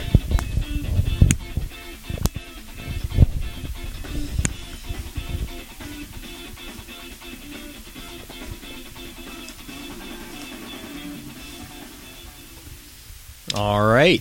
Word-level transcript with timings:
All 13.54 13.85
right. 13.85 14.20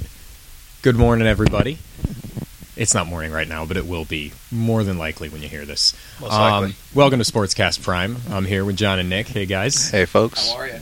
Good 0.82 0.96
morning, 0.96 1.26
everybody. 1.26 1.78
It's 2.76 2.92
not 2.92 3.06
morning 3.06 3.32
right 3.32 3.48
now, 3.48 3.64
but 3.64 3.78
it 3.78 3.86
will 3.86 4.04
be 4.04 4.32
more 4.50 4.84
than 4.84 4.98
likely 4.98 5.30
when 5.30 5.40
you 5.40 5.48
hear 5.48 5.64
this. 5.64 5.94
Um, 6.18 6.22
Most 6.22 6.32
likely. 6.32 6.74
welcome 6.94 7.18
to 7.18 7.24
Sportscast 7.24 7.82
Prime. 7.82 8.18
I'm 8.28 8.44
here 8.44 8.66
with 8.66 8.76
John 8.76 8.98
and 8.98 9.08
Nick. 9.08 9.28
Hey, 9.28 9.46
guys. 9.46 9.88
Hey, 9.88 10.04
folks. 10.04 10.50
How 10.50 10.58
are 10.58 10.66
you? 10.68 10.80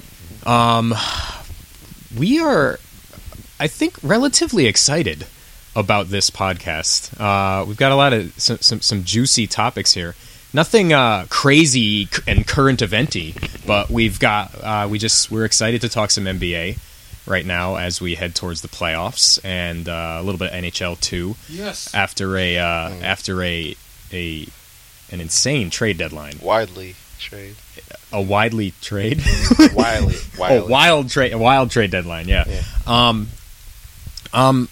Um, 0.50 0.94
we 2.16 2.40
are, 2.40 2.78
I 3.58 3.66
think, 3.66 3.96
relatively 4.02 4.66
excited 4.66 5.26
about 5.76 6.08
this 6.08 6.30
podcast. 6.30 7.18
Uh, 7.20 7.64
we've 7.64 7.76
got 7.76 7.92
a 7.92 7.96
lot 7.96 8.12
of 8.12 8.32
some, 8.40 8.58
some, 8.58 8.80
some 8.80 9.04
juicy 9.04 9.46
topics 9.46 9.92
here. 9.94 10.14
Nothing 10.52 10.92
uh, 10.92 11.26
crazy 11.30 12.08
and 12.26 12.44
current 12.46 12.82
eventy, 12.82 13.34
but 13.66 13.88
we've 13.88 14.18
got 14.18 14.52
uh, 14.62 14.88
we 14.90 14.98
just 14.98 15.30
we're 15.30 15.44
excited 15.44 15.80
to 15.82 15.88
talk 15.88 16.10
some 16.10 16.24
NBA 16.24 16.76
right 17.26 17.46
now 17.46 17.76
as 17.76 18.00
we 18.00 18.16
head 18.16 18.34
towards 18.34 18.60
the 18.60 18.66
playoffs 18.66 19.38
and 19.44 19.88
uh, 19.88 20.16
a 20.18 20.22
little 20.24 20.38
bit 20.40 20.52
of 20.52 20.60
NHL 20.64 20.98
too 21.00 21.36
Yes. 21.48 21.94
after 21.94 22.36
a 22.36 22.58
uh, 22.58 22.90
after 23.00 23.40
a 23.44 23.76
a 24.12 24.44
an 25.12 25.20
insane 25.20 25.70
trade 25.70 25.98
deadline, 25.98 26.34
Widely 26.42 26.96
trade. 27.20 27.54
a 28.12 28.20
widely 28.20 28.72
trade. 28.80 29.22
Wiley. 29.74 30.16
Oh, 30.40 30.66
wild 30.68 31.10
trade, 31.10 31.32
a 31.32 31.38
wild 31.38 31.70
trade 31.70 31.90
deadline. 31.90 32.28
Yeah. 32.28 32.44
Yeah. 32.46 32.62
Um, 32.86 33.28
um, 34.32 34.68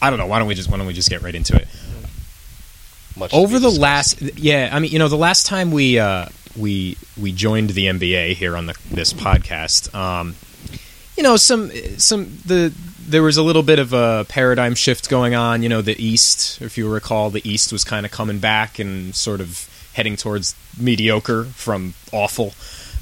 I 0.00 0.10
don't 0.10 0.18
know. 0.18 0.26
Why 0.26 0.38
don't 0.38 0.48
we 0.48 0.54
just 0.54 0.70
why 0.70 0.78
don't 0.78 0.86
we 0.86 0.92
just 0.92 1.10
get 1.10 1.22
right 1.22 1.34
into 1.34 1.56
it? 1.56 1.68
Much 3.16 3.34
Over 3.34 3.58
the 3.58 3.70
last, 3.70 4.22
yeah, 4.38 4.70
I 4.72 4.78
mean, 4.78 4.90
you 4.90 4.98
know, 4.98 5.08
the 5.08 5.16
last 5.16 5.46
time 5.46 5.70
we 5.70 5.98
uh, 5.98 6.26
we 6.56 6.96
we 7.20 7.32
joined 7.32 7.70
the 7.70 7.86
NBA 7.86 8.34
here 8.34 8.56
on 8.56 8.66
the 8.66 8.78
this 8.90 9.12
podcast, 9.12 9.94
um, 9.94 10.34
you 11.16 11.22
know, 11.22 11.36
some 11.36 11.70
some 11.98 12.38
the 12.46 12.72
there 13.06 13.22
was 13.22 13.36
a 13.36 13.42
little 13.42 13.62
bit 13.62 13.78
of 13.78 13.92
a 13.92 14.24
paradigm 14.28 14.74
shift 14.74 15.10
going 15.10 15.34
on. 15.34 15.62
You 15.62 15.68
know, 15.68 15.82
the 15.82 16.00
East, 16.02 16.60
if 16.62 16.78
you 16.78 16.88
recall, 16.88 17.30
the 17.30 17.46
East 17.48 17.72
was 17.72 17.84
kind 17.84 18.06
of 18.06 18.12
coming 18.12 18.38
back 18.38 18.78
and 18.78 19.14
sort 19.14 19.40
of 19.40 19.68
heading 19.92 20.16
towards 20.16 20.54
mediocre 20.78 21.44
from 21.44 21.94
awful, 22.12 22.54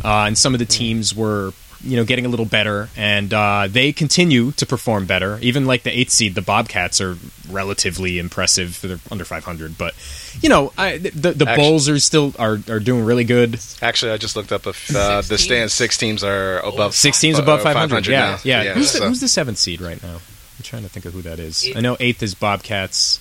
uh, 0.04 0.24
and 0.26 0.36
some 0.36 0.54
of 0.54 0.58
the 0.58 0.66
teams 0.66 1.14
were 1.14 1.52
you 1.82 1.96
know 1.96 2.04
getting 2.04 2.26
a 2.26 2.28
little 2.28 2.46
better, 2.46 2.88
and 2.96 3.32
uh, 3.32 3.66
they 3.68 3.92
continue 3.92 4.52
to 4.52 4.66
perform 4.66 5.06
better. 5.06 5.38
Even 5.40 5.66
like 5.66 5.82
the 5.82 5.98
eighth 5.98 6.10
seed, 6.10 6.34
the 6.34 6.42
Bobcats 6.42 7.00
are 7.00 7.16
relatively 7.48 8.18
impressive. 8.18 8.80
They're 8.82 8.98
under 9.10 9.24
500, 9.24 9.78
but 9.78 9.94
you 10.40 10.48
know 10.48 10.72
I, 10.76 10.98
the 10.98 11.32
the 11.32 11.48
Actu- 11.48 11.62
Bulls 11.62 11.88
are 11.88 11.98
still 11.98 12.34
are, 12.38 12.58
are 12.68 12.80
doing 12.80 13.04
really 13.04 13.24
good. 13.24 13.58
Actually, 13.82 14.12
I 14.12 14.18
just 14.18 14.36
looked 14.36 14.52
up 14.52 14.66
if 14.66 14.94
uh, 14.94 15.22
the 15.22 15.38
stand? 15.38 15.70
Six 15.70 15.96
teams 15.96 16.22
are 16.22 16.58
above. 16.60 16.94
Six 16.94 17.20
teams 17.20 17.38
uh, 17.38 17.42
above 17.42 17.62
500. 17.62 18.06
Yeah, 18.06 18.18
now. 18.18 18.38
yeah. 18.44 18.74
Who's, 18.74 18.92
the, 18.92 19.06
who's 19.06 19.20
the 19.20 19.28
seventh 19.28 19.58
seed 19.58 19.80
right 19.80 20.02
now? 20.02 20.16
I'm 20.16 20.62
trying 20.62 20.82
to 20.82 20.88
think 20.88 21.06
of 21.06 21.14
who 21.14 21.22
that 21.22 21.38
is. 21.38 21.64
Eight. 21.64 21.76
I 21.76 21.80
know 21.80 21.96
eighth 22.00 22.22
is 22.22 22.34
Bobcats. 22.34 23.20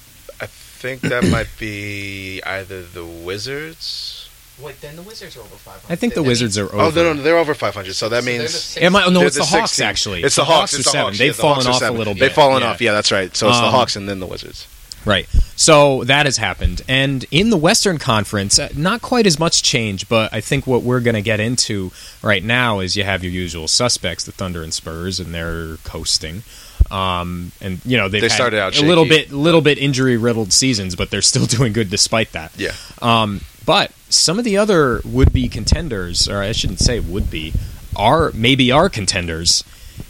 I 0.79 0.81
think 0.81 1.01
that 1.01 1.25
might 1.25 1.49
be 1.59 2.41
either 2.43 2.81
the 2.81 3.03
Wizards. 3.05 4.29
Wait, 4.61 4.79
then 4.79 4.95
the 4.95 5.01
Wizards 5.01 5.35
are 5.35 5.41
over 5.41 5.55
500. 5.55 5.91
I 5.91 5.95
think 5.97 6.13
the 6.13 6.21
That 6.21 6.27
Wizards 6.27 6.57
are 6.57 6.67
over. 6.67 6.77
Oh 6.79 6.89
no, 6.89 7.03
no, 7.03 7.13
no, 7.13 7.21
they're 7.21 7.37
over 7.37 7.53
500. 7.53 7.93
So 7.93 8.07
that 8.07 8.21
so 8.23 8.25
they're 8.25 8.33
the 8.33 8.39
means 8.39 8.53
sixth 8.53 8.77
It 8.81 8.89
might, 8.89 9.11
no, 9.11 9.21
it's 9.23 9.35
the, 9.35 9.41
the 9.41 9.47
Hawks 9.47 9.71
16. 9.71 9.85
actually. 9.87 10.23
It's 10.23 10.35
the 10.37 10.45
Hawks. 10.45 10.73
are 10.73 10.77
It's 10.77 10.85
the 10.85 10.91
seven. 10.91 11.05
Hawks. 11.07 11.17
They've 11.17 11.35
Yeah, 11.35 11.41
fallen 11.41 11.65
Hawks 11.65 11.81
are 11.81 11.85
off 11.87 11.93
a 11.93 11.97
little 11.97 12.13
bit. 12.13 12.19
They've 12.21 12.31
fallen 12.33 12.61
Yeah. 12.63 12.69
off. 12.69 12.81
Yeah, 12.81 12.93
that's 12.93 13.11
right. 13.11 13.35
So 13.35 13.49
it's 13.49 13.57
the 13.59 13.65
Um, 13.65 13.71
Hawks 13.71 13.97
and 13.97 14.07
then 14.07 14.19
the 14.21 14.25
Wizards. 14.25 14.67
Right. 15.05 15.27
So 15.57 16.03
that 16.05 16.25
has 16.25 16.37
happened. 16.37 16.81
And 16.87 17.25
in 17.31 17.49
the 17.49 17.57
Western 17.57 17.97
Conference, 17.99 18.57
uh, 18.59 18.69
not 18.75 19.01
quite 19.01 19.25
as 19.27 19.37
much 19.39 19.63
change, 19.63 20.07
but 20.09 20.33
I 20.33 20.39
think 20.41 20.65
what 20.67 20.83
we're 20.83 20.99
going 21.01 21.15
to 21.15 21.21
get 21.21 21.39
into 21.41 21.91
right 22.21 22.43
now 22.43 22.79
is 22.79 22.95
you 22.97 23.03
have 23.05 23.23
your 23.23 23.31
usual 23.33 23.67
suspects, 23.69 24.23
the 24.25 24.31
Thunder 24.33 24.61
and 24.63 24.73
Spurs, 24.73 25.19
and 25.19 25.33
they're 25.33 25.75
coasting. 25.85 26.43
Um, 26.91 27.51
and 27.61 27.79
you 27.85 27.97
know 27.97 28.09
they've 28.09 28.21
They 28.21 28.27
had 28.29 28.35
started 28.35 28.59
out 28.59 28.79
a 28.79 28.85
little 28.85 29.05
bit, 29.05 29.31
little 29.31 29.61
bit 29.61 29.77
injury 29.77 30.17
riddled 30.17 30.51
seasons, 30.51 30.95
but 30.95 31.11
they're 31.11 31.21
still 31.21 31.45
doing 31.57 31.73
good 31.73 31.89
despite 31.89 32.31
that. 32.31 32.51
Yeah. 32.57 32.71
Um, 33.01 33.41
but 33.65 33.91
some 34.09 34.39
of 34.39 34.45
the 34.45 34.57
other 34.57 35.01
would 35.05 35.31
be 35.31 35.47
contenders, 35.47 36.27
or 36.27 36.41
I 36.41 36.51
shouldn't 36.51 36.79
say 36.79 36.99
would 36.99 37.29
be, 37.29 37.53
are 37.95 38.31
maybe 38.33 38.71
are 38.71 38.89
contenders 38.89 39.63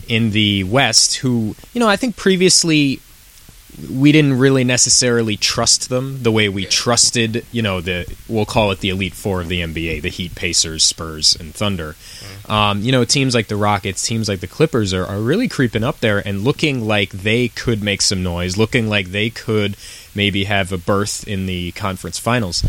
in 0.07 0.31
the 0.31 0.63
West 0.63 1.17
who, 1.17 1.56
you 1.73 1.79
know, 1.79 1.88
I 1.88 1.95
think 1.97 2.16
previously 2.16 3.01
we 3.90 4.12
didn't 4.12 4.38
really 4.40 4.63
necessarily 4.63 5.38
trust 5.38 5.90
them 5.90 6.23
the 6.23 6.31
way 6.31 6.50
we 6.50 6.66
trusted, 6.66 7.45
you 7.51 7.62
know, 7.62 7.81
the 7.81 8.06
we'll 8.28 8.45
call 8.45 8.72
it 8.72 8.79
the 8.79 8.90
elite 8.90 9.13
four 9.13 9.41
of 9.41 9.47
the 9.47 9.62
NBA, 9.62 10.01
the 10.01 10.09
Heat, 10.09 10.35
Pacers, 10.35 10.84
Spurs, 10.84 11.35
and 11.40 11.53
Thunder. 11.53 11.95
Um, 12.47 12.81
you 12.81 12.91
know, 12.91 13.06
teams 13.06 13.35
like 13.35 13.47
the 13.47 13.56
Rockets, 13.56 14.03
teams 14.06 14.28
like 14.28 14.40
the 14.40 14.47
Clippers 14.47 14.94
are, 14.94 15.06
are 15.06 15.19
really 15.19 15.47
creeping 15.47 15.84
up 15.84 16.00
there 16.00 16.19
and 16.28 16.44
looking 16.44 16.88
like 16.88 17.12
they 17.12 17.47
could 17.47 17.84
make 17.84 18.01
some 18.01 18.23
noise, 18.23 18.57
looking 18.57 18.88
like 18.90 19.07
they 19.12 19.29
could 19.29 19.78
maybe 20.16 20.46
have 20.46 20.72
a 20.72 20.78
berth 20.78 21.28
in 21.28 21.46
the 21.46 21.72
conference 21.73 22.17
finals. 22.17 22.63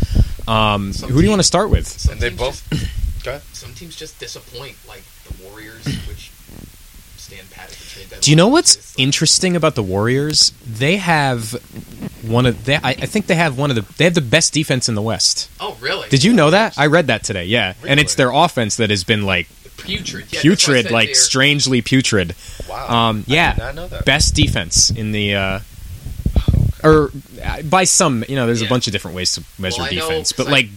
Um, 0.47 0.93
Some 0.93 1.09
who 1.09 1.17
do 1.19 1.23
you 1.23 1.29
want 1.29 1.39
to 1.41 1.47
start 1.47 1.69
with? 1.71 1.87
Some 1.87 2.13
And 2.13 2.21
they 2.21 2.29
teams 2.29 2.39
both- 2.39 2.69
Just, 2.69 2.85
Go 3.23 3.31
ahead. 3.31 3.41
some 3.53 3.73
teams 3.73 3.95
just 3.95 4.19
disappoint, 4.19 4.75
like 4.87 5.03
the 5.27 5.43
Warriors, 5.43 5.85
which 6.07 6.31
stand 7.17 7.49
pat 7.51 7.69
at 7.97 8.03
the 8.03 8.09
trade 8.09 8.09
deadline. 8.09 8.21
Do 8.21 8.29
you 8.31 8.35
know 8.37 8.47
what's 8.47 8.95
interesting 8.99 9.55
about 9.55 9.75
the 9.75 9.83
Warriors? 9.83 10.51
They 10.65 10.97
have 10.97 11.51
one 12.27 12.45
of 12.45 12.65
they, 12.65 12.75
I, 12.75 12.89
I 12.89 12.93
think 13.05 13.27
they 13.27 13.35
have 13.35 13.57
one 13.57 13.69
of 13.69 13.75
the 13.75 13.81
they 13.97 14.03
have 14.05 14.13
the 14.13 14.21
best 14.21 14.53
defense 14.53 14.87
in 14.89 14.95
the 14.95 15.01
West. 15.01 15.49
Oh, 15.59 15.77
really? 15.81 16.07
Did 16.09 16.23
you 16.23 16.33
know 16.33 16.49
that? 16.51 16.77
I 16.77 16.87
read 16.87 17.07
that 17.07 17.23
today. 17.23 17.45
Yeah, 17.45 17.73
and 17.87 17.99
it's 17.99 18.15
their 18.15 18.31
offense 18.31 18.77
that 18.77 18.89
has 18.89 19.03
been 19.03 19.25
like 19.25 19.47
Putrid. 19.77 20.25
Yeah, 20.31 20.41
that's 20.43 20.67
why 20.67 20.73
I 20.73 20.77
putrid, 20.77 20.91
like 20.91 21.07
they're- 21.07 21.15
strangely 21.15 21.81
putrid. 21.81 22.35
Wow. 22.69 22.87
Um, 23.09 23.25
I 23.27 23.31
yeah, 23.33 23.53
did 23.53 23.59
not 23.59 23.75
know 23.75 23.87
that. 23.87 24.05
best 24.05 24.35
defense 24.35 24.91
in 24.91 25.11
the. 25.11 25.35
Uh, 25.35 25.59
or 26.83 27.11
uh, 27.43 27.61
by 27.63 27.83
some, 27.83 28.23
you 28.27 28.35
know, 28.35 28.47
there's 28.47 28.61
a 28.63 28.67
bunch 28.67 28.87
of 28.87 28.91
different 28.93 29.15
ways 29.15 29.33
to 29.35 29.43
measure 29.59 29.81
Well, 29.81 29.91
I 29.91 29.95
know, 29.95 30.09
defense, 30.09 30.31
but 30.33 30.47
I- 30.47 30.51
like, 30.51 30.67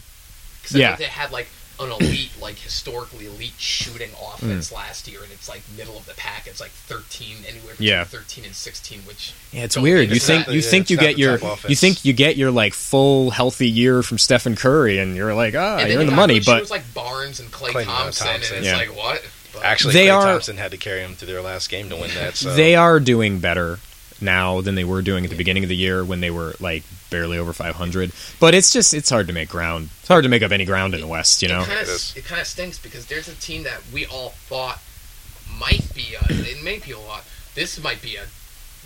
yeah. 0.70 0.96
they 0.96 1.04
had 1.04 1.30
like 1.32 1.48
an 1.84 1.92
elite, 1.92 2.30
like 2.40 2.56
historically 2.58 3.26
elite 3.26 3.52
shooting 3.58 4.10
offense 4.20 4.70
Mm. 4.70 4.74
last 4.76 5.06
year, 5.08 5.22
and 5.22 5.30
it's 5.32 5.48
like 5.48 5.62
middle 5.76 5.96
of 5.96 6.06
the 6.06 6.14
pack. 6.14 6.46
It's 6.46 6.60
like 6.60 6.70
13, 6.70 7.36
anywhere 7.48 7.72
between 7.72 7.88
Yeah. 7.88 8.04
13 8.04 8.44
and 8.44 8.54
16, 8.54 9.00
which 9.06 9.32
yeah, 9.52 9.62
it's 9.64 9.76
weird. 9.76 10.10
You 10.10 10.18
think 10.20 10.46
that- 10.46 10.52
you 10.54 10.60
yeah, 10.60 10.70
think 10.70 10.90
you 10.90 10.96
get 10.96 11.18
your 11.18 11.38
you 11.68 11.76
think 11.76 12.04
you 12.04 12.12
get 12.12 12.36
your 12.36 12.50
like 12.50 12.74
full 12.74 13.30
healthy 13.30 13.68
year 13.68 14.02
from 14.02 14.18
Stephen 14.18 14.56
Curry, 14.56 14.98
and 14.98 15.14
you're 15.16 15.34
like, 15.34 15.54
ah, 15.54 15.78
and 15.78 15.90
you're 15.92 16.00
in 16.00 16.06
the 16.06 16.12
money, 16.14 16.38
good 16.40 16.46
but 16.46 16.54
shooters 16.56 16.70
like 16.70 16.94
Barnes 16.94 17.40
and 17.40 17.50
Clay, 17.52 17.72
Klay 17.72 17.84
Thompson, 17.84 18.26
Thompson. 18.26 18.56
and 18.56 18.64
it's 18.66 18.72
Yeah. 18.72 18.78
like 18.78 18.96
what? 18.96 19.22
But 19.52 19.62
Actually, 19.64 19.92
They 19.94 20.06
Klay 20.06 20.14
are- 20.14 20.22
Thompson 20.24 20.56
had 20.56 20.72
to 20.72 20.76
carry 20.76 21.00
him 21.00 21.14
to 21.16 21.26
their 21.26 21.40
last 21.40 21.68
game 21.70 21.88
to 21.90 21.96
win 21.96 22.10
that. 22.14 22.36
So 22.36 22.54
they 22.54 22.74
are 22.74 22.98
doing 22.98 23.38
better 23.38 23.78
now 24.24 24.60
than 24.60 24.74
they 24.74 24.84
were 24.84 25.02
doing 25.02 25.24
at 25.24 25.30
the 25.30 25.36
beginning 25.36 25.62
of 25.62 25.68
the 25.68 25.76
year 25.76 26.04
when 26.04 26.20
they 26.20 26.30
were 26.30 26.54
like 26.60 26.82
barely 27.10 27.38
over 27.38 27.52
500. 27.52 28.12
But 28.40 28.54
it's 28.54 28.72
just 28.72 28.94
it's 28.94 29.10
hard 29.10 29.26
to 29.28 29.32
make 29.32 29.48
ground. 29.48 29.90
It's 30.00 30.08
hard 30.08 30.24
to 30.24 30.28
make 30.28 30.42
up 30.42 30.50
any 30.50 30.64
ground 30.64 30.94
in 30.94 31.00
the 31.00 31.06
West, 31.06 31.42
you 31.42 31.48
know. 31.48 31.62
it 31.62 31.66
kind 31.66 31.80
of 31.80 31.88
is. 31.88 32.14
it 32.16 32.24
kind 32.24 32.40
of 32.40 32.46
stinks 32.46 32.78
because 32.78 33.06
there's 33.06 33.28
a 33.28 33.34
team 33.36 33.62
that 33.64 33.80
we 33.92 34.06
all 34.06 34.30
thought 34.30 34.80
might 35.58 35.94
be 35.94 36.14
a 36.14 36.24
it 36.32 36.64
may 36.64 36.78
be 36.78 36.92
a 36.92 36.98
lot. 36.98 37.24
This 37.54 37.80
might 37.82 38.02
be 38.02 38.16
a 38.16 38.24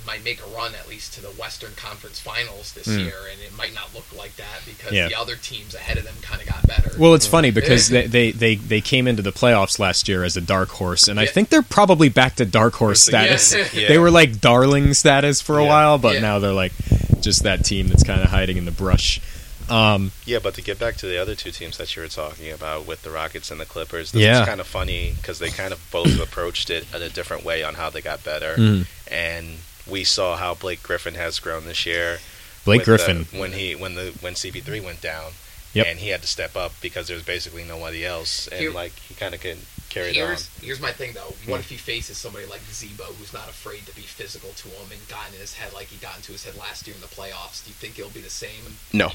might 0.07 0.25
make 0.25 0.41
a 0.41 0.47
run 0.57 0.75
at 0.75 0.89
least 0.89 1.13
to 1.15 1.21
the 1.21 1.29
Western 1.29 1.73
Conference 1.77 2.19
Finals 2.21 2.73
this 2.73 2.87
Mm. 2.89 3.05
year, 3.05 3.17
and 3.31 3.41
it 3.43 3.53
might 3.57 3.75
not 3.75 3.95
look 3.95 4.07
like 4.17 4.37
that 4.37 4.63
because 4.67 4.93
Yeah. 4.93 5.09
the 5.09 5.15
other 5.19 5.37
teams 5.37 5.75
ahead 5.75 5.99
of 5.99 6.05
them 6.05 6.15
kind 6.23 6.41
of 6.41 6.49
got 6.49 6.67
better. 6.67 6.93
Well, 6.99 7.15
it's 7.15 7.27
funny 7.27 7.51
because 7.51 7.89
they, 7.89 8.07
they, 8.07 8.31
they, 8.33 8.55
they 8.57 8.81
came 8.81 9.07
into 9.07 9.23
the 9.23 9.33
playoffs 9.33 9.79
last 9.79 10.09
year 10.09 10.25
as 10.25 10.37
a 10.37 10.41
dark 10.41 10.71
horse, 10.71 11.09
and 11.09 11.21
I 11.21 11.27
think 11.27 11.51
they're 11.51 11.63
probably 11.63 12.09
back 12.09 12.37
to 12.37 12.45
dark 12.45 12.75
horse 12.75 13.07
Yeah. 13.11 13.37
status. 13.37 13.73
Yeah. 13.75 13.89
They 13.89 13.99
were 13.99 14.11
like 14.11 14.41
darling 14.41 14.95
status 14.95 15.41
for 15.41 15.59
a 15.59 15.63
Yeah. 15.63 15.69
while, 15.69 15.99
but 15.99 16.15
Yeah. 16.15 16.21
now 16.21 16.39
they're 16.39 16.53
like 16.53 16.73
just 17.21 17.43
that 17.43 17.65
team 17.65 17.89
that's 17.89 18.03
kind 18.05 18.21
of 18.23 18.31
hiding 18.31 18.57
in 18.57 18.65
the 18.65 18.71
brush. 18.71 19.21
Um, 19.69 20.13
Yeah, 20.25 20.39
but 20.39 20.55
to 20.55 20.63
get 20.63 20.79
back 20.79 20.97
to 20.99 21.07
the 21.07 21.19
other 21.21 21.35
two 21.35 21.51
teams 21.51 21.77
that 21.77 21.95
you 21.95 22.01
were 22.01 22.09
talking 22.09 22.51
about 22.51 22.87
with 22.87 23.03
the 23.03 23.11
Rockets 23.11 23.51
and 23.51 23.61
the 23.61 23.67
Clippers, 23.67 24.13
this 24.13 24.23
Yeah. 24.23 24.41
is 24.41 24.49
kind 24.49 24.61
of 24.63 24.67
funny 24.67 25.13
because 25.21 25.41
they 25.41 25.51
kind 25.51 25.73
of 25.75 25.91
both 25.91 26.19
approached 26.19 26.71
it 26.71 26.87
in 26.95 27.03
a 27.03 27.11
different 27.11 27.45
way 27.45 27.63
on 27.63 27.75
how 27.75 27.91
they 27.91 28.01
got 28.01 28.25
better. 28.25 28.55
mm. 28.57 28.87
And 29.11 29.59
we 29.89 30.05
saw 30.05 30.37
how 30.37 30.55
Blake 30.55 30.83
Griffin 30.83 31.15
has 31.15 31.39
grown 31.39 31.65
this 31.67 31.87
year. 31.87 32.19
Blake 32.65 32.85
Griffin. 32.85 33.27
the- 33.33 33.39
when 33.39 33.53
he 33.53 33.75
when 33.75 33.95
the 33.95 34.13
when 34.21 34.35
CP3 34.35 34.81
went 34.85 35.01
down, 35.01 35.33
Yep. 35.75 35.87
and 35.87 35.99
he 35.99 36.09
had 36.09 36.23
to 36.23 36.29
step 36.29 36.57
up 36.57 36.73
because 36.81 37.07
there 37.09 37.15
was 37.17 37.25
basically 37.25 37.65
nobody 37.65 38.05
else, 38.05 38.47
and 38.49 38.61
Here- 38.61 38.71
like 38.73 38.93
he 39.09 39.15
kind 39.15 39.35
of 39.35 39.41
can 39.41 39.59
carry 39.91 40.09
it 40.11 40.21
on. 40.21 40.29
here's 40.29 40.49
here's 40.63 40.81
my 40.81 40.93
thing 40.93 41.13
though. 41.15 41.35
What 41.47 41.61
if 41.61 41.69
he 41.71 41.77
faces 41.77 42.19
somebody 42.19 42.45
like 42.47 42.61
Z-Bo, 42.71 43.05
who's 43.19 43.33
not 43.33 43.49
afraid 43.49 43.87
to 43.87 43.95
be 43.95 44.03
physical 44.03 44.51
to 44.51 44.69
him 44.69 44.87
and 44.93 45.09
got 45.09 45.29
in 45.33 45.41
his 45.41 45.55
head 45.55 45.73
like 45.73 45.87
he 45.89 45.97
got 45.97 46.17
into 46.17 46.33
his 46.33 46.45
head 46.45 46.57
last 46.57 46.87
year 46.87 46.95
in 46.95 47.01
the 47.01 47.07
playoffs? 47.09 47.65
Do 47.65 47.71
you 47.71 47.75
think 47.75 47.99
it'll 47.99 48.11
be 48.11 48.21
the 48.21 48.29
same? 48.29 48.77
No, 48.93 49.11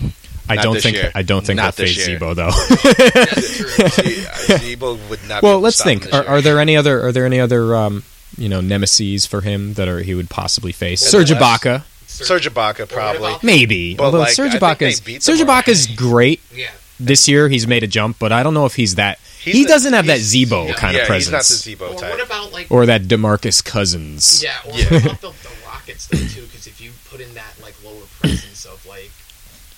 I 0.49 0.55
Not 0.55 0.63
don't 0.63 0.81
think. 0.81 0.97
I 1.15 1.21
don't 1.21 1.45
think 1.45 1.57
Not 1.57 1.75
they'll 1.75 1.85
face 1.87 1.97
year. 1.97 2.17
Z-Bo 2.17 2.33
though. 2.33 2.51
That's. 3.13 4.61
Z-Bo 4.61 4.95
would 5.09 5.23
not. 5.27 5.41
be 5.41 5.45
well, 5.45 5.53
able 5.53 5.61
let's 5.61 5.75
stop 5.77 5.87
him 5.87 5.99
think. 5.99 6.11
this 6.11 6.13
Are, 6.13 6.23
year. 6.23 6.31
are 6.31 6.41
there 6.41 6.59
any 6.59 6.75
other? 6.77 7.05
Are 7.05 7.11
there 7.11 7.25
any 7.25 7.39
other 7.39 7.75
um, 7.75 8.03
you 8.37 8.49
know 8.49 8.61
nemesis 8.61 9.25
for 9.25 9.41
him 9.41 9.73
that 9.75 9.87
are 9.87 9.99
he 9.99 10.13
would 10.15 10.29
possibly 10.29 10.71
face. 10.71 11.03
In 11.03 11.09
Serge? 11.11 11.29
Ibaka, 11.31 11.83
Serge 12.07 12.47
Ibaka 12.49 12.89
probably. 12.89 13.35
maybe. 13.43 13.95
But, 13.95 14.03
Although 14.05 14.19
like, 14.19 14.33
Serge 14.33 14.55
I 14.55 14.59
think 14.75 14.79
Ibaka's 14.99 15.23
Serge. 15.23 15.39
Ibaka's 15.39 15.87
great 15.87 16.41
Yeah. 16.53 16.71
this 16.99 17.27
year. 17.27 17.49
He's 17.49 17.67
made 17.67 17.83
a 17.83 17.87
jump, 17.87 18.17
but 18.19 18.31
I 18.31 18.43
don't 18.43 18.53
know 18.53 18.65
if 18.65 18.75
he's 18.75 18.95
that. 18.95 19.19
He's 19.43 19.53
he 19.55 19.63
the- 19.63 19.69
doesn't 19.69 19.93
have 19.93 20.05
that 20.05 20.17
he's- 20.17 20.27
Z-Bo 20.27 20.67
yeah, 20.67 20.73
kind 20.73 20.95
yeah, 20.95 21.01
of 21.01 21.07
presence, 21.07 21.65
he's 21.65 21.79
not 21.79 21.85
the 21.85 21.85
Or 21.85 21.89
Z-Bo 21.97 21.99
type. 22.01 22.11
what 22.17 22.25
about 22.25 22.53
like 22.53 22.67
or 22.71 22.85
that 22.85 23.03
Demarcus 23.03 23.63
Cousins. 23.63 24.41
yeah, 24.43 24.51
or 24.65 24.77
Yeah. 24.77 24.85
what 24.91 25.05
about 25.05 25.21
the, 25.21 25.27
the 25.49 25.49
Rockets 25.67 26.07
though 26.07 26.17
too? 26.17 26.43
Because 26.43 26.65
if 26.67 26.79
you 26.79 26.91
put 27.09 27.19
in 27.19 27.33
that 27.33 27.53
like 27.61 27.75
lower 27.83 28.03
presence 28.21 28.65
of 28.65 28.85
like 28.85 29.11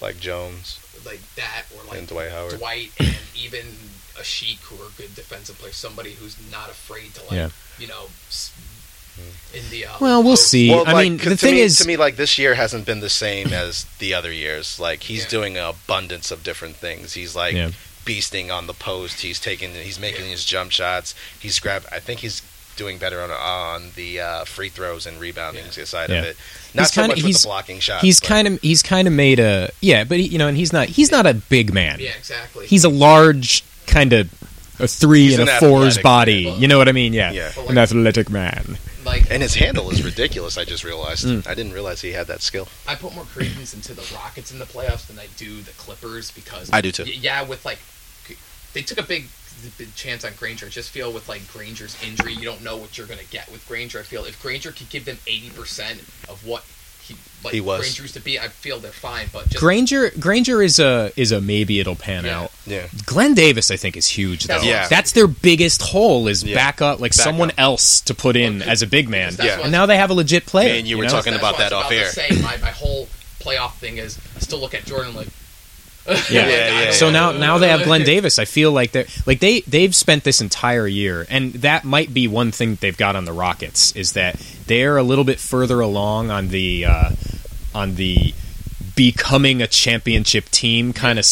like 0.01 0.19
Jones 0.19 0.79
like 1.05 1.19
that 1.35 1.63
or 1.75 1.83
like 1.89 1.99
and 1.99 2.07
Dwight 2.07 2.31
Howard. 2.31 2.57
Dwight 2.59 2.91
and 2.99 3.15
even 3.35 3.65
Asik 4.19 4.59
who 4.63 4.75
are 4.83 4.89
good 4.97 5.13
defensive 5.15 5.57
players, 5.59 5.75
somebody 5.75 6.11
who's 6.13 6.35
not 6.51 6.69
afraid 6.69 7.13
to 7.15 7.21
like 7.23 7.31
Yeah. 7.33 7.49
you 7.79 7.87
know 7.87 8.07
s- 8.29 8.51
in 9.53 9.63
the 9.69 9.85
uh, 9.85 9.91
Well, 10.01 10.21
we'll 10.23 10.35
see. 10.35 10.69
Well, 10.69 10.83
I 10.87 10.91
like, 10.91 11.03
mean, 11.09 11.17
'cause 11.19 11.29
the 11.29 11.37
thing 11.37 11.55
me, 11.55 11.61
is, 11.61 11.77
to 11.79 11.87
me, 11.87 11.95
like 11.95 12.17
this 12.17 12.37
year 12.37 12.55
hasn't 12.55 12.85
been 12.85 12.99
the 12.99 13.09
same 13.09 13.53
as 13.63 13.85
the 13.99 14.13
other 14.13 14.31
years. 14.31 14.77
Like 14.79 15.03
he's 15.03 15.23
Yeah. 15.23 15.29
doing 15.29 15.57
an 15.57 15.63
abundance 15.65 16.31
of 16.31 16.43
different 16.43 16.75
things. 16.75 17.13
He's 17.13 17.33
like 17.35 17.53
Yeah. 17.55 17.69
beasting 18.05 18.51
on 18.51 18.67
the 18.67 18.73
post. 18.73 19.21
He's 19.21 19.39
taking, 19.39 19.73
he's 19.73 19.99
making 19.99 20.25
Yeah. 20.25 20.31
his 20.31 20.43
jump 20.43 20.71
shots. 20.71 21.15
He's 21.39 21.59
grab. 21.59 21.85
I 21.91 21.99
think 21.99 22.19
he's 22.21 22.41
doing 22.75 22.97
better 22.97 23.21
on 23.23 23.31
on 23.31 23.91
the 23.95 24.19
uh, 24.19 24.43
free 24.43 24.67
throws 24.67 25.05
and 25.05 25.17
rebounding 25.17 25.63
Yeah. 25.77 25.85
side 25.85 26.09
Yeah. 26.09 26.17
of 26.17 26.25
it. 26.25 26.37
Not 26.73 26.81
He's 26.83 26.89
so 26.93 27.01
kinda- 27.01 27.07
much 27.15 27.17
with 27.23 27.25
he's- 27.27 27.41
the 27.43 27.47
blocking 27.47 27.79
shots. 27.79 28.01
he's 28.03 28.19
but- 28.19 28.27
kind 28.27 28.47
of 28.49 28.59
he's 28.61 28.83
kind 28.83 29.07
of 29.07 29.13
made 29.13 29.39
a 29.39 29.71
yeah, 29.79 30.03
but 30.03 30.17
he, 30.19 30.25
you 30.27 30.37
know, 30.37 30.49
and 30.49 30.57
he's 30.57 30.73
not 30.73 30.89
he's 30.89 31.09
not 31.09 31.25
a 31.25 31.33
big 31.33 31.73
man. 31.73 31.99
yeah, 32.01 32.09
exactly. 32.17 32.67
He's 32.67 32.83
a 32.83 32.89
large 32.89 33.63
kind 33.87 34.13
of 34.13 34.29
a 34.79 34.87
three 34.87 35.25
He's 35.27 35.39
and 35.39 35.47
an 35.49 35.55
a 35.55 35.59
four's 35.59 35.97
body. 35.97 36.45
man. 36.45 36.59
You 36.59 36.67
know 36.67 36.77
what 36.77 36.89
I 36.89 36.91
mean? 36.91 37.13
Yeah, 37.13 37.31
Yeah. 37.31 37.51
But 37.55 37.69
an 37.69 37.77
athletic 37.77 38.29
man. 38.29 38.77
like 39.05 39.29
and 39.31 39.41
his 39.41 39.55
handle 39.55 39.89
is 39.91 40.03
ridiculous. 40.03 40.57
I 40.57 40.65
just 40.65 40.83
realized. 40.83 41.25
Mm. 41.25 41.47
I 41.47 41.53
didn't 41.55 41.73
realize 41.73 42.01
he 42.01 42.11
had 42.11 42.27
that 42.27 42.41
skill. 42.41 42.67
I 42.87 42.95
put 42.95 43.13
more 43.15 43.23
credence 43.25 43.73
into 43.73 43.93
the 43.93 44.05
Rockets 44.13 44.51
in 44.51 44.59
the 44.59 44.65
playoffs 44.65 45.07
than 45.07 45.17
I 45.19 45.27
do 45.37 45.61
the 45.61 45.71
Clippers 45.73 46.31
because 46.31 46.69
I 46.73 46.81
do 46.81 46.91
too. 46.91 47.03
yeah, 47.05 47.43
with 47.43 47.63
like 47.65 47.79
they 48.73 48.81
took 48.81 48.97
a 48.99 49.03
big, 49.03 49.29
big 49.77 49.95
chance 49.95 50.25
on 50.25 50.33
Granger. 50.37 50.65
I 50.65 50.69
just 50.69 50.89
feel 50.89 51.13
with 51.13 51.29
like 51.29 51.47
Granger's 51.53 51.95
injury, 52.05 52.33
you 52.33 52.43
don't 52.43 52.61
know 52.61 52.75
what 52.75 52.97
you're 52.97 53.07
going 53.07 53.19
to 53.19 53.29
get 53.31 53.49
with 53.49 53.65
Granger. 53.69 53.99
I 53.99 54.03
feel 54.03 54.25
if 54.25 54.41
Granger 54.41 54.71
could 54.73 54.89
give 54.89 55.05
them 55.05 55.17
eighty 55.27 55.49
percent 55.49 55.99
of 56.27 56.41
what 56.45 56.65
he 57.07 57.15
like 57.43 57.53
He 57.53 57.61
was. 57.61 57.79
Granger 57.81 58.01
used 58.03 58.13
to 58.15 58.19
be, 58.21 58.39
I 58.39 58.47
feel 58.47 58.79
they're 58.79 58.91
fine. 58.91 59.27
But 59.31 59.49
just 59.49 59.59
Granger 59.59 60.11
Granger 60.19 60.61
is 60.61 60.79
a 60.79 61.11
is 61.15 61.31
a 61.31 61.39
maybe 61.41 61.79
it'll 61.79 61.95
pan 61.95 62.25
Yeah. 62.25 62.41
out. 62.41 62.51
Yeah. 62.65 62.87
Glen 63.05 63.33
Davis, 63.35 63.69
I 63.71 63.77
think, 63.77 63.95
is 63.97 64.07
huge 64.07 64.45
though. 64.45 64.61
Yeah. 64.61 64.87
That's 64.87 65.11
their 65.11 65.27
biggest 65.27 65.81
hole 65.81 66.27
is 66.27 66.43
Yeah. 66.43 66.55
back 66.55 66.81
up 66.81 66.99
like 66.99 67.11
Back 67.15 67.23
someone 67.23 67.49
up. 67.51 67.59
else 67.59 68.01
to 68.01 68.13
put 68.15 68.35
in 68.35 68.59
Well, 68.59 68.69
as 68.69 68.81
a 68.81 68.87
big 68.87 69.07
man. 69.09 69.35
Yeah. 69.41 69.59
And 69.61 69.71
now 69.71 69.85
they 69.85 69.97
have 69.97 70.09
a 70.09 70.13
legit 70.13 70.45
player. 70.45 70.73
Me 70.73 70.79
and 70.79 70.87
you 70.87 70.97
were 70.97 71.03
know? 71.03 71.09
talking 71.09 71.33
that's 71.33 71.41
about 71.41 71.53
what 71.59 71.61
I 71.61 71.63
was 71.65 71.69
that 71.71 71.75
off 71.75 71.89
to 71.89 71.95
air. 71.97 72.11
Say, 72.11 72.41
my, 72.41 72.57
my 72.57 72.71
whole 72.71 73.07
playoff 73.39 73.75
thing 73.75 73.97
is 73.97 74.17
I 74.35 74.39
still 74.39 74.59
look 74.59 74.73
at 74.73 74.85
Jordan 74.85 75.13
like. 75.15 75.27
Yeah. 76.29 76.47
Yeah, 76.47 76.83
yeah, 76.85 76.91
So 76.91 77.07
yeah. 77.07 77.11
now 77.11 77.31
now 77.31 77.57
they 77.57 77.69
have 77.69 77.83
Glen 77.83 78.03
Davis. 78.03 78.37
I 78.39 78.45
feel 78.45 78.71
like 78.71 78.91
they're 78.91 79.05
like 79.25 79.39
they 79.39 79.61
they've 79.61 79.95
spent 79.95 80.23
this 80.23 80.39
entire 80.41 80.87
year, 80.87 81.25
and 81.29 81.53
that 81.53 81.83
might 81.83 82.13
be 82.13 82.27
one 82.27 82.51
thing 82.51 82.71
that 82.71 82.79
they've 82.79 82.97
got 82.97 83.15
on 83.15 83.25
the 83.25 83.33
Rockets 83.33 83.91
is 83.95 84.13
that 84.13 84.35
they're 84.67 84.97
a 84.97 85.03
little 85.03 85.23
bit 85.23 85.39
further 85.39 85.79
along 85.79 86.29
on 86.31 86.49
the 86.49 86.85
uh, 86.85 87.09
on 87.73 87.95
the 87.95 88.33
becoming 88.95 89.61
a 89.61 89.67
championship 89.67 90.45
team 90.49 90.93
kind 90.93 91.19
of 91.19 91.25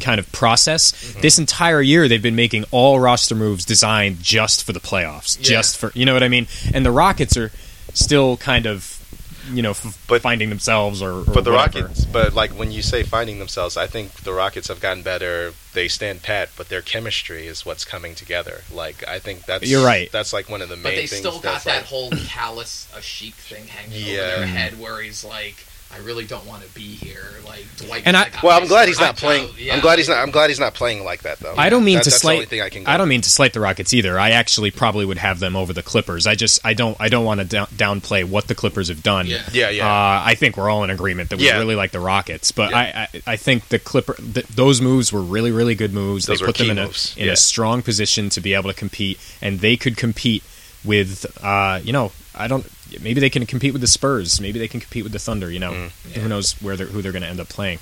kind 0.00 0.18
of 0.18 0.30
process. 0.32 0.92
Mm-hmm. 0.92 1.20
This 1.20 1.38
entire 1.38 1.80
year 1.82 2.08
they've 2.08 2.22
been 2.22 2.36
making 2.36 2.64
all 2.70 2.98
roster 3.00 3.34
moves 3.34 3.64
designed 3.64 4.20
just 4.22 4.64
for 4.64 4.72
the 4.72 4.80
playoffs, 4.80 5.36
Yeah. 5.38 5.44
just 5.56 5.76
for 5.78 5.90
you 5.94 6.06
know 6.06 6.14
what 6.14 6.22
I 6.22 6.28
mean. 6.28 6.46
And 6.72 6.84
the 6.86 6.90
Rockets 6.92 7.36
are 7.36 7.50
still 7.94 8.36
kind 8.38 8.66
of 8.66 9.01
you 9.50 9.62
know 9.62 9.70
f- 9.70 10.04
But- 10.08 10.22
finding 10.22 10.48
themselves 10.50 11.02
or, 11.02 11.20
or 11.20 11.24
But 11.24 11.44
the 11.44 11.50
whatever. 11.52 11.80
Rockets, 11.82 12.04
but 12.04 12.34
like 12.34 12.52
when 12.52 12.70
you 12.70 12.82
say 12.82 13.02
finding 13.02 13.38
themselves, 13.38 13.76
I 13.76 13.86
think 13.86 14.12
the 14.22 14.32
Rockets 14.32 14.68
have 14.68 14.80
gotten 14.80 15.02
better. 15.02 15.52
They 15.74 15.88
stand 15.88 16.22
pat, 16.22 16.50
but 16.56 16.68
their 16.68 16.82
chemistry 16.82 17.46
is 17.46 17.64
what's 17.64 17.84
coming 17.84 18.14
together. 18.14 18.62
Like 18.72 19.06
I 19.08 19.18
think 19.18 19.44
that's 19.46 19.66
You're 19.68 19.84
right. 19.84 20.10
That's 20.12 20.32
like 20.32 20.48
one 20.48 20.62
of 20.62 20.68
the 20.68 20.76
main 20.76 20.82
But 20.84 20.90
they 20.96 21.06
things. 21.06 21.20
still 21.20 21.40
got 21.40 21.64
that 21.64 21.76
like- 21.78 21.84
whole 21.86 22.10
callous 22.26 22.86
a 22.96 23.00
chic 23.02 23.34
thing 23.34 23.66
hanging 23.68 24.06
Yeah. 24.06 24.20
over 24.20 24.36
their 24.38 24.46
head, 24.46 24.78
where 24.78 25.00
he's 25.00 25.24
like, 25.24 25.66
"I 25.94 25.98
really 25.98 26.24
don't 26.26 26.46
want 26.46 26.62
to 26.62 26.68
be 26.74 26.82
here." 26.82 27.28
Like 27.46 27.66
Dwight. 27.76 28.02
And 28.06 28.16
I- 28.16 28.22
like, 28.22 28.42
Well, 28.42 28.58
I'm 28.58 28.66
glad 28.66 28.88
he's 28.88 28.98
not 28.98 29.16
playing. 29.16 29.44
child- 29.46 29.58
yeah, 29.58 29.74
I'm 29.74 29.80
glad 29.80 29.98
he's 29.98 30.08
not. 30.08 30.18
I'm 30.18 30.30
glad 30.30 30.48
he's 30.48 30.58
not 30.60 30.72
playing 30.74 31.04
like 31.04 31.22
that 31.22 31.38
though. 31.38 31.54
I 31.56 31.68
don't 31.68 31.84
mean 31.84 31.96
That- 31.98 32.04
to 32.04 32.10
that's 32.10 32.22
slight. 32.22 32.32
The 32.32 32.36
only 32.38 32.46
thing 32.46 32.60
I 32.62 32.68
can. 32.70 32.86
I 32.86 32.96
don't 32.96 33.08
mean 33.08 33.20
to 33.20 33.30
slight 33.30 33.52
the 33.52 33.60
Rockets 33.60 33.92
either. 33.92 34.18
I 34.18 34.30
actually 34.30 34.70
probably 34.70 35.04
would 35.04 35.18
have 35.18 35.38
them 35.38 35.54
over 35.54 35.72
the 35.74 35.82
Clippers. 35.82 36.26
I 36.26 36.34
just 36.34 36.60
I 36.64 36.72
don't 36.74 36.96
I 36.98 37.08
don't 37.08 37.24
want 37.26 37.40
to 37.40 37.44
down, 37.44 37.66
downplay 37.76 38.24
what 38.24 38.46
the 38.48 38.54
Clippers 38.54 38.88
have 38.88 39.02
done. 39.02 39.26
Yeah. 39.26 39.42
Yeah, 39.52 39.68
yeah. 39.70 39.86
Uh, 39.86 40.22
I 40.24 40.34
think 40.34 40.56
we're 40.56 40.70
all 40.70 40.82
in 40.84 40.90
agreement 40.90 41.28
that 41.30 41.38
we 41.38 41.46
Yeah. 41.46 41.58
really 41.58 41.74
like 41.76 41.90
the 41.92 42.00
Rockets, 42.00 42.52
but 42.52 42.70
Yeah. 42.70 42.78
I, 42.78 43.18
I 43.28 43.32
I 43.32 43.36
think 43.36 43.68
the 43.68 43.78
Clipper 43.78 44.14
th- 44.14 44.46
those 44.46 44.80
moves 44.80 45.12
were 45.12 45.20
really 45.22 45.50
really 45.50 45.74
good 45.74 45.92
moves. 45.92 46.24
Those 46.26 46.40
they 46.40 46.46
put 46.46 46.56
them 46.56 46.66
key 46.66 46.70
in 46.70 46.78
a 46.78 46.86
moves. 46.86 47.12
in 47.18 47.26
Yeah. 47.26 47.32
a 47.32 47.36
strong 47.36 47.82
position 47.82 48.30
to 48.30 48.40
be 48.40 48.54
able 48.54 48.70
to 48.70 48.74
compete, 48.76 49.18
and 49.42 49.60
they 49.60 49.76
could 49.76 49.96
compete 49.98 50.42
with 50.84 51.26
uh, 51.42 51.80
you 51.84 51.92
know 51.92 52.12
I 52.34 52.48
don't 52.48 52.64
maybe 53.00 53.20
they 53.20 53.30
can 53.30 53.46
compete 53.46 53.72
with 53.72 53.80
the 53.80 53.86
Spurs, 53.88 54.40
maybe 54.40 54.58
they 54.58 54.68
can 54.68 54.80
compete 54.80 55.02
with 55.04 55.12
the 55.12 55.18
Thunder. 55.18 55.50
You 55.50 55.60
know, 55.60 55.72
Mm. 55.72 55.90
who 56.20 56.28
knows 56.28 56.52
where 56.62 56.76
they're, 56.76 56.86
who 56.86 57.02
they're 57.02 57.12
going 57.12 57.22
to 57.22 57.28
end 57.28 57.40
up 57.40 57.48
playing. 57.48 57.78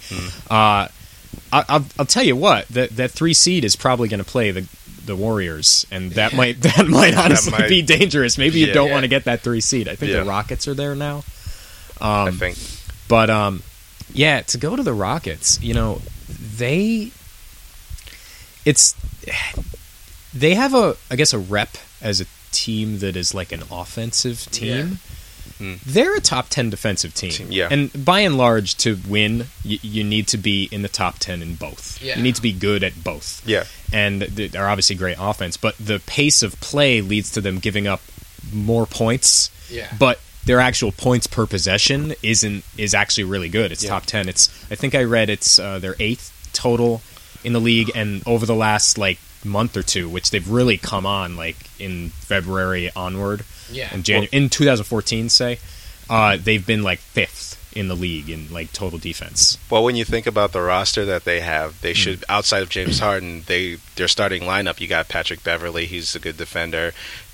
Uh, 0.51 0.89
I, 1.53 1.65
I'll, 1.69 1.85
I'll 1.99 2.07
tell 2.07 2.23
you 2.25 2.37
what 2.37 2.69
that 2.69 2.91
that 2.97 3.11
three 3.13 3.35
seed 3.35 3.65
is 3.65 3.77
probably 3.77 4.09
going 4.09 4.23
to 4.23 4.31
play 4.31 4.51
the 4.51 4.67
the 5.07 5.17
Warriors, 5.17 5.87
and 5.91 6.13
that 6.13 6.35
might 6.35 6.61
that 6.63 6.87
might 6.87 7.15
honestly 7.17 7.53
might- 7.53 7.69
be 7.69 7.83
dangerous. 7.83 8.37
Maybe 8.39 8.59
you 8.61 8.67
Yeah. 8.67 8.75
don't 8.75 8.87
Yeah. 8.89 8.93
want 8.95 9.05
to 9.05 9.09
get 9.09 9.25
that 9.25 9.41
three 9.43 9.61
seed. 9.61 9.89
I 9.89 9.97
think 9.97 10.13
Yeah. 10.13 10.21
the 10.21 10.25
Rockets 10.29 10.67
are 10.69 10.75
there 10.75 10.95
now. 10.95 11.25
I 12.01 12.29
Um, 12.29 12.39
think. 12.39 12.57
but 13.09 13.29
um, 13.31 13.63
yeah, 14.13 14.41
to 14.43 14.59
go 14.59 14.75
to 14.77 14.83
the 14.83 14.93
Rockets, 14.95 15.59
you 15.63 15.75
know, 15.75 16.01
they 16.29 17.11
it's 18.65 18.95
they 20.35 20.55
have 20.55 20.75
a 20.75 20.97
I 21.11 21.17
guess 21.17 21.33
a 21.33 21.39
rep 21.39 21.77
as 22.01 22.21
a 22.21 22.27
team 22.53 22.99
that 23.01 23.17
is 23.17 23.35
like 23.35 23.53
an 23.53 23.63
offensive 23.71 24.47
team. 24.51 24.99
Hmm. 25.59 25.75
They're 25.85 26.17
a 26.17 26.21
top 26.21 26.49
ten 26.49 26.71
defensive 26.71 27.13
team, 27.15 27.31
Team, 27.33 27.49
yeah. 27.51 27.69
and 27.71 27.91
by 28.05 28.21
and 28.21 28.39
large, 28.39 28.77
to 28.79 28.99
win, 29.09 29.47
you, 29.63 29.79
you 29.83 30.05
need 30.05 30.29
to 30.29 30.39
be 30.39 30.69
in 30.73 30.81
the 30.83 30.89
top 30.89 31.19
ten 31.19 31.43
in 31.43 31.55
both. 31.55 32.01
Yeah. 32.03 32.17
You 32.17 32.23
need 32.23 32.37
to 32.37 32.43
be 32.43 32.53
good 32.53 32.83
at 32.83 33.05
both 33.05 33.43
Yeah. 33.47 33.65
and 33.93 34.23
they're 34.23 34.69
obviously 34.69 34.97
great 34.97 35.17
offense, 35.21 35.57
but 35.59 35.77
the 35.77 35.99
pace 36.07 36.43
of 36.43 36.59
play 36.61 37.03
leads 37.03 37.33
to 37.33 37.41
them 37.43 37.59
giving 37.59 37.87
up 37.87 38.01
more 38.53 38.87
points. 38.87 39.51
Yeah. 39.69 39.93
But 39.99 40.19
their 40.47 40.61
actual 40.61 40.93
points 40.93 41.27
per 41.27 41.47
possession 41.47 42.15
isn't 42.23 42.65
is 42.79 42.95
actually 42.95 43.25
really 43.25 43.51
good. 43.51 43.71
It's 43.71 43.85
Yeah. 43.85 43.91
top 43.91 44.07
ten. 44.07 44.29
It's 44.31 44.49
I 44.71 44.77
think 44.77 44.95
I 44.95 45.05
read 45.05 45.29
it's 45.29 45.59
uh, 45.59 45.79
their 45.79 45.95
eighth 46.01 46.33
total 46.55 47.03
in 47.45 47.53
the 47.53 47.61
league, 47.61 47.91
and 47.95 48.23
over 48.27 48.47
the 48.47 48.55
last 48.55 48.97
like 48.97 49.19
month 49.45 49.77
or 49.77 49.83
two, 49.83 50.09
which 50.09 50.31
they've 50.31 50.49
really 50.49 50.77
come 50.77 51.07
on 51.07 51.37
like 51.37 51.57
in 51.79 52.11
February 52.11 52.91
onward, 52.95 53.45
Yeah. 53.71 53.93
in 53.95 54.03
January 54.03 54.29
in 54.33 54.49
2014, 54.49 55.29
say, 55.29 55.59
uh, 56.09 56.37
they've 56.43 56.65
been 56.67 56.83
like 56.83 56.99
fifth 56.99 57.57
in 57.75 57.87
the 57.89 57.95
league 57.95 58.29
in 58.29 58.53
like 58.53 58.73
total 58.73 58.99
defense. 58.99 59.57
Well, 59.71 59.85
when 59.85 59.95
you 59.97 60.05
think 60.05 60.27
about 60.27 60.51
the 60.53 60.61
roster 60.61 61.05
that 61.05 61.25
they 61.25 61.41
have, 61.41 61.73
Hmm. 61.73 61.79
they 61.83 61.95
should 61.95 62.25
outside 62.29 62.63
of 62.63 62.69
James 62.69 62.99
Harden, 62.99 63.45
they 63.47 63.77
their 63.97 64.09
starting 64.09 64.43
lineup. 64.43 64.81
You 64.81 64.89
got 64.89 65.09
Patrick 65.09 65.45
Beverley, 65.45 65.87
he's 65.87 66.15
a 66.15 66.19
good 66.19 66.37
defender. 66.37 66.93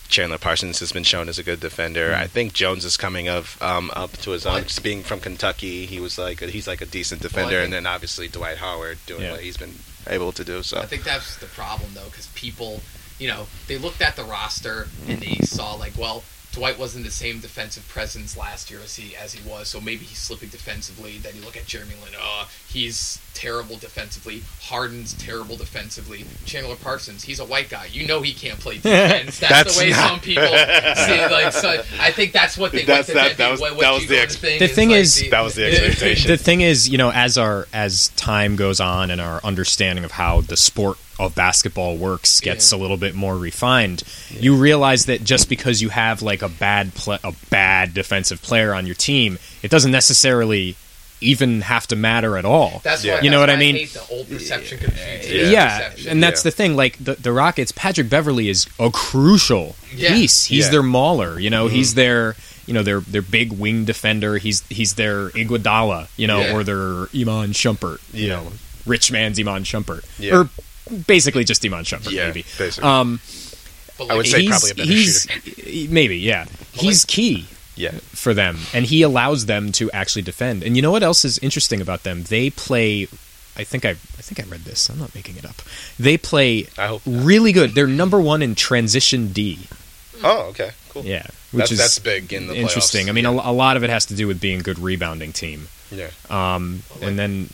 Chandler 0.09 0.39
Parsons 0.39 0.79
has 0.79 0.93
been 0.93 1.03
shown 1.03 1.29
as 1.29 1.37
a 1.37 1.43
good 1.43 1.59
defender. 1.59 2.15
Hmm. 2.15 2.21
I 2.23 2.27
think 2.29 2.53
Jones 2.53 2.85
is 2.85 2.97
coming 2.97 3.29
of 3.29 3.57
um, 3.61 3.91
up 3.97 4.13
to 4.19 4.31
his 4.31 4.47
own. 4.47 4.63
Just 4.65 4.83
being 4.85 5.03
from 5.03 5.19
Kentucky, 5.21 5.87
he 5.87 5.99
was 5.99 6.17
like 6.19 6.43
a, 6.43 6.47
he's 6.47 6.69
like 6.69 6.81
a 6.81 6.87
decent 6.87 7.23
Well, 7.23 7.29
defender, 7.31 7.51
think- 7.57 7.65
and 7.65 7.73
then 7.73 7.87
obviously 7.87 8.29
Dwight 8.29 8.59
Howard 8.59 8.99
doing 9.07 9.23
Yeah. 9.23 9.33
what 9.33 9.41
he's 9.41 9.57
been 9.57 9.75
able 10.09 10.33
to 10.33 10.45
do. 10.45 10.63
So 10.63 10.79
I 10.79 10.87
think 10.87 11.05
that's 11.05 11.37
the 11.37 11.47
problem 11.47 11.91
though, 11.95 12.07
because 12.07 12.27
people, 12.29 12.81
you 13.19 13.29
know, 13.29 13.47
they 13.67 13.79
looked 13.79 14.03
at 14.03 14.17
the 14.17 14.25
roster 14.25 14.89
and 15.09 15.19
they 15.19 15.37
saw 15.45 15.75
like, 15.75 15.93
well, 15.99 16.23
Dwight 16.57 16.79
wasn't 16.79 17.05
the 17.05 17.11
same 17.11 17.39
defensive 17.41 17.87
presence 17.87 18.35
last 18.35 18.71
year 18.71 18.81
as 18.83 18.97
he 18.97 19.15
as 19.15 19.35
he 19.35 19.47
was, 19.49 19.69
so 19.69 19.79
maybe 19.79 20.07
he's 20.07 20.17
slipping 20.19 20.49
defensively. 20.49 21.19
Then 21.19 21.35
you 21.37 21.43
look 21.43 21.55
at 21.57 21.67
Jeremy 21.67 21.93
Lin, 22.03 22.15
oh, 22.19 22.49
he's 22.67 23.21
terrible 23.35 23.77
defensively. 23.77 24.43
Harden's 24.63 25.13
terrible 25.13 25.57
defensively. 25.59 26.25
Chandler 26.47 26.77
Parsons, 26.77 27.25
he's 27.25 27.41
a 27.41 27.45
white 27.45 27.69
guy. 27.69 27.89
You 27.93 28.07
know 28.07 28.23
he 28.23 28.33
can't 28.33 28.59
play 28.59 28.77
defense. 28.77 29.39
That's, 29.39 29.53
That's 29.53 29.77
the 29.79 29.85
way 29.85 29.91
not- 29.91 30.09
some 30.09 30.21
people 30.21 30.45
see. 30.47 31.27
Like, 31.27 31.53
so 31.53 31.83
I 32.01 32.11
think 32.11 32.33
that's 32.33 32.57
what 32.57 32.73
they. 32.73 32.85
That's- 32.85 33.07
that- 33.09 33.37
that 33.37 33.51
was- 33.51 33.61
what 33.61 33.79
that 33.79 33.91
was 33.93 34.07
the 34.09 34.17
go 34.17 34.23
ex- 34.23 34.37
think 34.37 34.59
The 34.61 34.69
thing 34.69 34.89
like 34.89 34.99
is- 35.01 35.29
that 35.31 35.41
was 35.43 35.55
the 35.57 35.67
expectation. 35.67 36.31
the 36.31 36.39
thing 36.39 36.63
is, 36.63 36.89
you 36.89 36.97
know, 36.97 37.11
as 37.13 37.37
our 37.37 37.69
as 37.75 38.09
time 38.17 38.57
goes 38.57 38.81
on 38.81 39.11
and 39.11 39.21
our 39.21 39.41
understanding 39.45 40.05
of 40.07 40.13
how 40.13 40.41
the 40.41 40.57
sport 40.57 40.97
of 41.19 41.35
basketball 41.35 41.97
works 41.97 42.41
gets 42.41 42.73
a 42.73 42.77
little 42.77 42.97
bit 42.97 43.15
more 43.15 43.37
refined, 43.37 44.03
you 44.31 44.55
realize 44.57 45.07
that 45.07 45.25
just 45.25 45.49
because 45.49 45.81
you 45.83 45.89
have 45.89 46.23
like 46.23 46.43
a 46.43 46.49
bad 46.49 46.95
pla 46.95 47.19
a 47.25 47.33
bad 47.51 47.95
defensive 47.95 48.43
player 48.43 48.75
on 48.75 48.87
your 48.87 48.95
team, 48.95 49.39
it 49.63 49.71
doesn't 49.71 49.93
necessarily 49.93 50.77
even 51.23 51.63
have 51.63 51.87
to 51.87 51.97
matter 51.97 52.37
at 52.37 52.45
all. 52.45 52.81
That's 52.85 53.03
Yeah. 53.03 53.15
why, 53.15 53.21
You 53.23 53.31
know 53.31 53.39
that's 53.41 53.49
what 53.49 53.51
I 53.51 53.55
why 53.55 53.59
mean? 53.61 53.75
hate 53.77 53.93
the 53.95 54.07
old 54.11 54.29
perception 54.29 54.79
confused 54.79 55.25
Yeah. 55.31 55.43
new 55.45 55.51
yeah, 55.51 55.79
perception. 55.79 56.11
and 56.11 56.23
that's 56.23 56.41
Yeah. 56.45 56.51
the 56.51 56.57
thing. 56.57 56.77
Like 56.77 56.97
the 57.03 57.15
the 57.15 57.33
Rockets, 57.33 57.73
Patrick 57.73 58.11
Beverley 58.11 58.49
is 58.51 58.67
a 58.79 58.91
crucial 58.91 59.77
Yeah. 59.95 60.13
piece. 60.13 60.45
He's 60.45 60.67
Yeah. 60.67 60.71
their 60.73 60.83
mauler. 60.83 61.41
You 61.41 61.49
know, 61.49 61.69
he's 61.69 61.91
mm-hmm. 61.93 61.97
their 61.97 62.37
you 62.67 62.75
know 62.75 62.83
their 62.83 63.01
their 63.01 63.23
big 63.23 63.53
wing 63.53 63.87
defender. 63.87 64.37
He's 64.37 64.63
he's 64.69 64.95
their 64.95 65.31
Iguodala. 65.31 66.09
You 66.19 66.27
know, 66.27 66.41
Yeah. 66.41 66.53
or 66.55 66.63
their 66.65 67.09
Iman 67.19 67.53
Shumpert. 67.53 68.01
You 68.13 68.27
Yeah. 68.27 68.35
know, 68.35 68.53
rich 68.85 69.11
man's 69.11 69.39
Iman 69.41 69.65
Shumpert, 69.65 70.05
Yeah. 70.19 70.35
or 70.35 70.49
basically 71.07 71.45
just 71.45 71.65
Iman 71.65 71.85
Shumpert. 71.85 72.11
Yeah, 72.11 72.27
maybe. 72.27 72.45
basically. 72.59 72.89
Um, 72.89 73.21
But 73.99 74.11
I 74.11 74.15
would 74.17 74.27
say 74.27 74.43
he's, 74.43 74.51
probably 74.51 74.71
a 74.71 74.75
better 74.75 74.89
he's 74.91 75.91
maybe 75.91 76.19
yeah. 76.19 76.47
He's 76.73 77.05
key 77.05 77.47
yeah. 77.77 77.93
for 78.13 78.35
them, 78.35 78.59
and 78.75 78.85
he 78.85 79.03
allows 79.03 79.47
them 79.47 79.73
to 79.73 79.91
actually 79.93 80.23
defend. 80.23 80.63
And 80.63 80.77
you 80.77 80.83
know 80.83 80.91
what 80.91 81.03
else 81.03 81.25
is 81.25 81.39
interesting 81.39 81.81
about 81.81 82.03
them? 82.03 82.25
They 82.25 82.51
play. 82.51 83.09
I 83.57 83.65
think 83.65 83.87
I 83.87 83.91
I 83.91 84.23
think 84.23 84.39
I 84.39 84.49
read 84.51 84.65
this. 84.65 84.91
I'm 84.91 84.99
not 84.99 85.15
making 85.15 85.37
it 85.37 85.47
up. 85.47 85.63
They 85.99 86.19
play 86.19 86.67
I 86.77 86.89
hope 86.89 87.07
not. 87.07 87.25
really 87.25 87.53
good. 87.53 87.75
They're 87.75 87.87
number 87.87 88.21
one 88.21 88.43
in 88.43 88.55
transition 88.55 89.33
D. 89.33 89.67
Oh, 90.23 90.49
okay, 90.51 90.73
cool. 90.91 91.05
Yeah, 91.05 91.27
which 91.53 91.71
That's, 91.71 91.73
is 91.73 91.79
that's 91.79 91.99
big 91.99 92.33
in 92.33 92.49
the 92.49 92.55
playoffs. 92.55 92.61
interesting. 92.61 93.09
I 93.09 93.13
mean, 93.13 93.25
a, 93.27 93.31
a 93.31 93.53
lot 93.53 93.77
of 93.79 93.85
it 93.85 93.91
has 93.91 94.07
to 94.07 94.15
do 94.15 94.27
with 94.27 94.41
being 94.41 94.61
a 94.61 94.63
good 94.63 94.79
rebounding 94.79 95.33
team. 95.33 95.69
Yeah. 95.91 96.11
Um, 96.29 96.83
and 97.01 97.19
then 97.19 97.49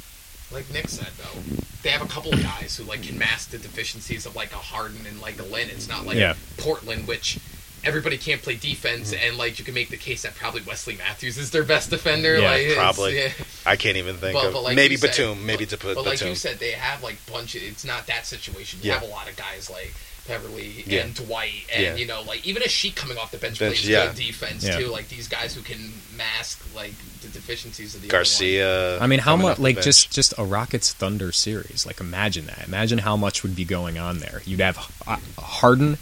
like 0.53 0.71
Nick 0.73 0.89
said 0.89 1.09
though, 1.19 1.41
they 1.83 1.91
have 1.91 2.03
a 2.03 2.07
couple 2.07 2.33
of 2.33 2.43
guys 2.43 2.77
who 2.77 2.85
like 2.85 3.03
can 3.03 3.19
mask 3.19 3.51
the 3.51 3.59
deficiencies 3.59 4.27
of 4.27 4.37
like 4.37 4.53
a 4.53 4.57
Harden 4.57 5.07
and 5.07 5.21
like 5.21 5.39
a 5.41 5.45
Lin. 5.45 5.69
It's 5.71 5.89
not 5.89 6.07
like 6.07 6.17
Yeah. 6.17 6.35
Portland, 6.59 7.07
which 7.09 7.39
everybody 7.85 8.17
can't 8.17 8.41
play 8.41 8.55
defense, 8.57 9.13
Mm-hmm. 9.13 9.27
and 9.29 9.39
like 9.39 9.59
you 9.59 9.65
can 9.65 9.75
make 9.75 9.89
the 9.91 9.97
case 9.97 10.23
that 10.23 10.35
probably 10.37 10.63
Wesley 10.63 10.97
Matthews 10.97 11.37
is 11.39 11.51
their 11.51 11.65
best 11.65 11.91
defender. 11.91 12.39
Yeah, 12.39 12.51
like, 12.51 12.75
probably. 12.77 13.19
yeah. 13.19 13.31
I 13.67 13.75
can't 13.77 13.97
even 13.97 14.17
think 14.17 14.35
But- 14.35 14.47
of 14.47 14.53
but 14.53 14.63
like 14.63 14.77
maybe 14.77 14.93
you 14.95 14.99
said- 14.99 15.11
Batum, 15.11 15.45
maybe 15.45 15.65
but, 15.65 15.71
to 15.71 15.77
put 15.79 15.95
But 15.97 16.05
like 16.07 16.21
you 16.21 16.35
said, 16.37 16.59
they 16.61 16.73
have 16.73 17.03
like 17.03 17.17
bunch. 17.27 17.55
Of, 17.57 17.63
it's 17.65 17.85
not 17.85 18.07
that 18.07 18.27
situation. 18.27 18.81
You 18.83 18.89
Yeah. 18.89 19.01
have 19.01 19.09
a 19.09 19.13
lot 19.13 19.29
of 19.29 19.37
guys 19.37 19.69
like 19.69 19.93
Beverley 20.29 20.85
Yeah. 20.87 21.03
and 21.03 21.15
Dwight, 21.15 21.65
and 21.73 21.83
Yeah. 21.83 21.95
you 21.97 22.07
know, 22.07 22.23
like 22.23 22.47
even 22.47 22.63
Asik 22.63 22.95
coming 22.95 23.19
off 23.19 23.31
the 23.33 23.39
bench, 23.39 23.59
Bench, 23.59 23.77
plays 23.77 23.89
yeah. 23.89 24.07
good 24.07 24.17
defense 24.17 24.65
Yeah. 24.65 24.79
too. 24.79 24.87
Like 24.89 25.09
these 25.09 25.27
guys 25.29 25.55
who 25.55 25.63
can 25.63 25.93
mask 26.17 26.61
like 26.75 26.93
the 27.23 27.29
deficiencies 27.29 27.95
of 27.95 28.03
the 28.03 28.09
other 28.09 28.17
one. 28.17 28.21
Garcia. 28.21 28.99
I 29.01 29.07
mean, 29.07 29.19
how 29.21 29.37
much 29.37 29.59
like 29.59 29.81
just 29.83 30.11
just 30.13 30.35
a 30.39 30.45
Rockets 30.45 30.93
Thunder 30.93 31.33
series? 31.33 31.85
Like 31.87 32.01
imagine 32.01 32.47
that. 32.47 32.65
Imagine 32.67 32.99
how 32.99 33.17
much 33.17 33.43
would 33.43 33.57
be 33.57 33.65
going 33.65 33.99
on 33.99 34.19
there. 34.19 34.43
You'd 34.45 34.61
have 34.61 34.79
uh, 35.07 35.17
Harden. 35.39 35.99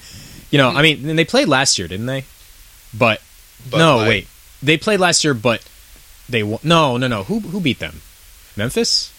You 0.50 0.58
know, 0.58 0.68
I 0.70 0.82
mean, 0.82 1.08
and 1.08 1.18
they 1.18 1.24
played 1.24 1.48
last 1.48 1.78
year, 1.78 1.86
didn't 1.88 2.06
they? 2.06 2.24
But, 2.92 3.22
But, 3.70 3.78
no, 3.78 3.96
like- 3.98 4.08
wait, 4.08 4.28
they 4.62 4.76
played 4.76 4.98
last 5.00 5.22
year, 5.22 5.32
but 5.32 5.62
they 6.28 6.42
won. 6.42 6.58
No, 6.62 6.96
no, 6.96 7.06
no. 7.06 7.22
Who 7.24 7.40
who 7.40 7.60
beat 7.60 7.78
them? 7.78 8.02
Memphis. 8.56 9.12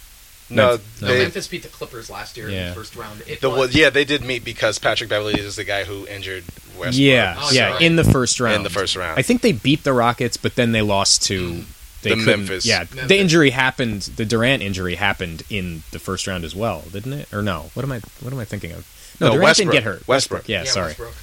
No, 0.52 0.76
No, 0.76 0.82
No, 1.02 1.08
they, 1.08 1.24
Memphis 1.24 1.48
beat 1.48 1.64
the 1.64 1.70
Clippers 1.70 2.10
last 2.10 2.38
year 2.38 2.50
in 2.50 2.70
the 2.70 2.74
first 2.76 2.96
round. 2.96 3.24
It 3.28 3.42
the, 3.42 3.50
was, 3.50 3.58
well, 3.58 3.70
yeah, 3.70 3.90
they 3.90 4.06
did 4.06 4.24
meet 4.24 4.44
because 4.44 4.80
Patrick 4.80 5.10
Beverley 5.10 5.36
is 5.40 5.56
the 5.56 5.64
guy 5.64 5.84
who 5.84 6.06
injured 6.08 6.44
Westbrook. 6.78 6.94
yeah, 6.96 7.36
Oh, 7.38 7.52
yeah, 7.52 7.72
sorry. 7.74 7.86
in 7.86 7.96
the 7.96 8.04
first 8.04 8.40
round. 8.40 8.58
in 8.58 8.64
the 8.64 8.70
first 8.70 8.96
round. 8.96 9.18
I 9.18 9.22
think 9.22 9.42
they 9.42 9.52
beat 9.52 9.84
the 9.84 9.94
Rockets, 9.94 10.38
but 10.38 10.56
then 10.56 10.72
they 10.72 10.82
lost 10.82 11.24
to 11.24 11.52
mm. 11.52 11.64
they 12.02 12.12
The 12.12 12.16
Memphis. 12.18 12.66
Yeah, 12.66 12.80
Memphis. 12.80 13.08
the 13.08 13.20
injury 13.20 13.50
happened. 13.52 14.02
The 14.04 14.26
Durant 14.26 14.62
injury 14.64 14.96
happened 14.96 15.44
in 15.50 15.84
the 15.92 16.00
first 16.00 16.28
round 16.28 16.44
as 16.44 16.56
well, 16.56 16.84
didn't 16.92 17.14
it? 17.14 17.34
Or 17.34 17.42
no? 17.42 17.72
What 17.74 17.84
am 17.84 17.92
I? 17.92 18.00
What 18.22 18.34
am 18.34 18.40
I 18.40 18.46
thinking 18.46 18.72
of? 18.72 18.88
No, 19.20 19.28
No, 19.28 19.34
Durant 19.34 19.44
Westbrook. 19.44 19.72
didn't 19.72 19.74
get 19.74 19.84
hurt. 19.84 20.08
Westbrook. 20.08 20.50
Yeah, 20.50 20.64
yeah, 20.64 20.70
sorry. 20.70 20.88
Westbrook. 20.88 21.14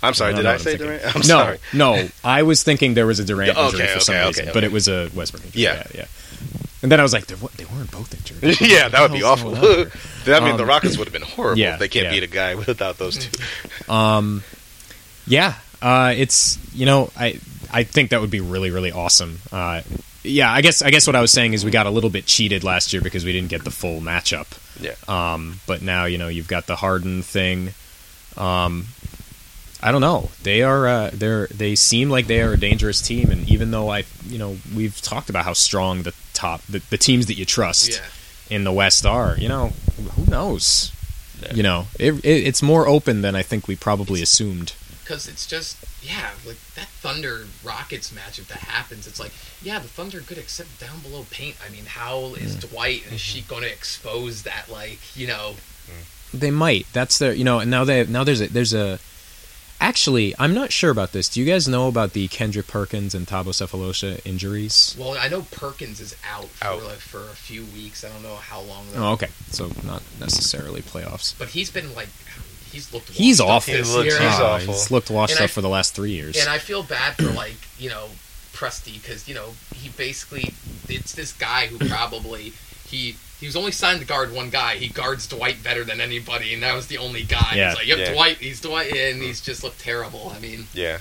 I'm 0.00 0.14
sorry, 0.14 0.32
I 0.32 0.36
did 0.36 0.46
I 0.46 0.50
what 0.50 0.54
I'm 0.54 0.64
say. 0.64 0.76
Durant? 0.76 1.06
I'm 1.06 1.20
no, 1.20 1.22
sorry. 1.22 1.58
no, 1.72 2.08
I 2.22 2.42
was 2.44 2.62
thinking 2.62 2.94
there 2.94 3.06
was 3.06 3.18
a 3.18 3.24
Durant 3.24 3.56
injury 3.58 3.82
okay, 3.82 3.94
for 3.94 4.00
some 4.00 4.14
okay, 4.14 4.26
reason, 4.26 4.44
okay, 4.44 4.52
but 4.54 4.62
it 4.64 4.70
was 4.70 4.86
a 4.86 5.10
Westbrook 5.14 5.44
injury. 5.44 5.62
Yeah. 5.62 5.74
yeah, 5.74 5.86
yeah. 5.94 6.04
And 6.82 6.92
then 6.92 7.00
I 7.00 7.02
was 7.02 7.12
like, 7.12 7.26
they, 7.26 7.34
wa- 7.34 7.48
they 7.56 7.64
weren't 7.64 7.90
both 7.90 8.14
injured. 8.14 8.60
yeah, 8.70 8.88
that 8.88 9.00
would 9.02 9.12
be 9.12 9.22
awful. 9.24 9.54
hell's 9.54 9.66
going 9.68 9.86
on 9.86 9.92
there? 10.24 10.36
I 10.36 10.44
mean, 10.44 10.56
the 10.56 10.62
Um, 10.62 10.68
Rockets 10.68 10.96
would 10.96 11.06
have 11.08 11.12
been 11.12 11.22
horrible 11.22 11.58
yeah, 11.58 11.74
if 11.74 11.80
they 11.80 11.88
can't 11.88 12.04
yeah. 12.06 12.10
beat 12.12 12.22
a 12.22 12.26
guy 12.28 12.54
without 12.66 12.98
those 12.98 13.18
two. 13.18 13.42
Um, 13.92 14.42
yeah, 15.26 15.54
uh, 15.82 16.12
it's 16.16 16.58
you 16.74 16.84
know 16.86 17.10
I 17.16 17.40
I 17.72 17.82
think 17.84 18.10
that 18.10 18.20
would 18.20 18.30
be 18.30 18.40
really 18.40 18.70
really 18.70 18.92
awesome. 18.92 19.38
Uh, 19.50 19.80
yeah, 20.22 20.52
I 20.52 20.60
guess 20.60 20.82
I 20.82 20.90
guess 20.90 21.06
what 21.06 21.16
I 21.16 21.20
was 21.20 21.32
saying 21.32 21.54
is 21.54 21.64
we 21.64 21.70
got 21.70 21.86
a 21.86 21.90
little 21.90 22.10
bit 22.10 22.26
cheated 22.26 22.64
last 22.64 22.92
year 22.92 23.00
because 23.02 23.24
we 23.24 23.32
didn't 23.32 23.48
get 23.48 23.64
the 23.64 23.70
full 23.70 24.00
matchup. 24.00 24.46
Yeah. 24.80 24.94
Um, 25.08 25.60
but 25.66 25.80
now 25.82 26.04
you 26.04 26.18
know 26.18 26.28
you've 26.28 26.48
got 26.48 26.66
the 26.66 26.76
Harden 26.76 27.22
thing. 27.22 27.70
Um, 28.36 28.86
I 29.82 29.92
don't 29.92 30.00
know. 30.00 30.30
They 30.42 30.62
are 30.62 30.86
uh, 30.86 31.10
they're 31.14 31.46
they 31.48 31.74
seem 31.76 32.10
like 32.10 32.26
they 32.26 32.40
are 32.42 32.52
a 32.52 32.58
dangerous 32.60 33.00
team, 33.00 33.30
and 33.30 33.48
even 33.48 33.70
though 33.70 33.88
I 33.90 34.04
you 34.26 34.38
know 34.38 34.58
we've 34.74 35.00
talked 35.00 35.30
about 35.30 35.44
how 35.44 35.52
strong 35.54 36.02
the 36.02 36.12
top 36.38 36.62
the, 36.62 36.80
the 36.90 36.98
teams 36.98 37.26
that 37.26 37.34
you 37.34 37.44
trust 37.44 37.90
Yeah. 37.90 38.56
in 38.56 38.64
the 38.64 38.72
West 38.72 39.04
are, 39.04 39.36
you 39.38 39.48
know, 39.48 39.72
who 40.14 40.24
knows. 40.30 40.92
You 41.54 41.62
know, 41.62 41.86
it, 42.00 42.14
it, 42.24 42.38
it's 42.48 42.62
more 42.62 42.88
open 42.88 43.22
than 43.22 43.36
I 43.36 43.42
think 43.42 43.68
we 43.68 43.76
probably 43.76 44.20
assumed. 44.22 44.72
because 45.04 45.28
it's 45.28 45.46
just 45.46 45.76
yeah, 46.02 46.30
like 46.44 46.58
that 46.74 46.88
Thunder 47.02 47.46
Rockets 47.64 48.12
matchup 48.12 48.48
that 48.48 48.58
happens. 48.58 49.06
It's 49.06 49.20
like 49.20 49.32
yeah, 49.62 49.78
the 49.78 49.86
Thunder 49.88 50.18
are 50.18 50.20
good 50.20 50.38
except 50.38 50.80
down 50.80 50.98
below 51.00 51.26
paint. 51.30 51.56
I 51.64 51.70
mean, 51.70 51.86
how 51.86 52.34
is 52.34 52.56
mm. 52.56 52.70
Dwight 52.70 53.04
and 53.04 53.14
is 53.14 53.20
she 53.20 53.40
mm-hmm. 53.40 53.50
going 53.50 53.62
to 53.62 53.72
expose 53.72 54.42
that? 54.42 54.64
Like 54.68 54.98
you 55.16 55.26
know, 55.28 55.54
mm. 55.86 56.04
They 56.32 56.50
might. 56.50 56.86
That's 56.92 57.18
their. 57.18 57.32
You 57.32 57.44
know. 57.44 57.60
And 57.60 57.70
now 57.70 57.84
they 57.84 58.04
now 58.06 58.24
there's 58.24 58.40
a 58.40 58.48
there's 58.48 58.74
a. 58.74 58.98
Actually, 59.80 60.34
I'm 60.38 60.54
not 60.54 60.72
sure 60.72 60.90
about 60.90 61.12
this. 61.12 61.28
Do 61.28 61.38
you 61.40 61.46
guys 61.46 61.68
know 61.68 61.86
about 61.88 62.12
the 62.12 62.26
Kendrick 62.28 62.66
Perkins 62.66 63.14
and 63.14 63.26
Thabo 63.26 63.48
Sefolosha 63.54 64.20
injuries? 64.26 64.96
well, 64.98 65.16
I 65.18 65.28
know 65.28 65.42
Perkins 65.52 66.00
is 66.00 66.16
out 66.28 66.46
for 66.46 66.74
like 66.82 66.98
for 66.98 67.20
a 67.20 67.34
few 67.36 67.64
weeks. 67.64 68.04
I 68.04 68.08
don't 68.08 68.22
know 68.24 68.34
how 68.36 68.60
long. 68.62 68.86
though. 68.92 69.04
Oh, 69.06 69.12
okay. 69.12 69.28
So 69.50 69.70
not 69.84 70.02
necessarily 70.18 70.82
playoffs. 70.82 71.38
But 71.38 71.48
he's 71.50 71.70
been 71.70 71.94
like 71.94 72.08
he's 72.72 72.92
looked. 72.92 73.10
He's 73.10 73.40
washed 73.40 73.48
up 73.48 73.56
awful. 73.56 73.74
this 73.74 73.88
He 73.88 73.94
looks- 73.94 74.06
year. 74.06 74.18
he's 74.20 74.38
Ah, 74.40 74.54
awful. 74.56 74.72
He's 74.74 74.90
looked 74.90 75.10
washed 75.10 75.32
And 75.34 75.40
I- 75.42 75.44
up 75.44 75.50
for 75.50 75.60
the 75.60 75.68
last 75.68 75.94
three 75.94 76.12
years. 76.12 76.36
And 76.36 76.48
I 76.48 76.58
feel 76.58 76.82
bad 76.82 77.14
for 77.16 77.30
like 77.30 77.56
you 77.78 77.88
know 77.88 78.08
Presti 78.52 79.00
because 79.00 79.28
you 79.28 79.34
know 79.34 79.54
he 79.76 79.90
basically 79.90 80.52
it's 80.88 81.12
this 81.14 81.32
guy 81.32 81.68
who 81.68 81.78
probably 81.88 82.52
he 82.88 83.14
he 83.40 83.46
was 83.46 83.56
only 83.56 83.72
signed 83.72 84.00
to 84.00 84.06
guard 84.06 84.32
one 84.32 84.50
guy. 84.50 84.76
He 84.76 84.88
guards 84.88 85.26
Dwight 85.26 85.62
better 85.62 85.84
than 85.84 86.00
anybody, 86.00 86.52
and 86.54 86.62
that 86.62 86.74
was 86.74 86.86
the 86.88 86.98
only 86.98 87.22
guy. 87.22 87.52
Yeah. 87.54 87.70
It's 87.70 87.78
like 87.78 87.86
yep, 87.86 87.98
Yeah. 87.98 88.12
Dwight. 88.12 88.36
He's 88.38 88.60
Dwight, 88.60 88.92
and 88.96 89.22
he's 89.22 89.40
just 89.40 89.62
looked 89.62 89.80
terrible. 89.80 90.32
I 90.34 90.38
mean, 90.40 90.66
Yeah. 90.74 90.98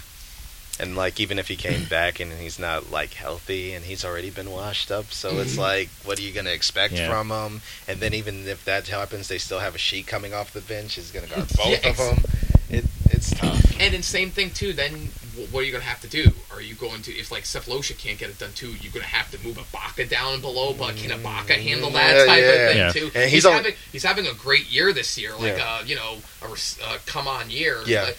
And 0.79 0.96
like 0.96 1.20
even 1.20 1.39
if 1.39 1.48
he 1.48 1.56
came 1.56 1.86
back 1.89 2.20
and 2.20 2.32
he's 2.34 2.60
not 2.60 2.91
like 2.91 3.13
healthy 3.15 3.74
and 3.74 3.84
he's 3.86 4.06
already 4.06 4.29
been 4.29 4.51
washed 4.51 4.91
up, 4.91 5.12
so 5.12 5.39
it's 5.39 5.56
Mhm. 5.56 5.58
like, 5.58 5.89
what 6.03 6.20
are 6.20 6.22
you 6.22 6.32
gonna 6.32 6.51
expect 6.51 6.94
Yeah. 6.94 7.10
from 7.10 7.32
him? 7.32 7.62
And 7.88 8.00
then 8.00 8.13
even 8.13 8.48
if 8.48 8.63
that 8.65 8.88
happens, 8.88 9.27
they 9.27 9.39
still 9.39 9.58
have 9.60 9.74
Asik 9.74 10.06
coming 10.06 10.36
off 10.36 10.53
the 10.53 10.62
bench. 10.62 10.94
He's 10.94 11.10
gonna 11.10 11.25
guard 11.25 11.48
both 11.56 11.67
Yeah, 11.84 11.89
of 11.89 11.98
them. 11.98 12.24
It, 12.70 12.86
it's 13.10 13.32
tough. 13.32 13.60
and 13.79 13.91
then 13.96 14.03
same 14.03 14.29
thing 14.29 14.51
too. 14.51 14.72
Then 14.74 15.10
wh- 15.38 15.53
what 15.53 15.62
are 15.62 15.63
you 15.63 15.72
gonna 15.72 15.84
have 15.84 16.01
to 16.01 16.08
do? 16.08 16.32
Are 16.51 16.62
you 16.62 16.75
going 16.75 17.01
to 17.03 17.12
if 17.12 17.32
like 17.32 17.44
Sefolosha 17.44 17.98
can't 17.98 18.17
get 18.20 18.29
it 18.29 18.39
done 18.39 18.51
too? 18.56 18.74
You're 18.82 18.91
gonna 18.91 19.06
have 19.06 19.29
to 19.32 19.39
move 19.46 19.58
Ibaka 19.58 20.10
down 20.10 20.41
below, 20.41 20.74
but 20.74 20.96
can 20.98 21.12
Ibaka 21.12 21.51
handle 21.62 21.91
that 21.91 22.15
Yeah, 22.15 22.25
type 22.25 22.41
yeah. 22.41 22.50
of 22.50 22.70
thing 22.72 22.77
Yeah. 22.77 22.91
too? 22.91 23.12
And 23.15 23.24
he's 23.24 23.32
he's 23.32 23.46
only- 23.46 23.58
having 23.58 23.74
he's 23.91 24.03
having 24.03 24.27
a 24.27 24.34
great 24.34 24.65
year 24.70 24.91
this 24.94 25.17
year, 25.17 25.34
like 25.36 25.58
Yeah. 25.58 25.77
uh 25.79 25.84
you 25.86 25.96
know 25.96 26.17
a 26.41 26.46
uh, 26.48 26.98
come 27.06 27.27
on 27.27 27.50
year. 27.50 27.82
Yeah. 27.86 28.06
But, 28.06 28.17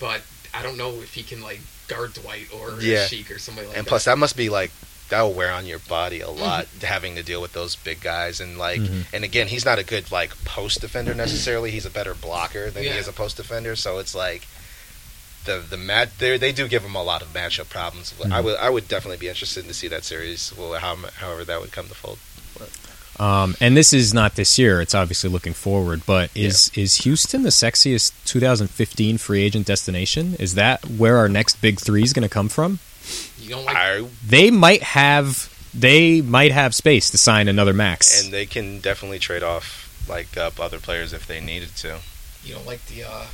but 0.00 0.22
I 0.52 0.62
don't 0.62 0.76
know 0.76 0.90
if 1.00 1.14
he 1.14 1.22
can 1.22 1.40
like 1.42 1.60
guard 1.88 2.14
Dwight 2.14 2.48
or 2.52 2.80
Yeah. 2.80 3.04
Asik 3.06 3.30
or 3.34 3.38
somebody 3.38 3.66
like 3.66 3.76
And 3.76 3.76
that. 3.76 3.78
And 3.80 3.86
plus, 3.86 4.04
that 4.04 4.18
must 4.18 4.36
be 4.36 4.48
like 4.48 4.70
that 5.10 5.20
will 5.22 5.34
wear 5.34 5.50
on 5.52 5.66
your 5.66 5.78
body 5.80 6.20
Mm-hmm. 6.20 6.38
a 6.40 6.44
lot 6.44 6.66
having 6.82 7.14
to 7.16 7.22
deal 7.22 7.42
with 7.42 7.52
those 7.52 7.76
big 7.76 8.00
guys 8.00 8.40
and 8.40 8.56
like 8.56 8.80
Mhm. 8.80 9.04
and 9.12 9.22
again 9.24 9.48
he's 9.48 9.64
not 9.64 9.78
a 9.78 9.84
good 9.84 10.10
like 10.10 10.32
post 10.44 10.80
defender 10.80 11.14
necessarily 11.14 11.70
he's 11.70 11.84
a 11.84 11.90
better 11.90 12.14
blocker 12.14 12.70
than 12.70 12.84
Yeah. 12.84 12.92
he 12.94 12.98
is 12.98 13.06
a 13.08 13.12
post 13.12 13.36
defender 13.36 13.76
so 13.76 13.98
it's 13.98 14.14
like 14.14 14.46
the 15.44 15.62
the 15.68 15.76
mat 15.76 16.10
they 16.18 16.36
they 16.38 16.52
do 16.52 16.66
give 16.68 16.82
him 16.82 16.94
a 16.94 17.02
lot 17.02 17.20
of 17.22 17.28
matchup 17.32 17.68
problems 17.68 18.14
I 18.22 18.26
Mhm. 18.40 18.44
would 18.44 18.56
I 18.56 18.70
would 18.70 18.88
definitely 18.88 19.18
be 19.18 19.28
interested 19.28 19.66
to 19.68 19.74
see 19.74 19.88
that 19.88 20.04
series 20.04 20.52
well 20.56 20.72
how, 20.80 20.96
however 21.16 21.44
that 21.44 21.60
would 21.60 21.72
come 21.72 21.88
to 21.88 21.94
fold 21.94 22.18
Um, 23.18 23.56
and 23.60 23.76
this 23.76 23.92
is 23.92 24.12
not 24.12 24.34
this 24.34 24.58
year. 24.58 24.80
It's 24.80 24.92
obviously 24.94 25.30
looking 25.30 25.54
forward. 25.54 26.02
But 26.04 26.30
is 26.34 26.70
is 26.74 26.96
Houston 27.04 27.42
the 27.44 27.50
sexiest 27.50 28.10
2015 28.24 29.18
free 29.18 29.42
agent 29.44 29.66
destination? 29.66 30.34
Is 30.40 30.54
that 30.54 30.84
where 30.86 31.16
our 31.18 31.28
next 31.28 31.60
big 31.60 31.78
three 31.78 32.02
is 32.02 32.12
going 32.12 32.24
to 32.24 32.28
come 32.28 32.48
from? 32.48 32.80
you 33.38 33.50
don't 33.50 33.64
like 33.66 33.76
I 33.76 34.04
They 34.26 34.50
might 34.50 34.82
have 34.82 35.48
they 35.72 36.22
might 36.22 36.50
have 36.52 36.74
space 36.74 37.10
to 37.10 37.18
sign 37.18 37.46
another 37.48 37.72
max. 37.72 38.20
and 38.24 38.32
they 38.32 38.46
can 38.46 38.80
definitely 38.80 39.18
trade 39.20 39.42
off 39.44 39.66
like 40.08 40.36
up 40.36 40.58
other 40.58 40.78
players 40.80 41.12
if 41.12 41.26
they 41.26 41.40
needed 41.40 41.74
to 41.76 41.98
you 42.44 42.54
don't 42.54 42.66
like 42.66 42.84
the 42.86 43.04
uh 43.04 43.26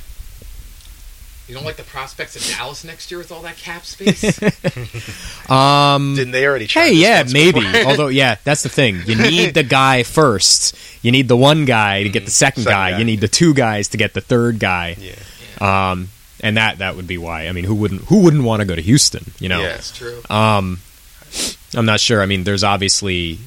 you 1.51 1.57
don't 1.57 1.65
like 1.65 1.75
the 1.75 1.83
prospects 1.83 2.37
of 2.37 2.57
Dallas 2.57 2.85
next 2.85 3.11
year 3.11 3.17
with 3.17 3.29
all 3.29 3.41
that 3.41 3.57
cap 3.57 3.83
space. 3.83 4.23
um, 5.51 6.15
didn't 6.15 6.31
they 6.31 6.47
already 6.47 6.65
try 6.65 6.87
hey, 6.87 6.93
yeah, 6.93 7.23
once 7.23 7.33
maybe. 7.33 7.61
Although, 7.85 8.07
yeah, 8.07 8.37
that's 8.45 8.63
the 8.63 8.69
thing. 8.69 9.01
You 9.05 9.15
need 9.21 9.53
the 9.53 9.63
guy 9.63 10.03
first. 10.03 10.77
You 11.01 11.11
need 11.11 11.27
the 11.27 11.35
one 11.35 11.65
guy 11.65 12.03
to 12.03 12.09
get 12.09 12.23
the 12.23 12.31
second, 12.31 12.63
Second 12.63 12.73
guy. 12.73 12.91
guy. 12.91 12.99
You 12.99 13.03
need 13.03 13.19
the 13.19 13.27
two 13.27 13.53
guys 13.53 13.89
to 13.89 13.97
get 13.97 14.13
the 14.13 14.21
third 14.21 14.59
guy. 14.59 14.95
yeah 14.97 15.91
Um, 15.91 16.07
and 16.39 16.55
that 16.55 16.77
that 16.77 16.95
would 16.95 17.05
be 17.05 17.17
why. 17.17 17.49
I 17.49 17.51
mean, 17.51 17.65
who 17.65 17.75
wouldn't 17.75 18.03
who 18.03 18.21
wouldn't 18.23 18.43
want 18.43 18.61
to 18.61 18.65
go 18.65 18.73
to 18.73 18.81
Houston? 18.81 19.33
You 19.39 19.49
know. 19.49 19.59
Yeah. 19.59 19.73
That's 19.73 19.91
true. 19.91 20.21
Um, 20.29 20.79
I'm 21.75 21.85
not 21.85 21.99
sure. 21.99 22.21
I 22.21 22.27
mean, 22.27 22.45
there's 22.45 22.63
obviously 22.63 23.39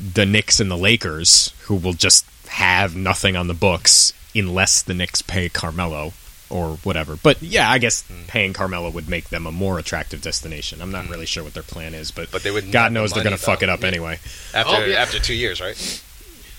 the 0.00 0.26
Knicks 0.26 0.60
and 0.60 0.70
the 0.70 0.78
Lakers 0.78 1.52
who 1.62 1.74
will 1.74 1.94
just 1.94 2.24
have 2.46 2.94
nothing 2.94 3.34
on 3.34 3.48
the 3.48 3.54
books 3.54 4.12
unless 4.32 4.80
the 4.80 4.94
Knicks 4.94 5.22
pay 5.22 5.48
Carmelo 5.48 6.12
or 6.52 6.76
whatever. 6.84 7.16
But 7.16 7.42
yeah, 7.42 7.70
I 7.70 7.78
guess 7.78 8.02
Hmm. 8.02 8.22
paying 8.28 8.52
Carmelo 8.52 8.90
would 8.90 9.08
make 9.08 9.30
them 9.30 9.46
a 9.46 9.52
more 9.52 9.78
attractive 9.78 10.20
destination. 10.22 10.80
I'm 10.82 10.92
not 10.92 11.08
really 11.08 11.26
sure 11.26 11.42
what 11.42 11.54
their 11.54 11.62
plan 11.62 11.94
is, 11.94 12.10
but, 12.10 12.30
But 12.30 12.42
they 12.42 12.50
wouldn't 12.50 12.72
God 12.72 12.82
have 12.84 12.92
the 12.92 12.94
knows 13.00 13.10
they're 13.10 13.18
money, 13.24 13.30
going 13.30 13.38
to 13.38 13.44
fuck 13.44 13.60
though. 13.60 13.64
it 13.64 13.70
up 13.70 13.80
Yeah. 13.80 13.86
anyway. 13.88 14.20
After 14.54 14.76
Oh, 14.76 14.84
yeah. 14.84 14.96
after 15.02 15.18
two 15.18 15.34
years, 15.34 15.60
right? 15.60 15.76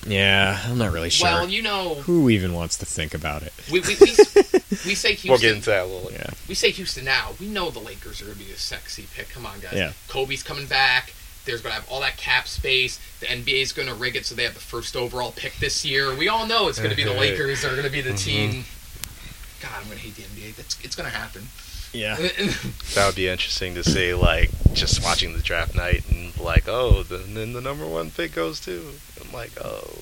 Yeah, 0.05 0.59
I'm 0.67 0.77
not 0.77 0.91
really 0.91 1.09
sure. 1.09 1.27
Well, 1.29 1.47
you 1.49 1.61
know, 1.61 1.95
Who 2.03 2.29
even 2.29 2.53
wants 2.53 2.75
to 2.79 2.85
think 2.85 3.13
about 3.13 3.41
it? 3.43 3.53
we 3.71 3.79
we, 3.79 3.95
we, 4.01 4.07
we 4.85 4.95
say 4.95 5.13
Houston. 5.13 5.29
We'll 5.29 5.39
get 5.39 5.55
into 5.55 5.69
that 5.69 5.83
a 5.83 5.85
little. 5.85 6.11
Yeah. 6.11 6.29
we 6.49 6.55
say 6.55 6.71
Houston 6.71 7.05
now. 7.05 7.29
We 7.39 7.47
know 7.47 7.69
the 7.69 7.79
Lakers 7.79 8.21
are 8.21 8.25
going 8.25 8.37
to 8.37 8.43
be 8.43 8.51
a 8.51 8.57
sexy 8.57 9.07
pick. 9.15 9.29
Come 9.29 9.45
on, 9.45 9.59
guys. 9.61 9.73
Yeah. 9.75 9.93
Kobe's 10.09 10.43
coming 10.43 10.65
back. 10.65 11.13
There's 11.45 11.61
going 11.61 11.73
to 11.75 11.79
have 11.81 11.89
all 11.89 12.01
that 12.01 12.17
cap 12.17 12.47
space. 12.49 12.99
The 13.21 13.27
NBA 13.27 13.61
is 13.61 13.71
going 13.71 13.87
to 13.87 13.93
rig 13.93 14.15
it 14.17 14.25
so 14.25 14.35
they 14.35 14.43
have 14.43 14.53
the 14.55 14.59
first 14.59 14.95
overall 14.97 15.31
pick 15.33 15.55
this 15.57 15.85
year. 15.85 16.13
We 16.15 16.27
all 16.27 16.45
know 16.47 16.67
it's 16.67 16.79
going 16.79 16.89
to 16.91 16.95
be 16.97 17.03
the 17.05 17.13
Lakers. 17.19 17.61
They're 17.61 17.71
going 17.71 17.83
to 17.83 17.89
be 17.89 18.01
the 18.01 18.13
team. 18.13 18.65
God, 19.63 19.71
I'm 19.79 19.85
going 19.85 19.97
to 19.97 20.03
hate 20.03 20.15
the 20.15 20.23
NBA. 20.23 20.55
That's 20.57 20.77
it's 20.83 20.93
going 20.95 21.09
to 21.09 21.15
happen. 21.15 21.43
Yeah. 21.93 22.17
That 22.95 23.07
would 23.07 23.15
be 23.15 23.27
interesting 23.27 23.73
to 23.75 23.83
see, 23.83 24.13
like 24.13 24.51
just 24.73 25.03
watching 25.03 25.33
the 25.33 25.39
draft 25.39 25.73
night 25.73 26.03
and 26.11 26.37
like, 26.39 26.67
oh, 26.67 27.01
the, 27.03 27.17
then 27.17 27.53
the 27.53 27.61
number 27.61 27.87
one 27.87 28.11
pick 28.11 28.35
goes 28.35 28.59
to. 28.61 28.91
I'm 29.23 29.31
like, 29.31 29.51
oh. 29.63 29.97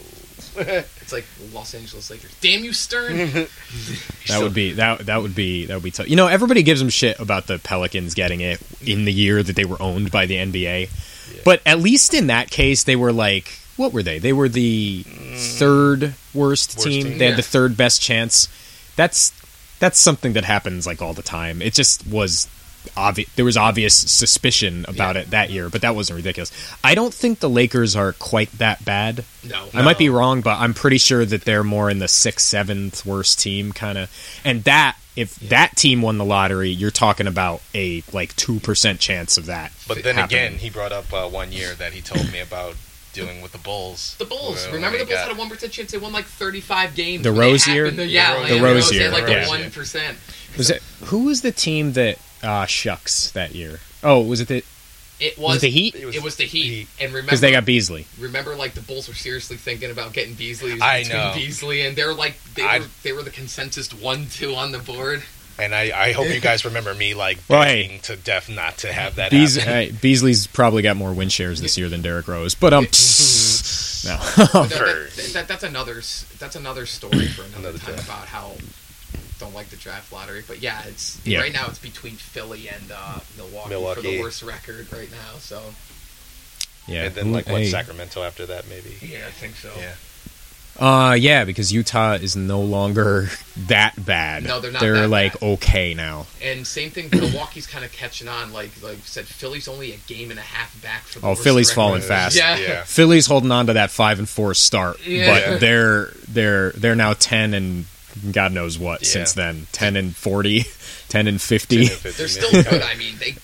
it's 0.58 1.14
like 1.14 1.26
Los 1.54 1.74
Angeles 1.74 2.10
Lakers. 2.10 2.36
Damn 2.42 2.64
you, 2.66 2.74
Stern. 2.74 3.16
That 4.28 4.42
would 4.42 4.54
be 4.54 4.74
that 4.74 5.06
that 5.08 5.22
would 5.22 5.36
be 5.36 5.66
that 5.66 5.74
would 5.76 5.84
be 5.84 5.92
tough. 5.92 6.10
You 6.10 6.16
know, 6.16 6.28
everybody 6.28 6.64
gives 6.64 6.80
them 6.80 6.90
shit 6.90 7.20
about 7.20 7.48
the 7.48 7.60
Pelicans 7.60 8.14
getting 8.14 8.42
it 8.42 8.62
in 8.82 9.06
the 9.06 9.12
year 9.12 9.44
that 9.44 9.56
they 9.56 9.66
were 9.66 9.82
owned 9.82 10.12
by 10.12 10.26
the 10.26 10.36
NBA. 10.36 10.90
But 11.44 11.62
at 11.66 11.80
least 11.80 12.14
in 12.14 12.28
that 12.28 12.50
case 12.50 12.84
they 12.84 12.96
were 12.96 13.12
like 13.12 13.60
what 13.78 13.94
were 13.94 14.04
they? 14.04 14.20
They 14.20 14.34
were 14.34 14.48
the 14.48 15.04
mm. 15.04 15.58
third 15.58 16.14
worst, 16.34 16.78
Worst 16.78 16.80
team. 16.84 17.04
team. 17.04 17.18
They 17.18 17.28
had 17.28 17.38
the 17.38 17.42
third 17.42 17.76
best 17.76 18.02
chance. 18.02 18.48
That's 18.96 19.34
that's 19.82 20.00
something 20.00 20.32
that 20.34 20.46
happens 20.46 20.88
like 20.88 21.02
all 21.02 21.14
the 21.14 21.22
time. 21.22 21.62
It 21.62 21.74
just 21.74 22.08
was 22.08 22.48
obvious 22.98 23.30
there 23.36 23.46
was 23.46 23.58
obvious 23.58 23.94
suspicion 23.94 24.86
about 24.88 25.16
Yeah. 25.16 25.22
it 25.22 25.30
that 25.32 25.50
year, 25.52 25.70
but 25.70 25.82
that 25.82 25.94
wasn't 25.96 26.16
ridiculous. 26.18 26.52
I 26.84 26.96
don't 26.96 27.14
think 27.14 27.40
the 27.40 27.50
Lakers 27.50 27.96
are 27.96 28.14
quite 28.14 28.52
that 28.58 28.84
bad. 28.86 29.24
no. 29.44 29.68
I 29.74 29.82
might 29.84 29.98
be 30.00 30.10
wrong, 30.10 30.42
but 30.42 30.58
I'm 30.58 30.74
pretty 30.74 30.98
sure 30.98 31.24
that 31.26 31.44
they're 31.46 31.64
more 31.64 31.90
in 31.92 32.00
the 32.00 32.08
sixth, 32.08 32.48
seventh 32.48 33.06
worst 33.06 33.40
team 33.40 33.72
kind 33.72 33.98
of. 34.00 34.10
And 34.44 34.64
that, 34.64 34.96
if 35.16 35.36
that 35.50 35.76
team 35.76 36.02
won 36.02 36.18
the 36.18 36.26
lottery, 36.26 36.70
you're 36.72 36.90
talking 36.90 37.28
about 37.28 37.62
a 37.76 38.02
like 38.14 38.36
two 38.36 38.60
percent 38.62 39.00
chance 39.00 39.38
of 39.38 39.46
that. 39.46 39.72
But 39.88 40.02
then 40.04 40.16
happening. 40.16 40.40
again, 40.40 40.58
he 40.60 40.70
brought 40.72 40.92
up 40.92 41.12
uh, 41.14 41.28
one 41.28 41.52
year 41.52 41.76
that 41.76 41.94
he 41.94 42.02
told 42.02 42.32
me 42.32 42.40
about 42.40 42.76
dealing 43.14 43.42
with 43.42 43.52
the 43.52 43.58
Bulls. 43.58 44.16
The 44.20 44.26
Bulls. 44.26 44.64
Well, 44.66 44.76
Remember 44.76 44.98
the 44.98 45.06
Bulls 45.06 45.16
got- 45.18 45.28
had 45.30 45.36
a 45.36 45.40
one 45.40 45.50
percent 45.50 45.72
chance. 45.74 45.92
They 45.92 45.98
won 45.98 46.12
like 46.14 46.26
thirty 46.26 46.62
five 46.62 46.96
games. 46.96 47.24
The 47.24 47.32
when 47.32 47.40
they 47.42 47.46
Rose 47.52 47.68
year? 47.68 47.86
yeah, 47.88 48.34
The 48.34 48.40
like, 48.40 48.50
The 48.50 48.56
the 48.56 48.62
Rose 48.64 48.74
Rose 48.86 48.94
year, 48.94 49.04
Had 49.04 49.14
like 49.14 49.26
the 49.26 49.46
one 49.48 49.72
percent. 49.72 50.18
was 50.58 50.70
it 50.70 50.82
who 51.06 51.26
was 51.26 51.42
the 51.42 51.52
team 51.52 51.94
that 51.94 52.18
uh, 52.44 52.66
shucks 52.66 53.32
that 53.32 53.54
year? 53.56 53.80
Oh, 54.04 54.22
was 54.22 54.42
it 54.42 54.48
the 54.48 54.64
It 55.20 55.38
was 55.38 55.56
was, 55.56 55.58
it 55.58 55.62
the 55.62 55.70
Heat? 55.70 55.96
It 55.96 56.24
was, 56.24 56.36
the 56.38 56.46
Heat. 56.46 56.64
Heat. 56.64 56.88
And 57.00 57.10
remember, 57.14 57.28
Because 57.28 57.42
they 57.42 57.52
got 57.52 57.66
Beasley. 57.66 58.08
remember, 58.20 58.56
like 58.56 58.74
the 58.74 58.82
Bulls 58.82 59.08
were 59.08 59.14
seriously 59.14 59.58
thinking 59.58 59.92
about 59.92 60.14
getting 60.14 60.34
Beasley. 60.34 60.82
I 60.82 61.04
know. 61.04 61.34
Beasley 61.36 61.82
and 61.86 61.96
they're 61.96 62.14
like 62.14 62.42
they 62.56 62.64
I- 62.64 62.80
were 62.80 62.86
they 63.04 63.12
were 63.14 63.22
the 63.24 63.30
consensus 63.30 63.94
one 63.94 64.28
two 64.32 64.56
on 64.56 64.72
the 64.72 64.80
board. 64.80 65.22
And 65.62 65.76
I, 65.76 66.08
I 66.08 66.12
hope 66.14 66.28
you 66.28 66.40
guys 66.42 66.66
remember 66.66 66.94
me 66.94 67.14
like 67.14 67.38
Well, 67.48 67.62
hey. 67.64 67.84
begging 67.84 68.00
to 68.02 68.16
death 68.16 68.50
not 68.50 68.78
to 68.80 68.92
have 68.92 69.16
that 69.16 69.32
Beas- 69.32 69.56
happen. 69.58 69.96
uh, 69.96 70.00
Beasley's 70.02 70.48
probably 70.48 70.82
got 70.82 70.98
more 70.98 71.14
win 71.14 71.30
shares 71.30 71.62
this 71.62 71.78
year 71.78 71.90
than 71.90 72.02
Derrick 72.02 72.28
Rose, 72.28 72.56
but 72.56 72.74
um, 72.74 72.84
no. 72.86 72.90
That- 72.90 74.32
that- 75.16 75.30
that- 75.34 75.48
that's 75.48 75.64
another 75.64 75.96
that's 76.40 76.56
another 76.56 76.86
story 76.86 77.28
for 77.28 77.44
another, 77.44 77.70
Another 77.70 77.78
time 77.80 77.96
day. 77.96 78.02
about 78.04 78.28
how 78.28 78.54
don't 79.40 79.54
like 79.56 79.70
the 79.70 79.76
draft 79.78 80.12
lottery. 80.12 80.44
But 80.48 80.62
yeah, 80.62 80.82
it's 80.88 81.20
Yeah. 81.26 81.40
right 81.40 81.54
now 81.54 81.68
it's 81.68 81.80
between 81.80 82.16
Philly 82.16 82.68
and 82.70 82.92
uh, 82.92 83.20
Milwaukee, 83.38 83.96
for 83.96 84.02
the 84.02 84.20
worst 84.22 84.44
record 84.44 84.92
right 84.92 85.12
now. 85.12 85.38
So 85.40 85.62
yeah, 86.88 87.06
and 87.06 87.16
then 87.16 87.32
like 87.32 87.48
what 87.48 87.62
hey. 87.62 87.70
Sacramento 87.70 88.24
after 88.24 88.46
that 88.48 88.68
maybe. 88.68 88.96
yeah, 89.02 89.26
I 89.28 89.32
think 89.32 89.56
so. 89.56 89.72
Yeah. 89.78 89.94
Uh, 90.82 91.14
yeah, 91.14 91.46
because 91.46 91.72
Utah 91.72 92.14
is 92.14 92.36
no 92.36 92.62
longer 92.62 93.30
that 93.68 93.94
bad. 94.04 94.44
No, 94.44 94.60
they're 94.60 94.72
not 94.72 94.80
They're 94.82 95.02
that 95.02 95.08
like 95.10 95.40
bad. 95.40 95.48
okay 95.48 95.94
now. 95.94 96.26
And 96.42 96.66
same 96.66 96.90
thing, 96.90 97.10
Milwaukee's 97.12 97.68
kind 97.68 97.86
of 97.86 97.92
catching 97.92 98.28
on. 98.28 98.52
Like 98.52 98.72
like 98.82 98.96
you 98.98 99.02
said, 99.06 99.26
Philly's 99.26 99.68
only 99.68 99.94
a 99.94 99.98
game 100.08 100.32
and 100.32 100.40
a 100.40 100.44
half 100.44 100.82
back 100.82 101.04
from. 101.04 101.24
Oh, 101.24 101.30
worst 101.30 101.44
Philly's 101.44 101.68
record. 101.70 101.76
falling 101.76 102.02
fast. 102.02 102.36
Yeah. 102.36 102.58
Yeah. 102.58 102.84
Philly's 102.86 103.28
holding 103.28 103.52
on 103.52 103.68
to 103.68 103.74
that 103.74 103.92
five 103.92 104.18
and 104.18 104.28
four 104.28 104.54
start, 104.56 105.06
Yeah. 105.06 105.52
but 105.52 105.60
they're 105.60 106.08
they're 106.28 106.72
they're 106.72 106.96
now 106.96 107.14
ten 107.14 107.54
and 107.54 107.86
God 108.32 108.52
knows 108.52 108.80
what 108.80 109.04
Yeah. 109.04 109.08
since 109.08 109.34
then. 109.34 109.68
Ten 109.72 109.96
and 109.96 110.14
40, 110.16 110.66
10 111.10 111.28
and 111.28 111.40
fifty. 111.42 111.86
They're 111.86 112.28
still 112.28 112.52
good. 112.64 112.82
I 112.82 112.96
mean, 112.96 113.16
they 113.20 113.36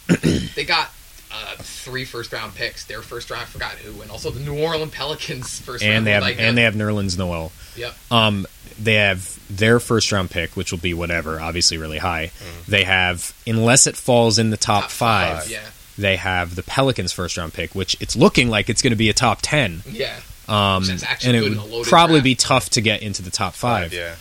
they 0.55 0.65
got 0.65 0.91
uh, 1.37 1.55
three 1.57 2.05
first 2.05 2.31
round 2.33 2.55
picks. 2.55 2.85
Their 2.85 3.01
first 3.01 3.29
round, 3.29 3.43
I 3.43 3.45
forgot 3.45 3.71
who, 3.73 4.01
and 4.01 4.09
also 4.11 4.31
the 4.31 4.39
New 4.39 4.57
Orleans 4.61 4.91
Pelicans 4.93 5.59
first 5.65 5.83
round. 5.83 5.97
and 5.97 6.07
they 6.07 6.11
have 6.11 6.23
like, 6.23 6.39
and 6.39 6.57
they 6.57 6.63
have 6.63 6.73
Nerlens 6.75 7.17
Noel. 7.17 7.51
Yep. 7.75 7.93
Um, 8.11 8.47
they 8.79 8.95
have 8.95 9.39
their 9.55 9.79
first 9.79 10.11
round 10.11 10.29
pick, 10.31 10.55
which 10.55 10.71
will 10.71 10.79
be 10.79 10.93
whatever, 10.93 11.39
obviously 11.39 11.77
really 11.77 11.97
high. 11.99 12.31
They 12.67 12.83
have 12.83 13.35
unless 13.45 13.87
it 13.87 13.95
falls 13.95 14.39
in 14.39 14.49
the 14.49 14.57
top, 14.57 14.83
Top 14.83 14.91
five, 14.91 15.43
five, 15.43 15.51
yeah. 15.51 15.65
They 15.97 16.15
have 16.17 16.55
the 16.55 16.63
Pelicans 16.63 17.11
first 17.11 17.37
round 17.37 17.53
pick, 17.53 17.73
which 17.73 17.95
it's 17.99 18.15
looking 18.15 18.49
like 18.49 18.69
it's 18.69 18.81
going 18.81 18.91
to 18.91 18.97
be 18.97 19.09
a 19.09 19.13
top 19.13 19.39
ten. 19.41 19.81
Yeah. 19.89 20.15
Um, 20.47 20.83
Which 20.83 20.91
is 20.91 21.03
actually 21.03 21.29
and 21.29 21.37
it 21.37 21.49
good 21.49 21.51
in 21.53 21.57
a 21.73 21.77
would 21.77 21.87
probably 21.87 22.15
draft. 22.19 22.23
be 22.23 22.35
tough 22.35 22.69
to 22.71 22.81
get 22.81 23.01
into 23.01 23.21
the 23.21 23.31
top 23.31 23.53
five. 23.53 23.91
Yeah. 23.93 24.15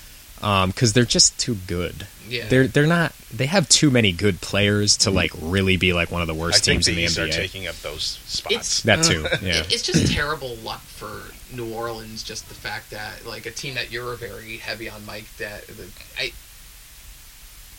because 0.66 0.92
they're 0.92 1.04
just 1.04 1.38
too 1.38 1.56
good. 1.68 2.06
Yeah. 2.28 2.48
They're 2.48 2.66
they're 2.66 2.86
not. 2.86 3.12
They 3.32 3.46
have 3.46 3.68
too 3.68 3.90
many 3.90 4.12
good 4.12 4.40
players 4.40 4.96
to 4.98 5.08
mm-hmm. 5.08 5.16
like 5.16 5.30
really 5.40 5.76
be 5.76 5.92
like 5.92 6.10
one 6.10 6.22
of 6.22 6.28
the 6.28 6.34
I 6.34 6.38
worst 6.38 6.64
think 6.64 6.84
teams 6.84 6.88
in 6.88 6.94
the 6.94 7.00
these 7.02 7.18
are 7.18 7.28
taking 7.28 7.66
up 7.66 7.76
those 7.76 8.20
spots. 8.26 8.54
It's- 8.54 8.82
that 8.82 9.04
too. 9.04 9.24
Uh-huh. 9.26 9.36
Yeah. 9.42 9.60
It- 9.60 9.72
It's 9.72 9.82
just 9.82 10.12
terrible 10.12 10.56
luck 10.56 10.80
for 10.80 11.32
New 11.54 11.72
Orleans. 11.72 12.22
Just 12.22 12.48
the 12.48 12.54
fact 12.54 12.90
that 12.90 13.26
like 13.26 13.46
a 13.46 13.50
team 13.50 13.74
that 13.74 13.90
you're 13.90 14.14
very 14.16 14.56
heavy 14.58 14.88
on, 14.88 15.04
Mike. 15.06 15.26
That 15.38 15.66
the, 15.66 15.88
I. 16.18 16.32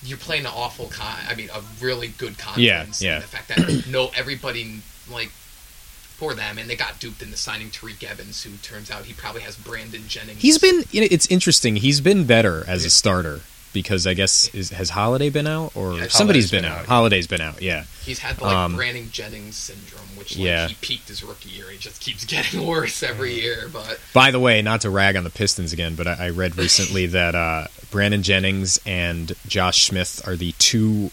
You're 0.04 0.20
playing 0.20 0.46
an 0.46 0.52
awful 0.56 0.88
con. 0.88 1.18
I 1.28 1.34
mean, 1.34 1.50
a 1.54 1.62
really 1.82 2.10
good 2.10 2.38
conference. 2.38 3.02
yeah. 3.02 3.16
And 3.16 3.24
the 3.24 3.28
fact 3.28 3.48
that 3.48 3.88
no 3.90 4.12
everybody 4.16 4.82
like 5.12 5.30
for 5.30 6.34
them, 6.34 6.58
and 6.58 6.70
they 6.70 6.76
got 6.76 7.00
duped 7.00 7.22
into 7.22 7.38
signing 7.38 7.70
Tyreke 7.70 8.04
Evans, 8.04 8.44
who 8.44 8.58
turns 8.58 8.90
out 8.92 9.06
he 9.06 9.14
probably 9.14 9.42
has 9.42 9.56
Brandon 9.56 10.08
Jennings. 10.08 10.42
He's 10.42 10.58
been. 10.60 10.84
You 10.92 11.02
know, 11.02 11.08
it's 11.10 11.26
interesting. 11.28 11.78
He's 11.78 12.00
been 12.02 12.26
better 12.26 12.64
as 12.68 12.86
a 12.86 12.90
starter 12.90 13.42
because 13.82 14.08
I 14.08 14.14
guess 14.14 14.54
is, 14.56 14.70
has 14.72 14.90
Holiday 14.90 15.30
been 15.30 15.48
out 15.48 15.72
or 15.76 15.94
Yeah, 15.94 16.08
somebody's 16.08 16.50
Holiday's 16.50 16.52
been, 16.52 16.62
been 16.64 16.72
out. 16.72 16.80
out. 16.80 16.86
Holiday's 16.88 17.28
been 17.28 17.42
out. 17.42 17.62
Yeah. 17.62 17.84
He's 18.04 18.20
had 18.20 18.38
the 18.38 18.44
like 18.46 18.56
Um, 18.56 18.76
Brandon 18.76 19.10
Jennings 19.12 19.56
syndrome, 19.56 20.02
which 20.16 20.36
like, 20.36 20.46
Yeah. 20.46 20.68
he 20.68 20.76
peaked 20.82 21.08
his 21.10 21.24
rookie 21.24 21.50
year. 21.50 21.66
He 21.72 21.78
just 21.78 22.02
keeps 22.02 22.26
getting 22.34 22.66
worse 22.66 23.04
every 23.04 23.34
year. 23.40 23.70
But 23.72 24.00
By 24.14 24.32
the 24.32 24.40
way, 24.40 24.62
not 24.62 24.82
to 24.82 24.90
rag 24.90 25.16
on 25.16 25.24
the 25.24 25.30
Pistons 25.30 25.74
again, 25.74 25.96
but 25.96 26.08
I, 26.08 26.28
I 26.28 26.30
read 26.30 26.58
recently 26.58 27.06
that 27.18 27.36
uh, 27.36 27.68
Brandon 27.92 28.24
Jennings 28.24 28.80
and 28.86 29.34
Josh 29.48 29.84
Smith 29.88 30.22
are 30.28 30.36
the 30.36 30.54
two 30.54 31.12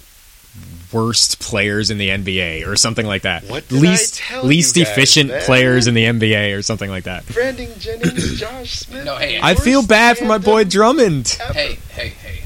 worst 0.92 1.40
players 1.40 1.90
in 1.90 1.98
the 1.98 2.10
NBA 2.10 2.64
or 2.68 2.76
something 2.76 3.04
like 3.06 3.22
that. 3.22 3.42
What 3.44 3.66
did 3.68 3.78
I 3.78 3.80
least 3.80 4.14
tell 4.18 4.44
least 4.44 4.76
you 4.76 4.84
guys, 4.84 4.92
efficient 4.92 5.30
man? 5.30 5.42
players 5.42 5.88
in 5.88 5.94
the 5.94 6.04
NBA 6.04 6.56
or 6.56 6.62
something 6.62 6.88
like 6.88 7.04
that. 7.04 7.26
Brandon 7.26 7.68
Jennings, 7.80 8.38
Josh 8.38 8.70
Smith. 8.78 9.04
No, 9.04 9.16
hey, 9.16 9.40
I 9.42 9.54
feel 9.56 9.84
bad 9.84 10.16
for 10.16 10.26
my 10.26 10.38
boy 10.38 10.62
Drummond. 10.62 11.28
hey, 11.52 11.78
hey, 11.90 12.08
hey, 12.08 12.08
hey, 12.10 12.43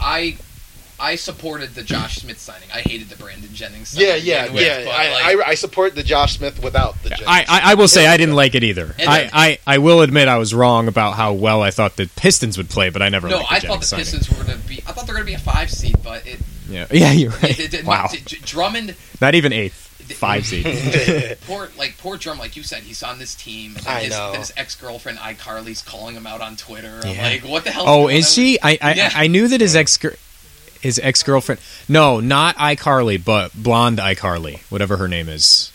I. 0.00 0.36
I 1.00 1.14
supported 1.14 1.76
the 1.76 1.84
Josh 1.84 2.16
Smith 2.16 2.40
signing. 2.40 2.68
I 2.74 2.80
hated 2.80 3.08
the 3.08 3.14
Brandon 3.14 3.48
Jennings. 3.54 3.90
Signing 3.90 4.08
Yeah, 4.08 4.14
yeah, 4.16 4.42
begin 4.48 4.54
with, 4.56 4.66
yeah. 4.66 4.90
I, 4.90 5.12
like, 5.36 5.46
I, 5.46 5.50
I 5.50 5.54
support 5.54 5.94
the 5.94 6.02
Josh 6.02 6.38
Smith 6.38 6.60
without 6.60 7.00
the 7.04 7.10
Jennings. 7.10 7.28
I, 7.28 7.44
I, 7.48 7.60
I 7.70 7.74
will 7.74 7.86
say 7.86 8.08
I 8.08 8.16
didn't 8.16 8.34
like 8.34 8.56
it 8.56 8.64
either. 8.64 8.96
And 8.98 9.08
I, 9.08 9.30
I, 9.32 9.58
I 9.64 9.78
will 9.78 10.00
admit 10.00 10.26
I 10.26 10.38
was 10.38 10.52
wrong 10.52 10.88
about 10.88 11.14
how 11.14 11.34
well 11.34 11.62
I 11.62 11.70
thought 11.70 11.94
the 11.94 12.10
Pistons 12.16 12.58
would 12.58 12.68
play, 12.68 12.90
but 12.90 13.00
I 13.00 13.10
never 13.10 13.28
no, 13.28 13.36
liked 13.36 13.48
the 13.48 13.54
I 13.54 13.60
thought 13.60 13.80
the 13.82 13.86
signing. 13.86 14.06
Pistons 14.06 14.28
were 14.28 14.44
going 14.44 14.60
to 14.60 14.66
be. 14.66 14.82
I 14.88 14.90
thought 14.90 15.06
they 15.06 15.12
were 15.12 15.18
going 15.20 15.26
to 15.26 15.30
be 15.30 15.34
a 15.34 15.38
five 15.38 15.70
seed, 15.70 15.98
but 16.02 16.26
it. 16.26 16.40
Yeah, 16.68 16.88
yeah, 16.90 17.12
you're 17.12 17.30
right. 17.30 17.60
it, 17.60 17.74
it 17.74 17.84
wow, 17.84 18.08
J- 18.10 18.18
J- 18.26 18.38
Drummond, 18.44 18.96
not 19.20 19.36
even 19.36 19.52
eighth, 19.52 19.87
five 20.14 20.46
seed. 20.46 20.64
poor 21.46 21.68
like 21.76 21.96
poor 21.98 22.16
Drum, 22.16 22.38
like 22.38 22.56
you 22.56 22.62
said, 22.62 22.82
he's 22.82 23.02
on 23.02 23.18
this 23.18 23.34
team. 23.34 23.76
And 23.76 23.86
I 23.86 24.00
his, 24.02 24.10
know. 24.10 24.32
His 24.32 24.52
ex 24.56 24.74
girlfriend 24.74 25.18
iCarly's 25.18 25.82
calling 25.82 26.14
him 26.14 26.26
out 26.26 26.40
on 26.40 26.56
Twitter. 26.56 27.00
I'm 27.04 27.14
Yeah. 27.14 27.22
like, 27.22 27.44
what 27.44 27.64
the 27.64 27.70
hell? 27.70 27.84
Oh, 27.86 28.08
is 28.08 28.32
she? 28.32 28.58
I 28.62 28.78
I, 28.80 28.94
Yeah. 28.94 29.10
I 29.14 29.26
knew 29.26 29.48
that 29.48 29.60
his 29.60 29.74
ex 29.76 29.98
his 30.80 30.98
ex 31.02 31.22
girlfriend. 31.22 31.60
No, 31.88 32.20
not 32.20 32.56
iCarly, 32.56 33.22
but 33.22 33.52
blonde 33.54 33.98
iCarly, 33.98 34.60
whatever 34.70 34.96
her 34.98 35.08
name 35.08 35.28
is. 35.28 35.72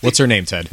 What's 0.00 0.18
her 0.18 0.26
name, 0.26 0.44
Ted? 0.44 0.70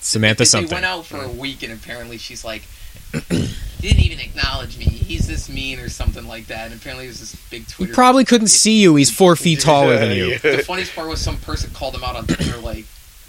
Samantha 0.00 0.38
they, 0.40 0.44
something. 0.46 0.68
They 0.68 0.74
went 0.74 0.86
out 0.86 1.06
for 1.06 1.22
a 1.22 1.28
week, 1.28 1.62
and 1.62 1.72
apparently 1.72 2.18
she's 2.18 2.44
like, 2.44 2.62
he 3.12 3.18
didn't 3.80 4.00
even 4.00 4.20
acknowledge 4.20 4.78
me. 4.78 4.84
He's 4.84 5.26
this 5.26 5.48
mean 5.48 5.78
or 5.80 5.88
something 5.88 6.26
like 6.28 6.46
that. 6.46 6.66
And 6.70 6.80
apparently 6.80 7.06
there's 7.06 7.20
this 7.20 7.34
big 7.50 7.66
He 7.66 7.72
Twitter. 7.72 7.94
probably 7.94 8.24
couldn't 8.24 8.48
see 8.48 8.80
you. 8.80 8.94
He's 8.96 9.10
four 9.10 9.34
feet 9.36 9.60
taller 9.60 9.98
than 9.98 10.16
you. 10.16 10.26
Yeah. 10.28 10.38
the 10.56 10.62
funniest 10.64 10.94
part 10.94 11.08
was 11.08 11.20
some 11.20 11.36
person 11.38 11.70
called 11.72 11.94
him 11.94 12.04
out 12.04 12.14
on 12.16 12.26
Twitter 12.26 12.58
like, 12.58 12.84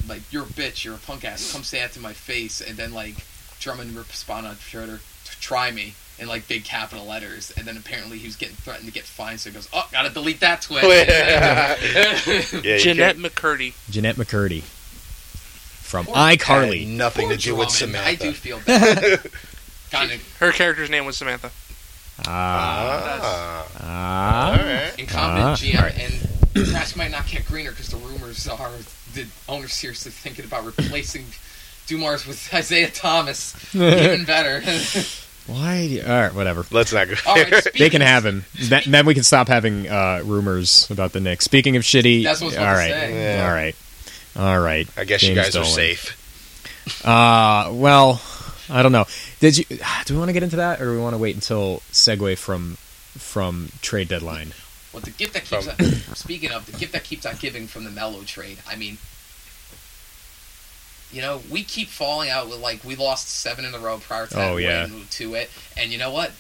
like 0.08 0.22
you're 0.32 0.44
a 0.44 0.48
bitch, 0.48 0.84
you're 0.84 0.96
a 0.96 1.00
punk 1.00 1.26
ass. 1.26 1.52
Come 1.52 1.64
say 1.64 1.80
that 1.80 1.94
to 1.94 2.00
my 2.00 2.14
face, 2.14 2.62
and 2.62 2.78
then 2.78 2.94
like 2.94 3.16
Drummond 3.60 3.96
responded 3.96 4.50
on 4.50 4.56
Twitter, 4.70 5.00
try 5.40 5.72
me. 5.72 5.94
In 6.20 6.28
like 6.28 6.48
big 6.48 6.64
capital 6.66 7.08
letters, 7.08 7.52
and 7.58 7.66
then 7.66 7.78
apparently 7.78 8.20
he 8.20 8.28
was 8.28 8.36
getting 8.36 8.56
threatened 8.56 8.86
to 8.86 8.94
get 8.94 9.06
fined, 9.06 9.40
so 9.40 9.50
he 9.50 9.56
goes, 9.56 9.68
"Oh, 9.74 9.88
gotta 9.92 10.12
delete 10.12 10.40
that 10.42 10.62
tweet." 10.62 10.84
yeah, 10.84 11.76
you 11.84 12.62
Jennette 12.78 13.16
can't- 13.16 13.34
McCurdy. 13.34 13.74
Jennette 13.90 14.18
McCurdy 14.18 14.62
from 15.91 16.06
Poor 16.08 16.15
iCarly. 16.15 16.88
nothing 16.88 17.27
Poor 17.27 17.36
to 17.36 17.41
do 17.41 17.56
with 17.56 17.69
Samantha. 17.69 18.08
I 18.10 18.15
do 18.15 18.32
feel 18.32 18.60
bad. 18.65 19.19
kind 19.91 20.12
of 20.12 20.38
Her 20.39 20.51
character's 20.51 20.89
name 20.89 21.06
was 21.06 21.17
Samantha. 21.17 21.51
Ah, 22.27 23.19
Ah, 23.21 23.67
ah. 23.82 24.51
all 24.51 24.58
right. 24.58 24.93
incompetent 24.97 25.45
Ah, 25.49 25.56
GM, 25.56 25.75
alright. 25.75 25.99
and 25.99 26.13
the 26.54 26.63
grass 26.71 26.95
might 26.95 27.12
not 27.12 27.27
get 27.27 27.45
greener 27.45 27.71
because 27.71 27.89
the 27.89 27.97
rumors 27.97 28.47
are 28.47 28.71
the 29.13 29.25
owner 29.49 29.67
seriously 29.67 30.12
thinking 30.12 30.45
about 30.45 30.65
replacing 30.65 31.25
Dumars 31.88 32.25
with 32.25 32.54
Isiah 32.54 32.89
Thomas. 32.89 33.54
Even 33.75 34.23
better. 34.25 34.62
Why? 35.47 35.88
do 35.88 35.93
you- 35.95 36.01
All 36.04 36.08
right, 36.10 36.34
whatever. 36.34 36.65
Let's 36.71 36.93
not 36.93 37.08
go. 37.10 37.15
All 37.25 37.36
right. 37.36 37.67
They 37.77 37.89
can 37.89 38.01
have 38.01 38.25
him. 38.25 38.45
That, 38.69 38.84
then 38.86 39.06
we 39.06 39.13
can 39.15 39.23
stop 39.23 39.47
having 39.47 39.88
uh, 39.89 40.21
rumors 40.23 40.89
about 40.91 41.13
the 41.13 41.19
Knicks. 41.19 41.43
Speaking 41.45 41.75
of 41.75 41.82
shitty, 41.84 42.23
That's 42.23 42.39
what 42.41 42.47
I 42.47 42.49
was 42.49 42.58
all 42.58 42.63
about 42.63 42.73
to 42.73 42.80
right, 42.80 42.91
say. 42.91 43.36
Yeah. 43.38 43.45
all 43.47 43.54
right, 43.54 43.75
all 44.38 44.60
right. 44.60 44.88
I 44.98 45.04
guess 45.04 45.22
you 45.24 45.34
James 45.36 45.48
guys 45.48 45.56
are 45.56 45.65
safe. 45.65 46.17
Uh, 47.06 47.70
well, 47.74 48.22
I 48.70 48.82
don't 48.84 48.91
know. 48.91 49.06
Did 49.39 49.58
you? 49.58 49.65
Do 50.06 50.13
we 50.13 50.17
want 50.20 50.30
to 50.30 50.34
get 50.34 50.44
into 50.44 50.58
that, 50.58 50.82
or 50.82 50.86
do 50.86 50.91
we 50.91 51.00
want 51.00 51.13
to 51.13 51.17
wait 51.17 51.36
until 51.36 51.82
segue 51.91 52.38
from 52.38 52.78
from 53.17 53.70
trade 53.82 54.08
deadline? 54.08 54.54
Well, 54.94 55.02
the 55.02 55.12
gift 55.12 55.34
that 55.34 55.46
keeps 55.46 55.67
on, 55.67 56.15
speaking 56.15 56.52
of 56.52 56.65
the 56.65 56.78
gift 56.78 56.91
that 56.94 57.04
keeps 57.04 57.26
on 57.26 57.36
giving 57.39 57.67
from 57.67 57.84
the 57.86 57.91
Melo 57.91 58.24
trade. 58.24 58.58
I 58.67 58.76
mean, 58.76 58.98
you 61.12 61.22
know, 61.22 61.41
we 61.50 61.63
keep 61.63 61.88
falling 61.89 62.30
out 62.30 62.50
with 62.50 62.60
like 62.62 62.84
we 62.84 62.96
lost 62.96 63.30
seven 63.30 63.65
in 63.65 63.74
a 63.74 63.80
row 63.80 63.98
prior 64.00 64.28
to 64.28 64.34
that 64.34 64.52
Oh, 64.52 64.58
yeah. 64.58 64.84
win 64.86 65.04
to 65.12 65.36
it, 65.36 65.50
and 65.78 65.91
you 65.91 65.98
know 65.98 66.12
what? 66.12 66.32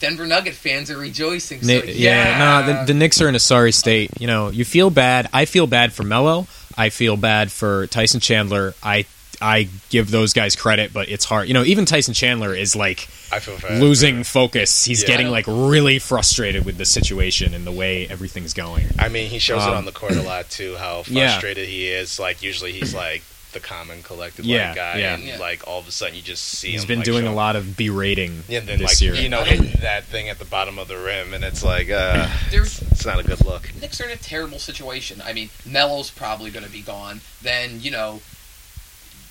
Denver 0.00 0.26
Nugget 0.26 0.54
fans 0.54 0.90
are 0.90 0.98
rejoicing. 0.98 1.60
So, 1.62 1.66
Ni- 1.80 1.92
yeah, 1.92 2.38
no, 2.66 2.66
the, 2.80 2.84
the 2.86 2.94
Knicks 2.94 3.20
are 3.20 3.28
in 3.28 3.36
a 3.36 3.40
sorry 3.40 3.70
state. 3.70 4.10
You 4.20 4.26
know, 4.26 4.48
you 4.50 4.64
feel 4.64 4.90
bad. 4.90 5.28
I 5.32 5.44
feel 5.44 5.68
bad 5.68 5.92
for 5.92 6.02
Melo. 6.02 6.48
I 6.76 6.88
feel 6.90 7.16
bad 7.16 7.50
for 7.52 7.86
Tyson 7.88 8.20
Chandler. 8.20 8.74
I 8.82 9.06
I 9.40 9.68
give 9.90 10.10
those 10.12 10.32
guys 10.34 10.54
credit, 10.54 10.92
but 10.92 11.08
it's 11.08 11.24
hard. 11.24 11.48
You 11.48 11.54
know, 11.54 11.64
even 11.64 11.84
Tyson 11.84 12.14
Chandler 12.14 12.54
is 12.54 12.76
like 12.76 13.08
I 13.32 13.40
feel 13.40 13.58
bad. 13.58 13.80
losing 13.80 14.22
focus. 14.22 14.84
He's 14.84 15.02
Yeah. 15.02 15.08
getting 15.08 15.28
like 15.30 15.46
really 15.48 15.98
frustrated 15.98 16.64
with 16.64 16.78
the 16.78 16.84
situation 16.84 17.52
and 17.52 17.66
the 17.66 17.72
way 17.72 18.06
everything's 18.08 18.54
going. 18.54 18.86
I 19.00 19.08
mean, 19.08 19.28
he 19.30 19.40
shows 19.40 19.62
it 19.64 19.68
Um, 19.70 19.74
on 19.78 19.84
the 19.84 19.90
court 19.92 20.12
a 20.12 20.22
lot 20.22 20.48
too. 20.48 20.76
How 20.76 21.02
Yeah. 21.08 21.32
frustrated 21.32 21.68
he 21.68 21.88
is. 21.88 22.20
Like 22.20 22.40
usually 22.42 22.70
he's 22.72 22.94
like 22.94 23.22
the 23.52 23.60
common 23.60 24.02
collected 24.02 24.44
Yeah, 24.44 24.68
like 24.68 24.76
guy, 24.76 24.98
yeah. 24.98 25.14
and 25.14 25.22
Yeah. 25.24 25.38
like 25.38 25.66
all 25.66 25.78
of 25.80 25.88
a 25.88 25.92
sudden 25.92 26.14
you 26.14 26.22
just 26.22 26.42
see 26.44 26.72
He's 26.72 26.82
him. 26.82 26.88
been 26.88 26.98
like, 27.00 27.04
doing 27.06 27.26
a 27.26 27.34
lot 27.34 27.56
of 27.56 27.76
berating 27.76 28.44
Yeah, 28.48 28.58
and 28.60 28.68
then 28.68 28.78
this 28.78 28.88
like 28.88 29.00
year. 29.00 29.14
you 29.14 29.28
know 29.28 29.44
hitting 29.44 29.80
that 29.80 30.04
thing 30.04 30.28
at 30.28 30.38
the 30.38 30.44
bottom 30.44 30.78
of 30.78 30.88
the 30.88 30.96
rim, 30.98 31.32
and 31.34 31.44
it's 31.44 31.62
like 31.64 31.90
uh, 31.90 32.28
There's 32.50 32.80
it's 32.82 33.06
not 33.06 33.18
a 33.20 33.22
good 33.22 33.44
look. 33.44 33.70
Knicks 33.80 34.00
are 34.00 34.04
in 34.04 34.10
a 34.10 34.16
terrible 34.16 34.58
situation. 34.58 35.22
I 35.24 35.32
mean, 35.32 35.50
Melo's 35.66 36.10
probably 36.10 36.50
going 36.50 36.64
to 36.64 36.72
be 36.72 36.82
gone. 36.82 37.20
Then 37.42 37.80
you 37.80 37.90
know, 37.90 38.14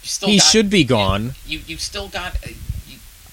you 0.03 0.07
still 0.07 0.29
he 0.29 0.37
got- 0.37 0.45
should 0.45 0.69
be 0.69 0.83
gone. 0.83 1.33
You 1.45 1.61
you 1.67 1.77
still 1.77 2.07
got. 2.07 2.37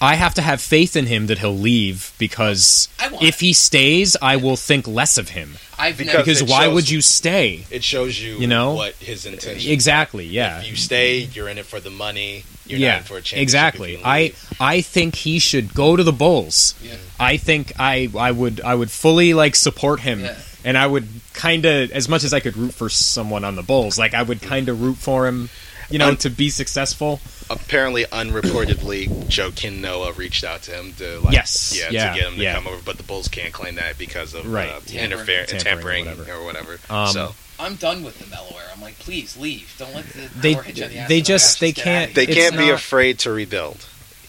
I 0.01 0.15
have 0.15 0.33
to 0.35 0.41
have 0.41 0.61
faith 0.61 0.95
in 0.95 1.07
him 1.07 1.27
that 1.27 1.39
he'll 1.39 1.57
leave 1.57 2.13
because 2.17 2.87
if 3.21 3.41
he 3.41 3.51
stays, 3.51 4.15
I 4.21 4.37
will 4.37 4.55
think 4.55 4.87
less 4.87 5.17
of 5.17 5.29
him. 5.29 5.57
I've 5.77 5.97
Because 5.97 6.13
never. 6.13 6.23
Because 6.23 6.43
why 6.43 6.65
shows- 6.65 6.73
would 6.75 6.89
you 6.89 7.01
stay? 7.01 7.65
It 7.69 7.83
shows 7.83 8.19
you, 8.21 8.37
You 8.37 8.47
know? 8.47 8.75
what 8.75 8.93
his 8.95 9.25
intention. 9.25 9.71
Exactly. 9.71 10.25
Yeah. 10.25 10.59
If 10.61 10.69
you 10.69 10.75
stay, 10.77 11.19
you're 11.33 11.49
in 11.49 11.57
it 11.57 11.65
for 11.65 11.79
the 11.81 11.89
money. 11.89 12.43
You're 12.65 12.79
yeah. 12.79 12.91
not 12.91 12.97
in 12.99 13.03
for 13.05 13.17
a 13.17 13.21
championship. 13.21 13.41
exactly. 13.43 14.01
I. 14.03 14.33
I 14.59 14.81
think 14.81 15.15
he 15.15 15.39
should 15.39 15.73
go 15.73 15.95
to 15.95 16.03
the 16.03 16.11
Bulls. 16.13 16.75
Yeah. 16.83 16.95
I 17.19 17.37
think 17.37 17.73
I 17.79 18.09
I 18.17 18.31
would 18.31 18.61
I 18.61 18.75
would 18.75 18.91
fully 18.91 19.33
like 19.33 19.55
support 19.55 19.99
him. 20.01 20.21
Yeah. 20.21 20.35
And 20.65 20.77
I 20.77 20.85
would 20.85 21.07
kind 21.33 21.65
of, 21.65 21.91
as 21.91 22.09
much 22.09 22.25
as 22.25 22.33
I 22.33 22.41
could 22.41 22.57
root 22.57 22.73
for 22.73 22.89
someone 22.89 23.45
on 23.45 23.55
the 23.55 23.63
Bulls, 23.63 23.97
like 23.97 24.13
I 24.13 24.21
would 24.23 24.41
kind 24.41 24.67
of 24.67 24.81
root 24.81 24.97
for 24.97 25.25
him, 25.25 25.49
you 25.89 25.97
know, 25.97 26.13
to 26.15 26.29
be 26.29 26.49
successful. 26.49 27.21
Apparently 27.51 28.05
unreportedly 28.05 29.27
Joe 29.27 29.51
Noah 29.71 30.11
reached 30.13 30.43
out 30.43 30.63
to 30.63 30.71
him 30.71 30.93
to 30.99 31.19
like 31.19 31.33
Yes. 31.33 31.73
yeah, 31.75 31.89
Yeah. 31.89 32.13
to 32.13 32.19
get 32.19 32.27
him 32.29 32.35
to 32.37 32.43
Yeah. 32.43 32.53
come 32.55 32.67
over, 32.67 32.81
but 32.83 32.97
the 32.97 33.03
Bulls 33.03 33.27
can't 33.27 33.51
claim 33.53 33.75
that 33.75 33.97
because 33.97 34.33
of 34.33 34.45
Right. 34.45 34.69
uh, 34.69 34.79
Tampering. 34.85 35.03
interfere 35.11 35.45
Tampering 35.45 36.07
or 36.07 36.11
whatever. 36.15 36.33
or 36.33 36.45
whatever. 36.45 36.79
Um, 36.89 37.11
so 37.13 37.35
I'm 37.59 37.75
done 37.75 38.03
with 38.03 38.19
the 38.19 38.27
Melo 38.27 38.49
era. 38.55 38.69
I'm 38.73 38.81
like, 38.81 38.99
please 38.99 39.35
leave. 39.35 39.73
Don't 39.77 39.93
let 39.95 40.05
the 40.13 40.29
They- 40.39 40.53
hit 40.53 40.77
you 40.77 40.83
on 40.85 40.89
the 40.91 40.97
ass. 40.99 41.09
they 41.09 41.21
just- 41.21 41.59
they 41.59 41.71
can't- 41.73 42.13
they 42.13 42.25
can't 42.27 42.55
be 42.57 42.67
not- 42.67 42.75
afraid 42.75 43.19
to 43.19 43.31
rebuild. 43.31 43.79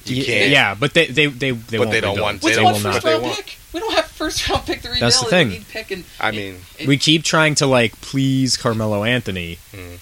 You 0.07 0.25
can't. 0.25 0.51
Yeah, 0.51 0.75
but 0.75 0.95
they 0.95 1.07
they 1.07 1.27
they, 1.27 1.51
they 1.51 1.53
But 1.53 1.79
won't 1.81 1.91
they 1.93 2.01
don't 2.01 2.11
rebuild. 2.17 2.21
want- 2.21 2.43
We 2.43 2.51
they 2.51 2.57
don't 2.57 2.65
will 2.65 2.73
have 2.73 2.83
first 2.83 3.05
not. 3.05 3.11
round 3.13 3.23
They 3.23 3.27
won't. 3.29 3.37
pick. 3.37 3.57
We 3.73 3.81
don't 3.81 3.95
have 3.95 4.07
first 4.11 4.49
round 4.49 4.67
pick 4.67 4.83
to 4.83 4.89
rebuild. 4.89 5.03
That's 5.03 5.21
the 5.21 5.27
thing. 5.27 5.65
Pick 5.71 5.91
and 5.93 6.05
I 6.19 6.31
mean, 6.33 6.57
it- 6.79 6.89
we 6.89 6.97
keep 6.97 7.23
trying 7.23 7.55
to 7.57 7.67
like 7.67 8.01
please 8.01 8.57
Carmelo 8.57 9.05
Anthony, 9.05 9.59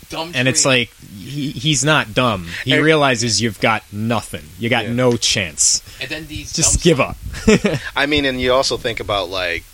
dumb 0.09 0.31
and 0.35 0.46
it's 0.48 0.64
like 0.64 0.90
he, 1.28 1.50
he's 1.50 1.84
not 1.84 2.14
dumb. 2.14 2.48
He 2.64 2.72
And- 2.72 2.82
realizes 2.84 3.40
you've 3.40 3.60
got 3.60 3.82
nothing. 3.92 4.44
You 4.58 4.68
got 4.68 4.84
Yeah. 4.86 4.92
no 4.92 5.16
chance. 5.16 5.82
and 6.00 6.08
then 6.10 6.26
these 6.26 6.52
Just 6.52 6.82
give 6.82 7.00
up. 7.00 7.16
I 7.96 8.06
mean, 8.06 8.24
and 8.24 8.40
you 8.40 8.52
also 8.52 8.76
think 8.76 9.00
about 9.00 9.28
like, 9.28 9.64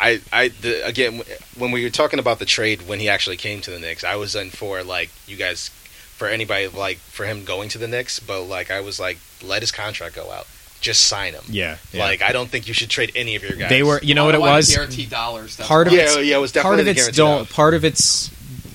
I, 0.00 0.20
I, 0.32 0.48
the, 0.48 0.84
again, 0.86 1.22
when 1.56 1.70
we 1.70 1.84
were 1.84 1.90
talking 1.90 2.18
about 2.18 2.38
the 2.38 2.44
trade 2.46 2.88
when 2.88 2.98
he 3.00 3.08
actually 3.08 3.36
came 3.36 3.60
to 3.62 3.70
the 3.70 3.78
Knicks, 3.78 4.02
I 4.04 4.16
was 4.16 4.34
in 4.34 4.50
for 4.50 4.82
like 4.82 5.10
you 5.26 5.36
guys, 5.36 5.68
for 6.16 6.26
anybody 6.28 6.68
like 6.68 6.98
for 6.98 7.24
him 7.26 7.44
going 7.44 7.68
to 7.70 7.78
the 7.78 7.86
Knicks, 7.88 8.18
but 8.20 8.42
like 8.42 8.70
I 8.70 8.80
was 8.80 8.98
like, 8.98 9.18
let 9.42 9.62
his 9.62 9.70
contract 9.72 10.14
go 10.16 10.30
out, 10.30 10.46
just 10.80 11.06
sign 11.06 11.32
him. 11.34 11.44
Yeah, 11.48 11.76
yeah. 11.92 12.02
Like 12.04 12.22
I 12.22 12.32
don't 12.32 12.48
think 12.48 12.66
you 12.68 12.74
should 12.74 12.90
trade 12.90 13.12
any 13.14 13.36
of 13.36 13.42
your 13.44 13.52
guys. 13.56 13.68
they 13.70 13.82
were. 13.84 14.00
You 14.02 14.14
know 14.14 14.24
I 14.24 14.26
what 14.26 14.34
it 14.34 14.40
want 14.40 14.52
was? 14.56 14.74
Guaranteed 14.74 15.10
dollars. 15.10 15.56
That's 15.56 15.68
Part 15.68 15.86
of 15.86 15.92
why. 15.92 15.98
yeah, 15.98 16.04
it's- 16.04 16.26
yeah, 16.26 16.36
it 16.36 16.40
was 16.40 16.52
part 16.52 16.80
of 16.80 16.88
it's 16.88 17.08
don't. 17.16 17.42
out. 17.42 17.50
part 17.50 17.74
of 17.74 17.84
it's 17.84 18.30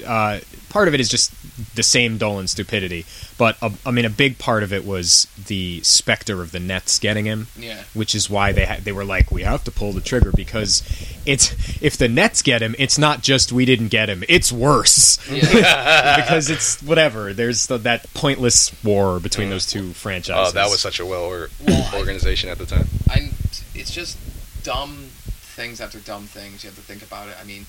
uh, 0.05 0.39
part 0.69 0.88
of 0.88 0.93
it 0.93 0.99
is 0.99 1.10
just 1.10 1.32
the 1.75 1.84
same 1.84 2.17
Dolan 2.17 2.47
stupidity. 2.47 3.05
But 3.38 3.58
uh, 3.62 3.71
I 3.86 3.91
mean, 3.91 4.05
a 4.05 4.10
big 4.10 4.38
part 4.38 4.63
of 4.63 4.71
it 4.73 4.86
was 4.86 5.27
the 5.47 5.82
specter 5.82 6.41
of 6.41 6.51
the 6.51 6.60
Nets 6.60 6.99
getting 6.99 7.25
him, 7.25 7.47
Yeah. 7.58 7.84
which 7.93 8.13
is 8.15 8.29
why 8.29 8.51
they 8.51 8.65
ha- 8.65 8.79
they 8.84 8.91
were 8.91 9.05
like, 9.05 9.32
we 9.32 9.43
have 9.43 9.63
to 9.65 9.71
pull 9.71 9.91
the 9.93 10.01
trigger 10.01 10.32
because 10.36 10.84
it's 11.25 11.51
if 11.82 11.97
the 11.97 12.08
Nets 12.08 12.41
get 12.41 12.62
him, 12.62 12.75
it's 12.79 12.97
not 12.97 13.21
just 13.21 13.51
we 13.51 13.65
didn't 13.65 13.88
get 13.89 14.10
him, 14.10 14.23
it's 14.29 14.51
worse 14.51 15.19
Yeah. 15.32 16.15
because 16.23 16.49
it's 16.49 16.82
whatever. 16.84 17.34
There's 17.34 17.67
the, 17.67 17.77
that 17.79 18.13
pointless 18.13 18.71
war 18.84 19.19
between 19.19 19.49
those 19.49 19.65
two 19.65 19.93
franchises. 19.93 20.51
Oh, 20.51 20.51
that 20.53 20.69
was 20.69 20.79
such 20.82 20.99
a 20.99 21.05
well 21.05 21.23
or- 21.25 21.49
organization 21.95 22.49
at 22.49 22.58
the 22.58 22.65
time. 22.65 22.88
I'm, 23.10 23.29
it's 23.73 23.91
just 23.91 24.17
dumb 24.63 25.08
things 25.55 25.82
after 25.82 25.99
dumb 25.99 26.23
things. 26.23 26.63
You 26.63 26.69
have 26.69 26.75
to 26.77 26.82
think 26.84 27.01
about 27.03 27.27
it. 27.29 27.36
I 27.41 27.45
mean, 27.45 27.65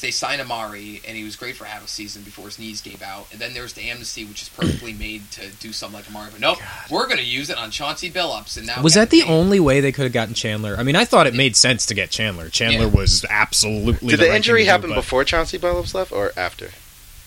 they 0.00 0.10
signed 0.10 0.42
Amar'e, 0.42 1.00
and 1.06 1.16
he 1.16 1.24
was 1.24 1.34
great 1.36 1.56
for 1.56 1.64
half 1.64 1.84
a 1.84 1.88
season 1.88 2.22
before 2.22 2.44
his 2.46 2.58
knees 2.58 2.80
gave 2.82 3.00
out. 3.02 3.26
And 3.32 3.40
then 3.40 3.54
there's 3.54 3.72
the 3.72 3.82
amnesty, 3.88 4.24
which 4.24 4.42
is 4.42 4.48
perfectly 4.50 4.92
made 4.98 5.30
to 5.32 5.48
do 5.60 5.72
something 5.72 5.96
like 5.98 6.06
Amar'e. 6.06 6.30
But 6.32 6.40
nope, 6.40 6.58
we're 6.90 7.06
going 7.06 7.18
to 7.18 7.24
use 7.24 7.48
it 7.48 7.56
on 7.56 7.70
Chauncey 7.70 8.10
Billups. 8.10 8.56
And 8.58 8.66
now 8.66 8.82
Was 8.82 8.94
that 8.94 9.10
the 9.10 9.20
Kevin 9.20 9.32
only 9.34 9.60
way 9.60 9.80
they 9.80 9.92
could 9.92 10.02
have 10.04 10.12
gotten 10.12 10.34
Chandler? 10.34 10.76
I 10.78 10.82
mean, 10.82 10.96
I 10.96 11.04
thought 11.04 11.26
it 11.26 11.34
made 11.34 11.56
sense 11.56 11.86
to 11.86 11.94
get 11.94 12.10
Chandler. 12.10 12.48
Chandler 12.50 12.86
Yeah. 12.86 12.92
was 12.94 13.24
absolutely. 13.30 14.10
Did 14.10 14.18
the 14.20 14.24
the 14.24 14.28
right 14.30 14.36
injury 14.36 14.60
thing 14.60 14.66
do, 14.66 14.70
happen 14.70 14.88
but- 14.90 14.96
before 14.96 15.24
Chauncey 15.24 15.58
Billups 15.58 15.94
left 15.94 16.12
or 16.12 16.32
after? 16.36 16.70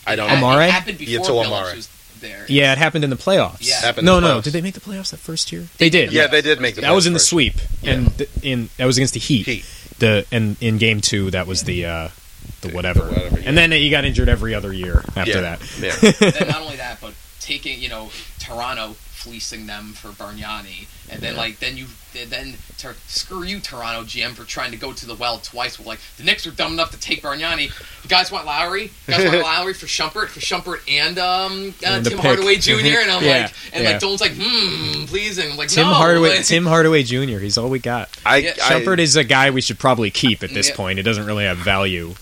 I 0.06 0.16
don't 0.16 0.30
It 0.30 0.36
know. 0.40 0.42
Amar'e? 0.48 0.70
happened 0.70 1.00
Yeah, 1.02 1.20
before 1.20 1.44
to 1.44 1.50
Billups 1.50 1.62
Amar'e. 1.72 1.76
was 1.76 1.90
there. 2.22 2.46
Yeah, 2.50 2.72
it 2.74 2.78
happened 2.78 3.04
in 3.04 3.10
the 3.10 3.16
playoffs. 3.16 3.58
Yeah. 3.62 3.80
Happened 3.82 4.06
no, 4.06 4.18
in 4.18 4.24
the 4.24 4.30
no. 4.30 4.40
playoffs. 4.40 4.44
Did 4.44 4.54
they 4.54 4.62
make 4.62 4.74
the 4.74 4.80
playoffs 4.80 5.12
that 5.12 5.18
first 5.18 5.52
year? 5.52 5.68
They 5.78 5.90
did. 5.90 6.12
Yeah, 6.12 6.28
they 6.28 6.42
did 6.42 6.60
make 6.62 6.76
the 6.76 6.82
That 6.82 6.92
was 6.96 7.06
in 7.08 7.14
the 7.14 7.20
first. 7.20 7.30
sweep, 7.30 7.56
Yeah. 7.82 7.94
and 7.94 8.18
th- 8.18 8.30
in 8.42 8.70
that 8.78 8.86
was 8.86 8.98
against 8.98 9.14
the 9.14 9.20
Heat. 9.20 9.46
Heat. 9.46 9.66
The 10.00 10.26
and 10.32 10.58
in 10.62 10.78
game 10.78 11.02
two, 11.02 11.32
that 11.32 11.48
was 11.48 11.64
the 11.64 11.86
uh, 11.86 12.08
the 12.62 12.67
The- 12.70 12.74
whatever. 12.74 13.02
the 13.02 13.13
whatever, 13.13 13.39
yeah. 13.39 13.48
And 13.50 13.58
then 13.58 13.72
he 13.72 13.89
got 13.89 14.06
injured 14.06 14.30
every 14.30 14.54
other 14.54 14.74
year 14.74 15.04
after 15.15 15.41
yeah. 15.41 15.58
that. 15.58 15.62
Yeah. 15.80 16.12
then 16.32 16.48
not 16.48 16.62
only 16.62 16.78
that, 16.78 17.00
but 17.02 17.13
taking 17.39 17.80
you 17.80 17.89
know 17.89 18.10
Toronto 18.39 18.96
fleecing 19.00 19.65
them 19.65 19.93
for 19.93 20.10
Bargnani, 20.10 20.88
and 21.10 21.20
then 21.22 21.34
Yeah. 21.34 21.39
like 21.39 21.60
then 21.60 21.76
you 21.78 21.88
then 22.13 22.56
ter- 22.80 22.96
screw 23.08 23.43
you 23.43 23.60
Toronto 23.60 24.04
GM 24.04 24.34
for 24.34 24.43
trying 24.43 24.72
to 24.72 24.78
go 24.78 24.91
to 24.93 25.06
the 25.06 25.13
well 25.15 25.38
twice. 25.39 25.78
With 25.78 25.86
like 25.88 26.00
the 26.17 26.24
Knicks 26.24 26.46
were 26.46 26.52
dumb 26.52 26.74
enough 26.74 26.91
to 26.91 27.00
take 27.00 27.22
Bargnani. 27.22 27.65
You 28.04 28.10
guys 28.10 28.32
want 28.32 28.46
Lowry? 28.46 28.84
You 28.84 28.89
guys 29.08 29.26
want 29.26 29.41
Lowry 29.43 29.74
for 29.74 29.86
Shumpert 29.86 30.30
for 30.30 30.39
Shumpert 30.39 30.80
and 30.89 31.20
um 31.20 31.74
uh, 31.84 31.88
And 31.89 32.06
Tim 32.06 32.13
pick. 32.17 32.26
Hardaway 32.26 32.56
Jr. 32.56 32.72
And 32.74 33.12
I'm 33.12 33.24
Yeah, 33.24 33.41
like 33.43 33.54
and 33.74 33.84
yeah. 33.84 33.91
like 33.91 34.00
Dolan's 34.00 34.22
like 34.22 34.34
hmm 34.36 35.06
please 35.06 35.38
and 35.38 35.52
I'm 35.52 35.58
like 35.58 35.70
Tim 35.70 35.88
no, 35.88 35.93
Hardaway. 35.93 36.38
like- 36.38 36.46
Tim 36.46 36.65
Hardaway 36.65 37.04
Jr. 37.04 37.38
He's 37.39 37.58
all 37.58 37.70
we 37.70 37.80
got. 37.80 38.10
I, 38.26 38.38
Yeah, 38.38 38.54
I, 38.63 38.82
Shumpert 38.82 39.00
is 39.00 39.15
a 39.15 39.24
guy 39.24 39.50
we 39.52 39.62
should 39.62 39.78
probably 39.80 40.10
keep 40.12 40.41
at 40.43 40.52
this 40.54 40.70
Yeah. 40.70 40.76
point. 40.76 41.00
It 41.00 41.04
doesn't 41.04 41.26
really 41.26 41.46
have 41.46 41.58
value. 41.58 42.15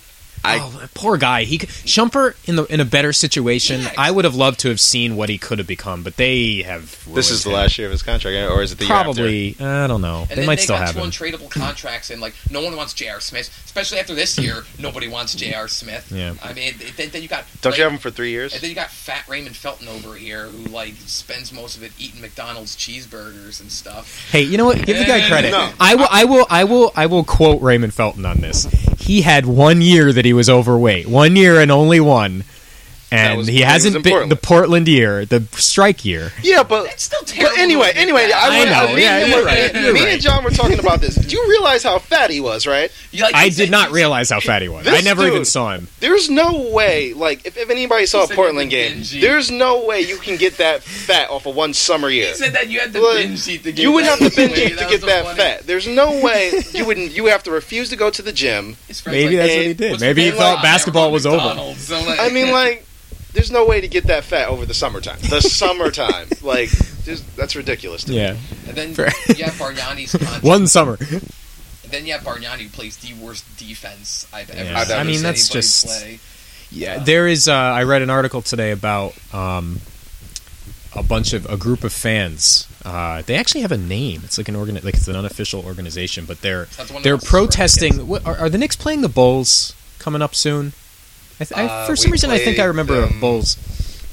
I- 0.45 0.59
oh, 0.61 0.87
poor 0.93 1.17
guy. 1.17 1.43
He 1.43 1.57
could, 1.57 1.69
Shumpert 1.69 2.35
in 2.47 2.55
the 2.55 2.63
in 2.65 2.79
a 2.79 2.85
better 2.85 3.13
situation. 3.13 3.81
Yeah, 3.81 3.91
I 3.97 4.11
would 4.11 4.25
have 4.25 4.35
loved 4.35 4.59
to 4.61 4.69
have 4.69 4.79
seen 4.79 5.15
what 5.15 5.29
he 5.29 5.37
could 5.37 5.57
have 5.59 5.67
become, 5.67 6.03
but 6.03 6.15
they 6.17 6.61
have. 6.63 7.03
This 7.13 7.31
is 7.31 7.43
the 7.43 7.49
him. 7.49 7.55
last 7.55 7.77
year 7.77 7.87
of 7.87 7.91
his 7.91 8.03
contract, 8.03 8.51
or 8.51 8.61
is 8.63 8.71
it 8.71 8.77
the 8.79 8.85
year 8.85 8.93
after? 8.93 9.13
Probably. 9.13 9.55
I 9.59 9.87
don't 9.87 10.01
know. 10.01 10.21
And 10.21 10.29
they 10.29 10.35
then 10.35 10.45
might 10.45 10.55
they 10.57 10.61
still 10.63 10.77
got 10.77 10.87
have 10.87 10.95
two 10.95 11.01
him. 11.01 11.09
untradeable 11.09 11.49
contracts, 11.49 12.09
and 12.09 12.21
like 12.21 12.33
no 12.49 12.61
one 12.61 12.75
wants 12.75 12.93
J.R. 12.93 13.19
Smith, 13.19 13.49
especially 13.65 13.99
after 13.99 14.13
this 14.15 14.37
year. 14.37 14.63
nobody 14.79 15.07
wants 15.07 15.35
J.R. 15.35 15.67
Smith. 15.67 16.11
Yeah. 16.11 16.33
I 16.43 16.53
mean, 16.53 16.73
then, 16.97 17.09
then 17.09 17.21
you 17.21 17.27
got 17.27 17.45
Don't 17.61 17.71
like, 17.71 17.77
you 17.77 17.83
have 17.83 17.91
him 17.93 17.99
for 17.99 18.09
three 18.11 18.31
years? 18.31 18.53
And 18.53 18.61
then 18.61 18.69
you 18.69 18.75
got 18.75 18.89
fat 18.89 19.27
Raymond 19.27 19.55
Felton 19.55 19.87
over 19.87 20.15
here, 20.15 20.45
who 20.47 20.65
like 20.69 20.93
spends 21.05 21.51
most 21.53 21.77
of 21.77 21.83
it 21.83 21.91
eating 21.99 22.21
McDonald's 22.21 22.75
cheeseburgers 22.75 23.59
and 23.61 23.71
stuff. 23.71 24.29
Hey, 24.31 24.41
you 24.41 24.57
know 24.57 24.65
what? 24.65 24.77
Give 24.85 24.97
the 24.97 25.05
guy 25.05 25.27
credit. 25.27 25.51
no. 25.51 25.71
I 25.79 25.95
will. 25.95 26.07
I 26.11 26.25
will. 26.25 26.45
I 26.49 26.63
will. 26.63 26.91
I 26.95 27.05
will 27.05 27.23
quote 27.23 27.61
Raymond 27.61 27.93
Felton 27.93 28.25
on 28.25 28.37
this. 28.37 28.65
He 28.99 29.21
had 29.21 29.45
one 29.45 29.81
year 29.81 30.11
that 30.11 30.25
he 30.25 30.33
was 30.35 30.49
overweight. 30.49 31.07
One 31.07 31.35
year 31.35 31.59
and 31.59 31.71
only 31.71 31.99
one. 31.99 32.43
That 33.15 33.27
And 33.31 33.37
was- 33.37 33.47
he 33.47 33.55
he 33.55 33.61
hasn't 33.61 33.93
been 34.03 34.03
Portland. 34.11 34.31
the 34.31 34.35
Portland 34.35 34.87
year, 34.87 35.25
the 35.25 35.43
strike 35.53 36.03
year. 36.05 36.31
yeah, 36.43 36.63
but 36.63 36.87
It's 36.87 37.03
still 37.03 37.21
terrible. 37.23 37.51
But 37.55 37.59
anyway, 37.59 37.85
to 37.85 37.89
admit 37.91 38.03
anyway, 38.03 38.27
that. 38.27 38.35
I, 38.35 38.45
I 38.45 38.81
wanna- 38.83 38.95
Me, 38.95 39.01
yeah, 39.01 39.17
and- 39.17 39.31
you're 39.31 39.45
right, 39.45 39.73
you're 39.75 39.93
right. 39.93 40.07
and 40.09 40.21
John 40.21 40.43
were 40.43 40.49
talking 40.51 40.79
about 40.79 41.01
this. 41.01 41.15
Did 41.15 41.31
you 41.31 41.45
realize 41.49 41.83
how 41.83 41.99
fat 41.99 42.29
he 42.29 42.41
was? 42.41 42.65
Right? 42.67 42.91
Like, 43.13 43.33
I 43.35 43.49
did 43.49 43.71
not 43.71 43.91
realize 43.91 44.29
how 44.29 44.39
fat 44.39 44.61
he 44.61 44.67
was. 44.69 44.87
I 44.87 45.01
never 45.01 45.25
even 45.27 45.45
saw 45.45 45.73
him. 45.73 45.87
There's 45.99 46.29
no 46.29 46.69
way. 46.71 47.13
Like, 47.13 47.45
if, 47.45 47.57
if 47.57 47.69
anybody 47.69 48.05
saw 48.05 48.25
He 48.27 48.33
a 48.33 48.35
Portland 48.35 48.69
game, 48.69 48.93
binge 48.95 49.21
there's 49.21 49.49
no 49.51 49.85
way 49.85 50.01
you 50.01 50.17
can 50.17 50.37
get 50.37 50.57
that 50.57 50.83
fat 50.83 51.29
off 51.29 51.45
of 51.45 51.55
one 51.55 51.73
summer 51.73 52.09
year. 52.09 52.27
He 52.27 52.33
said 52.33 52.53
that 52.53 52.69
you 52.69 52.79
had 52.79 52.93
to 52.93 52.99
Well, 52.99 53.15
binge 53.15 53.47
eat 53.47 53.63
the 53.63 53.71
game. 53.71 53.83
You 53.83 53.91
would 53.93 54.03
have 54.05 54.19
to 54.19 54.25
That 54.29 54.35
binge 54.35 54.53
the 54.55 54.65
eat 54.73 54.77
to 54.79 54.85
get 54.87 55.01
that 55.01 55.23
funny. 55.25 55.37
fat. 55.37 55.65
There's 55.67 55.87
no 55.87 56.19
way 56.19 56.51
you 56.73 56.85
wouldn't. 56.85 57.11
You 57.15 57.25
have 57.27 57.43
to 57.43 57.51
refuse 57.51 57.89
to 57.89 57.95
go 57.95 58.09
to 58.09 58.21
the 58.21 58.31
gym. 58.33 58.75
Maybe 59.05 59.37
like, 59.37 59.47
that's 59.47 59.55
what 59.55 59.65
he 59.65 59.73
did. 59.73 60.01
Maybe 60.01 60.23
he 60.25 60.31
thought 60.31 60.61
basketball 60.61 61.11
was 61.11 61.25
over. 61.25 61.37
McDonald's. 61.37 61.81
So, 61.87 61.99
like- 62.01 62.19
I 62.19 62.29
mean, 62.29 62.51
like, 62.51 62.85
there's 63.35 63.51
no 63.51 63.65
way 63.65 63.79
to 63.81 63.87
get 63.87 64.05
that 64.05 64.23
fat 64.23 64.47
over 64.49 64.65
the 64.65 64.73
summertime. 64.73 65.19
The 65.21 65.41
summertime, 65.41 66.27
like, 66.41 66.69
just, 67.03 67.23
that's 67.35 67.55
ridiculous. 67.55 68.03
To 68.05 68.11
me. 68.11 68.17
Yeah, 68.17 68.37
and 68.67 68.75
then 68.75 68.93
Fair. 68.95 69.11
you 69.35 69.43
have 69.45 69.53
Bargnani's 69.53 70.11
contract. 70.17 70.43
one 70.43 70.65
summer. 70.67 70.97
And 70.99 71.91
then 71.91 72.07
you 72.07 72.13
have 72.13 72.23
Bargnani 72.23 72.61
who 72.63 72.69
plays 72.69 72.97
the 72.97 73.13
worst 73.23 73.45
defense 73.57 74.27
I've 74.33 74.49
ever 74.49 74.63
Yeah. 74.71 74.83
seen. 74.85 74.97
I 74.97 75.03
mean, 75.03 75.21
that's 75.21 75.45
anybody 75.49 75.61
just- 75.61 75.85
play. 75.85 76.19
Yeah, 76.71 76.97
there 76.97 77.27
is. 77.27 77.47
Uh, 77.47 77.53
I 77.53 77.83
read 77.83 78.01
an 78.01 78.09
article 78.09 78.41
today 78.41 78.71
about 78.71 79.13
um, 79.33 79.79
a 80.95 81.03
bunch 81.03 81.31
of 81.33 81.45
a 81.45 81.55
group 81.57 81.83
of 81.83 81.93
fans. 81.93 82.67
Uh, 82.83 83.21
they 83.21 83.35
actually 83.35 83.61
have 83.61 83.71
a 83.71 83.77
name. 83.77 84.21
It's 84.25 84.37
like 84.37 84.49
an 84.49 84.55
organ, 84.55 84.75
like 84.83 84.95
it's 84.95 85.07
an 85.07 85.15
unofficial 85.15 85.63
organization, 85.63 86.25
but 86.25 86.41
they're 86.41 86.65
That's 86.77 86.91
they're 87.03 87.17
protesting. 87.19 88.07
What, 88.07 88.25
are, 88.25 88.35
are 88.37 88.49
the 88.49 88.57
Knicks 88.57 88.75
playing 88.75 89.01
the 89.01 89.09
Bulls 89.09 89.73
coming 89.99 90.21
up 90.21 90.35
soon? 90.35 90.73
I 91.39 91.43
th- 91.45 91.57
I, 91.59 91.65
Uh, 91.65 91.85
for 91.87 91.95
some 91.95 92.11
reason, 92.11 92.29
I 92.31 92.37
think 92.39 92.59
I 92.59 92.65
remember 92.65 93.01
them 93.01 93.19
Bulls. 93.19 93.57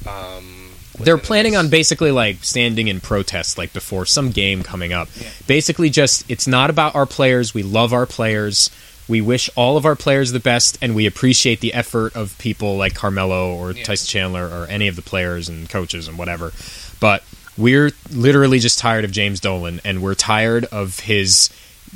Um, 0.07 0.71
They're 0.99 1.17
planning 1.17 1.55
on 1.55 1.69
basically 1.69 2.11
like 2.11 2.43
standing 2.43 2.87
in 2.87 2.99
protest, 2.99 3.57
like 3.57 3.73
before 3.73 4.05
some 4.05 4.31
game 4.31 4.61
coming 4.63 4.93
up. 4.93 5.09
Yeah. 5.19 5.29
Basically, 5.47 5.89
just 5.89 6.23
it's 6.29 6.47
not 6.47 6.69
about 6.69 6.95
our 6.95 7.05
players. 7.05 7.53
We 7.53 7.63
love 7.63 7.93
our 7.93 8.05
players. 8.05 8.69
We 9.07 9.19
wish 9.21 9.49
all 9.55 9.75
of 9.75 9.85
our 9.85 9.95
players 9.95 10.31
the 10.31 10.39
best, 10.39 10.77
and 10.81 10.95
we 10.95 11.05
appreciate 11.05 11.59
the 11.61 11.73
effort 11.73 12.15
of 12.15 12.37
people 12.37 12.77
like 12.77 12.93
Carmelo 12.93 13.53
or 13.55 13.71
Yeah. 13.71 13.83
Tyson 13.83 14.07
Chandler 14.07 14.47
or 14.47 14.65
any 14.67 14.87
of 14.87 14.95
the 14.95 15.01
players 15.01 15.49
and 15.49 15.69
coaches 15.69 16.07
and 16.07 16.17
whatever. 16.17 16.53
But 16.99 17.23
we're 17.57 17.91
literally 18.11 18.59
just 18.59 18.79
tired 18.79 19.03
of 19.03 19.11
James 19.11 19.39
Dolan, 19.39 19.81
and 19.83 20.01
we're 20.01 20.15
tired 20.15 20.65
of 20.65 20.99
his 21.01 21.49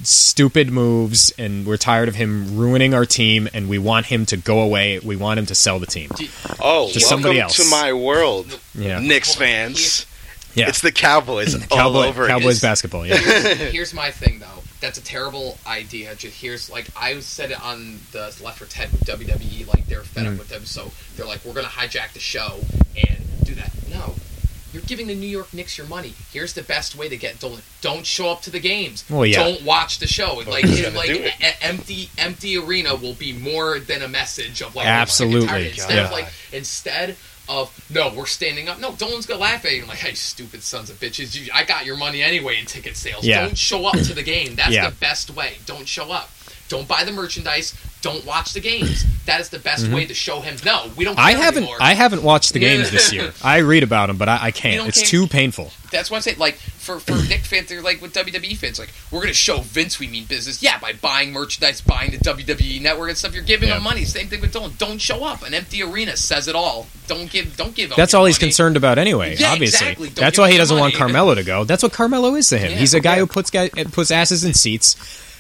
stupid 0.04 0.72
moves, 0.72 1.32
and 1.38 1.66
we're 1.66 1.78
tired 1.78 2.08
of 2.10 2.16
him 2.16 2.58
ruining 2.58 2.94
our 2.94 3.06
team, 3.06 3.48
and 3.54 3.68
we 3.70 3.78
want 3.78 4.08
him 4.08 4.26
to 4.28 4.38
go 4.38 4.60
away. 4.62 5.00
We 5.00 5.16
want 5.16 5.40
him 5.40 5.46
to 5.48 5.56
sell 5.56 5.80
the 5.80 5.86
team. 5.86 6.10
Oh, 6.60 6.90
to 6.90 7.00
welcome 7.00 7.02
somebody 7.02 7.40
else. 7.40 7.58
to 7.58 7.70
my 7.70 7.94
world, 7.94 8.60
Yeah, 8.76 9.00
Knicks 9.00 9.36
fans. 9.36 10.06
yeah. 10.56 10.70
It's 10.70 10.82
the 10.82 10.92
Cowboys 10.92 11.54
all 11.72 11.78
Cowboy, 11.78 12.08
over 12.08 12.28
Cowboys 12.28 12.60
again. 12.60 12.70
basketball. 12.70 13.06
Yeah. 13.06 13.18
Here's 13.72 13.94
my 13.94 14.12
thing 14.12 14.40
though. 14.40 14.46
That's 14.80 15.00
a 15.00 15.04
terrible 15.04 15.58
idea. 15.66 16.14
Just 16.14 16.40
here's 16.40 16.70
like 16.70 16.86
I 16.96 17.20
said 17.22 17.50
it 17.50 17.60
on 17.66 17.98
the 18.12 18.32
Left 18.44 18.60
for 18.60 18.66
Ted 18.66 18.92
with 18.92 19.06
WWE. 19.06 19.68
Like 19.68 19.88
they're 19.88 20.04
fed 20.04 20.26
Mm. 20.26 20.34
up 20.34 20.38
with 20.40 20.50
them, 20.50 20.66
so 20.66 20.92
they're 21.16 21.26
like, 21.26 21.44
we're 21.44 21.54
gonna 21.56 21.68
hijack 21.68 22.14
the 22.14 22.20
show 22.20 22.60
and 22.96 23.18
do 23.44 23.56
that. 23.56 23.72
No, 23.90 24.14
you're 24.74 24.84
giving 24.84 25.08
the 25.08 25.16
New 25.16 25.28
York 25.28 25.54
Knicks 25.54 25.78
your 25.78 25.88
money. 25.88 26.14
Here's 26.32 26.54
the 26.54 26.64
best 26.64 26.96
way 26.96 27.08
to 27.10 27.18
get 27.18 27.40
Dolan. 27.40 27.62
Don't 27.82 28.06
show 28.06 28.30
up 28.30 28.42
to 28.44 28.50
the 28.50 28.60
games. 28.60 29.04
Well, 29.10 29.26
yeah. 29.26 29.44
Don't 29.44 29.64
watch 29.64 30.00
the 30.00 30.08
show. 30.08 30.36
Like, 30.48 30.66
who's 30.66 30.80
it- 30.80 30.84
gonna 30.84 30.96
like 30.98 31.08
do 31.08 31.24
a- 31.42 31.64
empty, 31.64 32.10
empty 32.18 32.58
arena 32.58 32.96
will 32.96 33.14
be 33.14 33.34
more 33.34 33.80
than 33.80 34.02
a 34.02 34.08
message 34.08 34.62
of 34.62 34.76
like 34.76 34.86
Absolutely. 34.88 35.48
we're 35.48 35.48
sick 35.48 35.50
and 35.50 35.50
tired. 35.50 35.66
Oh 35.66 35.70
instead 35.84 35.96
Yeah. 35.96 36.06
of 36.06 36.12
like 36.12 36.28
instead 36.52 37.16
of 37.50 37.86
no, 37.90 38.10
we're 38.14 38.26
standing 38.26 38.68
up. 38.68 38.78
No, 38.80 38.92
Dolan's 38.94 39.26
gonna 39.26 39.40
laugh 39.40 39.64
at 39.64 39.72
you 39.72 39.84
I'm 39.84 39.88
like, 39.88 40.00
"Hey, 40.00 40.14
stupid 40.16 40.62
sons 40.64 40.90
of 40.90 41.00
bitches! 41.00 41.34
You, 41.34 41.50
I 41.54 41.64
got 41.64 41.86
your 41.86 41.96
money 41.96 42.22
anyway 42.22 42.58
in 42.60 42.66
ticket 42.66 42.98
sales. 42.98 43.24
Yeah. 43.24 43.46
Don't 43.46 43.58
show 43.58 43.86
up 43.86 43.94
to 43.96 44.14
the 44.14 44.22
game. 44.24 44.56
That's 44.56 44.72
Yeah. 44.74 44.90
the 44.90 44.96
best 44.98 45.30
way. 45.32 45.54
Don't 45.66 45.88
show 45.88 46.12
up. 46.12 46.30
Don't 46.70 46.88
buy 46.88 47.04
the 47.04 47.12
merchandise. 47.12 47.74
Don't 48.02 48.24
watch 48.26 48.54
the 48.54 48.60
games. 48.60 49.06
That 49.26 49.42
is 49.42 49.50
the 49.50 49.60
best 49.60 49.88
way 49.90 50.06
to 50.06 50.14
show 50.14 50.40
him. 50.42 50.56
No, 50.64 50.90
we 50.96 51.04
don't. 51.04 51.16
Care 51.16 51.26
Mm-hmm. 51.26 51.40
I 51.40 51.44
haven't 51.44 51.64
Anymore. 51.64 51.78
I 51.82 51.94
haven't 51.94 52.24
watched 52.24 52.54
the 52.54 52.60
games 52.60 52.92
this 52.92 53.12
year. 53.12 53.34
I 53.44 53.58
read 53.58 53.84
about 53.84 54.08
them, 54.08 54.18
but 54.18 54.30
I, 54.30 54.38
I 54.44 54.52
can't. 54.52 54.88
It's 54.88 55.00
care? 55.02 55.08
too 55.08 55.28
painful. 55.28 55.72
That's 55.92 56.12
what 56.12 56.18
I'm 56.18 56.22
saying. 56.22 56.38
Like 56.38 56.56
for 56.56 57.00
for 57.00 57.14
Knick 57.28 57.42
fans, 57.42 57.70
they're 57.70 57.82
like 57.82 58.02
with 58.02 58.14
WWE 58.14 58.56
fans. 58.56 58.78
Like 58.80 58.90
we're 59.12 59.22
gonna 59.22 59.34
show 59.34 59.60
Vince 59.62 60.00
we 60.00 60.08
mean 60.08 60.26
business. 60.26 60.62
Yeah, 60.62 60.78
by 60.80 60.94
buying 60.94 61.34
merchandise, 61.34 61.82
buying 61.82 62.12
the 62.12 62.18
WWE 62.18 62.82
network 62.82 63.10
and 63.10 63.18
stuff. 63.18 63.34
You're 63.34 63.44
giving 63.44 63.70
Yeah. 63.70 63.76
them 63.76 63.84
money. 63.84 64.06
Same 64.06 64.28
thing 64.28 64.42
with 64.42 64.54
Dolan. 64.54 64.74
Don't 64.78 65.00
show 65.02 65.24
up. 65.26 65.44
An 65.44 65.54
empty 65.54 65.82
arena 65.82 66.16
says 66.16 66.48
it 66.48 66.56
all. 66.56 66.88
Don't 67.08 67.30
give. 67.32 67.58
Don't 67.58 67.74
give. 67.74 67.92
up 67.92 67.98
That's 67.98 68.14
all 68.14 68.26
he's 68.26 68.38
concerned 68.38 68.78
about 68.78 68.98
anyway. 69.00 69.36
Yeah, 69.38 69.52
obviously, 69.54 69.88
exactly. 69.88 70.10
That's 70.10 70.38
why 70.38 70.52
he 70.52 70.58
doesn't 70.58 70.78
want. 70.78 70.94
Carmelo 70.94 71.36
to 71.36 71.44
go. 71.44 71.64
That's 71.64 71.84
what 71.84 71.94
Carmelo 71.94 72.36
is 72.36 72.48
to 72.50 72.58
him. 72.58 72.72
Yeah, 72.72 72.78
He's 72.78 72.94
a 72.94 73.00
guy 73.00 73.18
who 73.18 73.28
puts 73.28 73.50
guy 73.50 73.70
puts 73.70 74.12
asses 74.12 74.44
in 74.44 74.54
seats. 74.54 74.96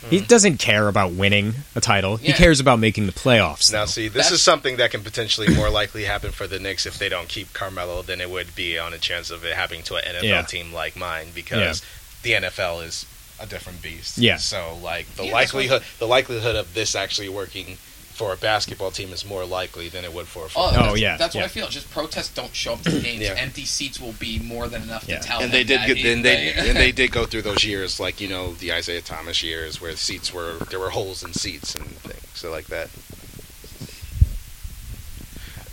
He 0.10 0.20
doesn't 0.22 0.58
care 0.58 0.88
about 0.88 1.13
winning 1.13 1.54
a 1.76 1.82
title. 1.82 2.17
He 2.17 2.30
Yeah. 2.30 2.36
cares 2.38 2.60
about 2.60 2.80
making 2.80 3.06
the 3.08 3.12
playoffs. 3.12 3.72
Now, 3.72 3.82
though. 3.82 3.86
see, 3.91 4.08
this 4.08 4.13
That's- 4.26 4.32
is 4.34 4.41
something 4.41 4.78
that 4.78 4.91
can 4.91 5.04
potentially 5.04 5.48
more 5.50 5.70
likely 5.70 6.06
happen 6.06 6.32
for 6.32 6.48
the 6.48 6.60
Knicks 6.60 6.86
if 6.86 6.98
they 6.98 7.10
don't 7.10 7.28
keep 7.30 7.54
Carmelo 7.54 8.02
than 8.02 8.22
it 8.22 8.30
would 8.30 8.56
be 8.56 8.78
on 8.78 8.93
a 8.93 8.98
chance 8.98 9.30
of 9.30 9.43
it 9.43 9.56
happening 9.56 9.84
to 9.84 9.96
an 9.96 10.04
NFL 10.06 10.24
Yeah. 10.24 10.41
team 10.43 10.74
like 10.74 10.96
mine 10.96 11.28
because 11.34 11.82
the 12.24 12.34
NFL 12.36 12.82
is 12.82 13.06
a 13.39 13.46
different 13.46 13.82
beast. 13.82 14.17
Yeah. 14.17 14.38
So, 14.38 14.80
like 14.82 15.06
the 15.15 15.24
Yeah, 15.26 15.32
that's 15.32 15.54
likelihood, 15.54 15.84
the 16.00 16.08
likelihood 16.08 16.56
of 16.56 16.74
this 16.74 16.96
actually 16.96 17.30
working 17.30 17.78
for 18.17 18.34
a 18.34 18.38
basketball 18.38 18.89
team 18.89 19.13
is 19.13 19.23
more 19.23 19.45
likely 19.45 19.89
than 19.89 20.03
it 20.03 20.12
would 20.12 20.25
for 20.27 20.39
a 20.39 20.45
Oh, 20.45 20.47
football. 20.47 20.73
Oh, 20.73 20.84
that's, 20.88 20.99
yeah, 20.99 21.17
That's 21.17 21.36
yeah. 21.36 21.41
what 21.41 21.45
I 21.45 21.49
feel. 21.49 21.67
Just 21.67 21.91
protests 21.91 22.34
don't 22.34 22.53
show 22.56 22.73
up 22.73 22.82
to 22.82 22.89
the 22.89 22.99
games. 22.99 23.21
Yeah. 23.21 23.36
Empty 23.38 23.65
seats 23.65 24.01
will 24.01 24.13
be 24.13 24.39
more 24.39 24.67
than 24.67 24.82
enough 24.82 25.08
Yeah. 25.08 25.19
to 25.19 25.27
tell. 25.27 25.39
and 25.39 25.51
they 25.51 25.62
them 25.62 25.82
did 25.86 25.89
that 25.91 25.95
get, 26.03 26.06
and 26.15 26.25
they 26.25 26.53
and 26.53 26.75
they 26.77 26.91
did 27.01 27.12
go 27.12 27.25
through 27.27 27.43
those 27.43 27.63
years 27.63 27.99
like 27.99 28.19
you 28.19 28.27
know 28.27 28.53
the 28.53 28.71
Isiah 28.71 29.01
Thomas 29.01 29.43
years 29.43 29.80
where 29.80 29.95
seats 29.95 30.34
were 30.34 30.53
there 30.71 30.80
were 30.80 30.89
holes 30.89 31.23
in 31.23 31.34
seats 31.34 31.75
and 31.75 31.86
things 31.86 32.27
so 32.34 32.49
like 32.49 32.65
that. 32.67 32.89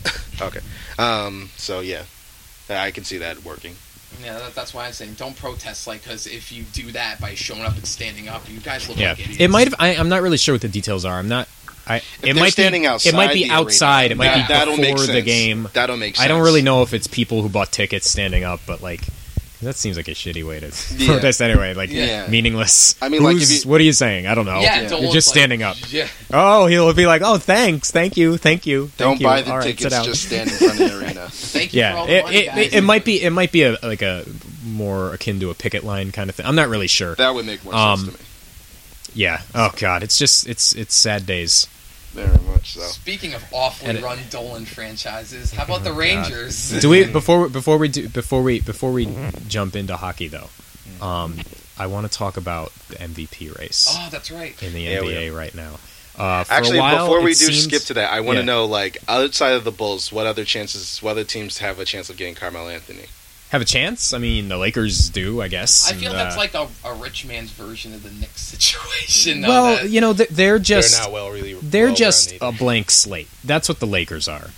okay, 0.43 0.61
um, 0.99 1.49
so 1.57 1.81
yeah, 1.81 2.03
I 2.69 2.91
can 2.91 3.05
see 3.05 3.19
that 3.19 3.43
working. 3.43 3.75
Yeah, 4.23 4.39
that, 4.39 4.55
that's 4.55 4.73
why 4.75 4.87
I'm 4.87 4.93
saying 4.93 5.15
don't 5.15 5.37
protest. 5.37 5.87
Like, 5.87 6.03
because 6.03 6.27
if 6.27 6.53
you 6.53 6.65
do 6.73 6.93
that 6.93 7.21
by 7.21 7.35
showing 7.35 7.63
up 7.63 7.75
and 7.77 7.87
standing 7.87 8.29
up, 8.29 8.49
you 8.51 8.61
guys 8.61 8.89
look 8.89 8.99
yeah, 8.99 9.11
like 9.11 9.21
idiots. 9.21 9.41
it 9.41 9.49
might 9.49 9.67
have. 9.67 9.75
I, 9.79 9.97
I'm 9.97 10.09
not 10.09 10.23
really 10.23 10.37
sure 10.37 10.55
what 10.55 10.63
the 10.63 10.69
details 10.69 11.05
are. 11.05 11.19
I'm 11.19 11.29
not. 11.29 11.49
I, 11.87 12.03
it 12.23 12.35
might 12.37 12.51
standing 12.53 12.83
be, 12.83 12.87
outside 12.89 13.11
It 13.11 13.15
might 13.17 13.33
be 13.35 13.45
the 13.45 13.51
outside. 13.51 14.11
arena, 14.11 14.13
It 14.13 14.17
might 14.17 14.25
that- 14.27 14.49
be 14.49 14.55
that'll 14.55 14.77
make 14.79 14.97
before 14.97 15.13
the 15.13 15.23
game. 15.23 15.69
That'll 15.75 15.97
make 15.97 16.17
sense. 16.17 16.25
I 16.25 16.29
don't 16.29 16.43
really 16.43 16.63
know 16.63 16.83
if 16.83 16.95
it's 16.95 17.07
people 17.07 17.43
who 17.43 17.49
bought 17.49 17.73
tickets 17.73 18.11
standing 18.11 18.43
up, 18.45 18.61
but 18.67 18.83
like 18.83 19.01
that 19.63 19.77
seems 19.77 19.97
like 19.97 20.09
a 20.09 20.13
shitty 20.13 20.47
way 20.47 20.61
to 20.61 20.67
Yeah. 20.99 21.07
protest 21.13 21.41
anyway. 21.41 21.73
Like 21.75 21.91
Yeah. 21.91 22.27
meaningless. 22.27 22.97
I 23.01 23.09
mean, 23.09 23.23
like, 23.23 23.37
Who's- 23.37 23.51
if 23.51 23.65
you- 23.65 23.71
what 23.71 23.81
are 23.81 23.85
you 23.85 23.93
saying? 23.95 24.27
I 24.27 24.35
don't 24.35 24.45
know. 24.47 24.61
Yeah, 24.61 24.83
Yeah. 24.83 24.89
Dolan's 24.89 25.05
You're 25.05 25.13
just 25.15 25.29
like, 25.29 25.35
standing 25.35 25.63
up. 25.63 25.77
Yeah, 25.91 26.07
Oh, 26.33 26.67
he'll 26.67 26.93
be 26.93 27.07
like, 27.07 27.23
"Oh, 27.25 27.39
thanks, 27.39 27.91
thank 27.91 28.17
you, 28.17 28.37
thank 28.37 28.67
you, 28.67 28.89
thank 28.89 28.97
Don't 28.99 29.21
you. 29.21 29.27
buy 29.27 29.43
the 29.43 29.51
All 29.51 29.59
right, 29.59 29.65
sit 29.65 29.79
tickets. 29.79 29.95
down." 29.95 30.05
Just 30.05 30.23
stand 30.27 30.51
in 30.51 30.57
front 30.57 30.73
of 30.81 30.91
the 30.91 30.99
arena. 30.99 31.29
thank 31.33 31.73
you 31.73 31.81
for 31.81 31.87
yeah, 31.87 31.97
all 31.97 32.07
the 32.07 32.13
it, 32.19 32.25
money, 32.25 32.37
it, 32.37 32.47
guys. 32.47 32.59
it, 32.67 32.75
it 32.75 32.81
might 32.83 33.05
be 33.05 33.23
it 33.23 33.31
might 33.31 33.53
be 33.53 33.63
a 33.63 33.79
like 33.83 34.03
a 34.03 34.25
more 34.67 35.13
akin 35.15 35.39
to 35.41 35.51
a 35.51 35.55
picket 35.55 35.85
line 35.85 36.13
kind 36.13 36.29
of 36.31 36.37
thing. 36.37 36.47
I'm 36.47 36.57
not 36.57 36.69
really 36.69 36.87
sure. 36.89 37.15
That 37.15 37.35
would 37.35 37.45
make 37.47 37.63
more 37.65 37.75
Um, 37.75 38.01
sense 38.01 38.13
to 38.17 38.19
me. 38.23 38.25
Yeah. 39.17 39.41
Oh 39.55 39.71
God, 39.79 40.03
it's 40.03 40.19
just 40.19 40.47
it's 40.49 40.75
it's 40.75 40.95
sad 40.95 41.25
days. 41.25 41.69
Very 42.15 42.39
much 42.47 42.75
so. 42.75 42.81
Speaking 42.83 43.35
of 43.35 43.45
awfully 43.53 43.91
And 43.91 43.99
it- 43.99 44.05
run 44.05 44.19
Dolan 44.31 44.65
franchises, 44.67 45.53
how 45.53 45.65
about 45.65 45.83
the 45.85 45.91
God. 45.91 45.99
Rangers? 45.99 46.71
Do 46.81 46.89
we 46.89 47.05
before 47.21 47.49
before 47.49 47.77
we 47.79 47.89
do 47.89 48.09
before 48.09 48.43
we 48.43 48.61
before 48.61 48.93
we 48.93 49.09
jump 49.49 49.75
into 49.77 49.97
hockey 49.97 50.29
though? 50.29 50.49
Um, 51.01 51.39
I 51.77 51.87
want 51.89 52.11
to 52.11 52.17
talk 52.19 52.37
about 52.37 52.73
the 52.89 52.97
MVP 52.97 53.59
race 53.59 53.89
Oh, 53.91 54.09
that's 54.11 54.31
right. 54.31 54.61
in 54.63 54.73
the 54.73 54.83
Yeah, 54.83 55.01
NBA 55.01 55.37
right 55.37 55.55
now. 55.55 55.79
Uh, 56.17 56.45
for 56.45 56.53
Actually, 56.53 56.79
a 56.79 56.83
while, 56.83 57.07
before 57.07 57.21
we 57.23 57.31
do 57.31 57.47
seemed- 57.47 57.57
skip 57.73 57.83
to 57.87 57.95
that, 57.95 58.13
I 58.13 58.21
want 58.21 58.37
to 58.37 58.43
Yeah. 58.43 58.47
know, 58.47 58.67
like, 58.67 58.99
outside 59.09 59.55
of 59.55 59.65
the 59.65 59.73
Bulls, 59.73 60.13
what 60.13 60.29
other 60.29 60.45
chances, 60.45 61.03
what 61.03 61.11
other 61.13 61.25
teams 61.25 61.59
have 61.59 61.81
a 61.81 61.85
chance 61.85 62.09
of 62.09 62.17
getting 62.17 62.37
Carmelo 62.37 62.69
Anthony? 62.69 63.07
Have 63.55 63.63
a 63.63 63.65
chance. 63.65 64.13
I 64.13 64.19
mean, 64.19 64.49
the 64.49 64.59
Lakers 64.59 65.09
do, 65.11 65.41
I 65.41 65.47
guess. 65.49 65.89
I 65.91 65.95
feel 65.95 66.11
and, 66.11 66.19
that's 66.19 66.35
uh, 66.35 66.39
like 66.39 66.55
a, 66.55 66.67
a 66.85 66.95
rich 66.95 67.25
man's 67.25 67.53
version 67.53 67.95
of 67.95 68.03
the 68.03 68.11
Knicks 68.11 68.41
situation. 68.55 69.41
though, 69.41 69.49
well, 69.49 69.77
that- 69.77 69.89
you 69.91 70.01
know, 70.01 70.13
they're 70.13 70.59
just 70.59 70.93
they're 70.97 71.05
not 71.05 71.13
well 71.13 71.31
really. 71.31 71.55
they're 71.55 71.87
well 71.87 71.95
just 71.95 72.35
a 72.41 72.53
blank 72.53 72.91
slate. 72.91 73.29
That's 73.45 73.69
what 73.69 73.79
the 73.81 73.87
Lakers 73.87 74.29
are. 74.29 74.51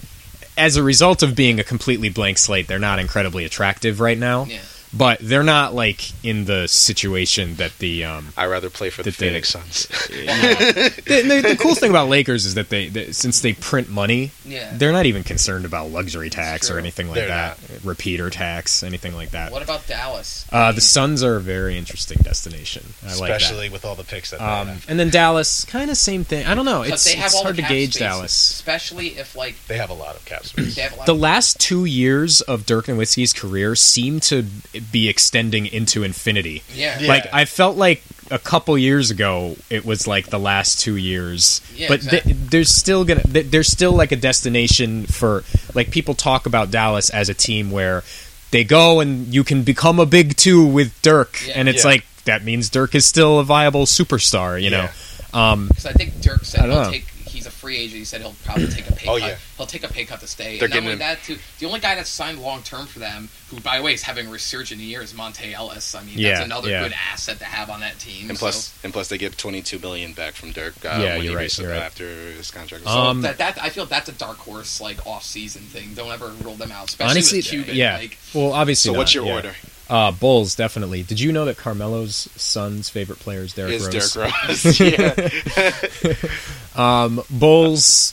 As 0.58 0.76
a 0.76 0.82
result 0.82 1.22
of 1.22 1.36
being 1.36 1.60
a 1.60 1.64
completely 1.64 2.08
blank 2.08 2.38
slate, 2.38 2.66
they're 2.66 2.78
not 2.78 2.98
incredibly 2.98 3.44
attractive 3.44 4.00
right 4.00 4.16
now. 4.18 4.44
yeah. 4.44 4.60
But 4.96 5.18
they're 5.20 5.42
not 5.42 5.74
like 5.74 6.12
in 6.24 6.44
the 6.46 6.68
situation 6.68 7.56
that 7.56 7.78
the 7.78 8.04
um, 8.04 8.28
I 8.36 8.46
rather 8.46 8.70
play 8.70 8.90
for 8.90 9.02
the 9.02 9.10
That 9.10 9.18
they- 9.18 9.26
Phoenix 9.28 9.48
Suns. 9.50 9.86
the, 10.08 11.00
the, 11.42 11.48
the 11.50 11.56
cool 11.60 11.74
thing 11.74 11.90
about 11.90 12.08
Lakers 12.08 12.46
is 12.46 12.54
that 12.54 12.68
they, 12.68 12.88
that 12.88 13.14
since 13.14 13.40
they 13.40 13.52
print 13.52 13.88
money, 13.88 14.30
Yeah. 14.44 14.70
they're 14.74 14.92
not 14.92 15.06
even 15.06 15.22
concerned 15.24 15.64
about 15.64 15.90
luxury 15.90 16.30
tax 16.30 16.70
or 16.70 16.78
anything 16.78 17.06
like 17.08 17.16
They're 17.16 17.28
that, 17.28 17.58
repeater 17.84 18.30
tax, 18.30 18.82
anything 18.82 19.14
like 19.14 19.30
that. 19.30 19.52
What 19.52 19.62
about 19.62 19.86
Dallas? 19.86 20.46
Uh, 20.52 20.72
the 20.72 20.80
Suns 20.80 21.22
are 21.22 21.36
a 21.36 21.40
very 21.40 21.76
interesting 21.76 22.18
destination. 22.22 22.94
I 23.04 23.08
like 23.16 23.30
that. 23.30 23.42
Especially 23.42 23.68
with 23.68 23.84
all 23.84 23.94
the 23.94 24.04
picks 24.04 24.30
that 24.30 24.38
they 24.40 24.44
Um, 24.46 24.68
have. 24.68 24.86
and 24.88 24.98
then 24.98 25.10
Dallas, 25.10 25.64
kind 25.64 25.90
of 25.90 25.96
same 25.96 26.24
thing. 26.24 26.46
I 26.46 26.54
don't 26.54 26.64
know. 26.64 26.82
It's, 26.82 27.04
they 27.04 27.16
have 27.16 27.26
it's 27.26 27.42
hard 27.42 27.56
to 27.56 27.62
gauge 27.62 27.94
space, 27.94 28.00
Dallas. 28.00 28.50
especially 28.50 29.08
if 29.18 29.34
like 29.36 29.56
They 29.66 29.76
have 29.78 29.90
a 29.90 29.94
lot 29.94 30.16
of 30.16 30.24
cap 30.24 30.44
space. 30.44 30.74
they 30.76 30.82
have 30.82 30.92
a 30.92 30.96
lot 30.96 31.06
The 31.06 31.12
of 31.14 31.18
last 31.20 31.58
two 31.60 31.84
years 31.84 32.40
of 32.42 32.66
Dirk 32.66 32.88
and 32.88 32.98
Nowitzki's 32.98 33.32
career 33.32 33.74
seem 33.74 34.20
to 34.20 34.46
be 34.92 35.08
extending 35.08 35.66
into 35.66 36.02
infinity. 36.02 36.62
yeah. 36.74 36.98
Yeah. 37.00 37.08
Like 37.08 37.24
I 37.32 37.44
felt 37.44 37.76
like 37.76 38.02
a 38.30 38.38
couple 38.38 38.76
years 38.76 39.10
ago, 39.10 39.56
it 39.70 39.84
was 39.84 40.06
like 40.08 40.28
the 40.30 40.38
last 40.38 40.80
two 40.80 40.96
years. 40.96 41.60
Yeah, 41.76 41.88
but 41.88 42.00
th- 42.00 42.12
exactly. 42.12 42.32
there's 42.32 42.74
still 42.74 43.04
gonna 43.04 43.22
th- 43.22 43.46
there's 43.50 43.68
still 43.68 43.92
like 43.92 44.10
a 44.12 44.16
destination 44.16 45.06
for 45.06 45.44
like 45.74 45.90
people 45.90 46.14
talk 46.14 46.46
about 46.46 46.70
Dallas 46.70 47.08
as 47.10 47.28
a 47.28 47.34
team 47.34 47.70
where 47.70 48.02
they 48.50 48.64
go 48.64 49.00
and 49.00 49.32
you 49.34 49.44
can 49.44 49.62
become 49.62 49.98
a 50.00 50.06
big 50.06 50.36
two 50.36 50.64
with 50.66 51.00
Dirk, 51.02 51.40
Yeah. 51.46 51.54
and 51.56 51.68
it's 51.68 51.84
Yeah. 51.84 51.90
like 51.90 52.04
that 52.24 52.44
means 52.44 52.68
Dirk 52.70 52.94
is 52.94 53.06
still 53.06 53.38
a 53.38 53.44
viable 53.44 53.86
superstar. 53.86 54.60
You 54.60 54.70
know. 54.70 54.88
Um, 55.34 55.68
Because 55.68 55.86
I 55.86 55.92
think 55.92 56.20
Dirk 56.20 56.44
said 56.44 56.60
I 56.62 56.66
don't 56.66 56.72
he'll 56.74 56.84
know. 56.84 56.90
take. 56.92 57.06
He's 57.68 57.76
a 57.76 57.78
free 57.78 57.84
agent. 57.84 57.98
He 57.98 58.04
said 58.04 58.20
he'll 58.20 58.34
probably 58.44 58.66
take 58.68 58.88
a 58.88 58.92
pay 58.92 59.08
Oh, 59.08 59.18
cut. 59.18 59.26
yeah. 59.28 59.36
He'll 59.56 59.66
take 59.66 59.84
a 59.84 59.88
pay 59.88 60.04
cut 60.04 60.20
to 60.20 60.26
stay. 60.26 60.58
They're 60.58 60.64
and 60.66 60.70
not 60.70 60.74
getting 60.74 60.88
only 60.88 60.98
that, 60.98 61.22
too, 61.22 61.38
the 61.58 61.66
only 61.66 61.80
guy 61.80 61.94
that's 61.94 62.08
signed 62.08 62.40
long 62.40 62.62
term 62.62 62.86
for 62.86 62.98
them, 62.98 63.28
who 63.50 63.60
by 63.60 63.78
the 63.78 63.82
way 63.82 63.94
is 63.94 64.02
having 64.02 64.26
a 64.26 64.30
resurgent 64.30 64.80
year, 64.80 65.02
is 65.02 65.12
Monta 65.12 65.52
Ellis. 65.52 65.94
I 65.94 66.02
mean, 66.04 66.18
Yeah, 66.18 66.34
that's 66.34 66.44
another 66.46 66.70
yeah. 66.70 66.82
good 66.82 66.94
asset 67.12 67.38
to 67.38 67.44
have 67.44 67.70
on 67.70 67.80
that 67.80 67.98
team. 67.98 68.30
And 68.30 68.38
plus, 68.38 68.72
and 68.84 68.92
plus, 68.92 69.08
they 69.08 69.18
get 69.18 69.36
twenty 69.38 69.62
two 69.62 69.78
million 69.78 70.12
back 70.12 70.34
from 70.34 70.52
Dirk. 70.52 70.74
Uh, 70.84 70.88
Yeah, 71.02 71.14
when 71.16 71.22
you're 71.24 71.30
he 71.32 71.36
right, 71.36 71.42
res- 71.42 71.58
you're 71.58 71.70
right. 71.70 71.82
After 71.82 72.04
his 72.06 72.50
contract. 72.50 72.84
was 72.84 72.92
so, 72.92 72.98
Um, 73.00 73.22
so 73.22 73.28
that, 73.28 73.38
that 73.38 73.62
I 73.62 73.70
feel 73.70 73.86
that's 73.86 74.08
a 74.08 74.12
dark 74.12 74.38
horse 74.38 74.80
like 74.80 75.04
off 75.06 75.24
season 75.24 75.62
thing. 75.62 75.94
Don't 75.94 76.10
ever 76.12 76.28
rule 76.42 76.54
them 76.54 76.70
out, 76.72 76.88
especially 76.88 77.10
honestly, 77.10 77.38
with 77.38 77.46
Cuban. 77.46 77.74
yeah. 77.76 77.96
Like, 77.96 78.18
well, 78.34 78.52
obviously. 78.52 78.92
so 78.92 78.98
what's 78.98 79.14
your 79.14 79.26
yeah. 79.26 79.34
order? 79.34 79.54
Uh, 79.88 80.10
Bulls 80.10 80.56
definitely. 80.56 81.02
Did 81.02 81.20
you 81.20 81.30
know 81.32 81.44
that 81.44 81.56
Carmelo's 81.56 82.28
son's 82.34 82.88
favorite 82.88 83.20
player 83.20 83.40
is 83.40 83.52
Derrick 83.52 83.74
Is 83.74 83.84
Rose? 83.86 84.14
Derrick 84.14 84.34
Rose? 84.48 84.80
yeah. 86.76 87.04
Um, 87.04 87.22
Bulls, 87.30 88.12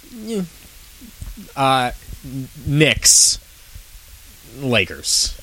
uh, 1.55 1.91
Knicks, 2.65 3.39
Lakers. 4.59 5.39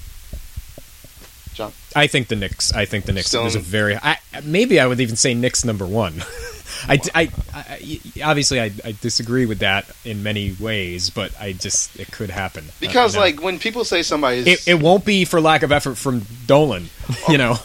John? 1.54 1.72
I 1.96 2.06
think 2.06 2.28
the 2.28 2.36
Knicks. 2.36 2.72
I 2.72 2.84
think 2.84 3.04
the 3.04 3.12
Knicks. 3.12 3.26
Still 3.28 3.42
There's 3.42 3.56
a 3.56 3.60
very. 3.60 3.96
I, 3.96 4.18
maybe 4.44 4.78
I 4.80 4.86
would 4.86 5.00
even 5.00 5.16
say 5.16 5.34
Knicks 5.34 5.64
number 5.64 5.86
one. 5.86 6.22
I, 6.88 6.98
I, 7.14 7.30
I- 7.54 8.00
obviously 8.24 8.60
I, 8.60 8.70
I 8.84 8.94
disagree 9.00 9.46
with 9.46 9.60
that 9.60 9.90
in 10.04 10.22
many 10.22 10.54
ways, 10.58 11.10
but 11.10 11.32
I 11.40 11.52
just 11.52 11.98
it 11.98 12.10
could 12.10 12.30
happen 12.30 12.64
Because 12.80 13.16
like 13.16 13.42
when 13.42 13.58
people 13.58 13.84
say 13.84 14.02
somebody's 14.02 14.46
it, 14.46 14.68
it 14.68 14.80
won't 14.82 15.04
be 15.04 15.24
for 15.24 15.40
lack 15.40 15.62
of 15.62 15.72
effort 15.72 15.96
from 15.96 16.22
Dolan. 16.46 16.88
You 17.28 17.38
know, 17.38 17.56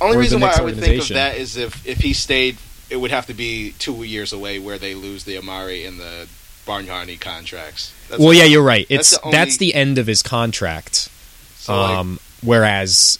only 0.00 0.16
reason 0.16 0.40
why 0.40 0.54
I 0.56 0.62
would 0.62 0.76
think 0.76 1.02
of 1.02 1.08
that 1.10 1.36
is 1.36 1.56
if 1.56 1.86
if 1.86 1.98
he 1.98 2.12
stayed, 2.12 2.56
it 2.90 2.96
would 2.96 3.10
have 3.10 3.26
to 3.26 3.34
be 3.34 3.72
two 3.78 4.02
years 4.04 4.32
away 4.32 4.58
where 4.58 4.78
they 4.78 4.94
lose 4.94 5.24
the 5.24 5.36
Amar'e 5.36 5.86
and 5.86 5.98
the 6.00 6.28
Bargnani 6.66 7.20
contracts. 7.20 7.92
That's 8.08 8.20
well, 8.22 8.32
yeah, 8.32 8.44
you're 8.44 8.62
right. 8.62 8.86
that's 8.88 9.12
It's 9.12 9.22
the 9.22 9.30
that's 9.30 9.56
the 9.58 9.74
end 9.74 9.98
of 9.98 10.06
his 10.06 10.22
contract. 10.22 11.10
So, 11.56 11.76
like, 11.76 11.98
um, 11.98 12.20
whereas 12.42 13.18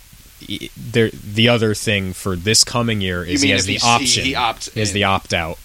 there, 0.76 1.10
the 1.10 1.48
other 1.48 1.74
thing 1.74 2.12
for 2.12 2.36
this 2.36 2.64
coming 2.64 3.00
year 3.00 3.24
is 3.24 3.42
he 3.42 3.50
has 3.50 3.66
the 3.66 3.74
he, 3.74 3.80
option. 3.86 4.24
He, 4.24 4.30
he 4.30 4.34
opts 4.36 4.70
He 4.72 4.80
has 4.80 4.90
in. 4.90 4.94
the 4.94 5.04
opt 5.04 5.32
out. 5.34 5.58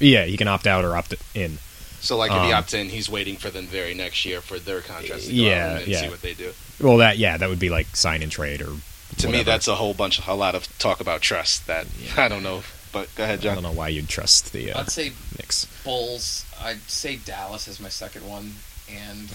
Yeah, 0.00 0.24
he 0.24 0.36
can 0.36 0.48
opt 0.48 0.66
out 0.66 0.84
or 0.84 0.96
opt 0.96 1.14
in. 1.34 1.58
So 2.00 2.16
like 2.16 2.32
if 2.32 2.42
he 2.42 2.52
um, 2.52 2.62
opts 2.62 2.74
in, 2.74 2.88
he's 2.88 3.08
waiting 3.08 3.36
for 3.36 3.50
the 3.50 3.62
very 3.62 3.94
next 3.94 4.24
year 4.24 4.40
for 4.40 4.58
their 4.58 4.80
contracts 4.80 5.26
to 5.26 5.32
go 5.36 5.42
Yeah, 5.42 5.66
out 5.74 5.78
and, 5.82 5.88
yeah. 5.88 6.00
see 6.00 6.08
what 6.08 6.20
they 6.22 6.34
do. 6.34 6.52
Well, 6.80 6.96
that 6.96 7.16
yeah, 7.18 7.36
that 7.36 7.48
would 7.48 7.60
be 7.60 7.68
like 7.70 7.94
sign 7.94 8.22
and 8.22 8.32
trade 8.32 8.60
or. 8.62 8.74
To 9.18 9.28
me, 9.28 9.42
that's 9.42 9.68
a 9.68 9.74
whole 9.74 9.92
bunch, 9.92 10.18
of, 10.18 10.26
a 10.26 10.32
lot 10.34 10.54
of 10.54 10.66
talk 10.78 11.00
about 11.00 11.20
trust 11.20 11.66
that 11.66 11.86
I 12.16 12.28
don't 12.28 12.42
know. 12.42 12.62
But 12.92 13.14
go 13.14 13.24
ahead, 13.24 13.40
John. 13.40 13.52
I 13.52 13.54
don't 13.54 13.62
know 13.64 13.72
why 13.72 13.88
you'd 13.88 14.08
trust 14.08 14.52
the 14.52 14.72
uh, 14.72 14.80
I'd 14.80 14.90
say 14.90 15.12
Knicks. 15.38 15.66
Bulls. 15.84 16.44
I'd 16.60 16.80
say 16.82 17.16
Dallas 17.16 17.68
is 17.68 17.78
my 17.80 17.88
second 17.88 18.28
one, 18.28 18.54
and 18.90 19.28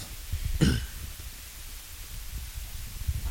I 0.62 0.66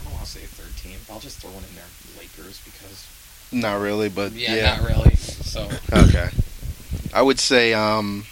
don't 0.04 0.12
want 0.14 0.24
to 0.24 0.30
say 0.30 0.44
a 0.44 0.46
third 0.46 0.55
team. 0.86 0.98
I'll 1.10 1.20
just 1.20 1.38
throw 1.38 1.50
one 1.50 1.64
in 1.68 1.74
there, 1.74 1.84
Lakers, 2.18 2.60
because 2.64 3.06
Not 3.52 3.80
really, 3.80 4.08
but 4.08 4.32
yeah, 4.32 4.54
yeah. 4.54 4.76
not 4.76 4.88
really. 4.88 5.14
So 5.16 5.68
Okay. 5.92 6.28
I 7.14 7.22
would 7.22 7.38
say 7.38 7.72
um, 7.72 8.24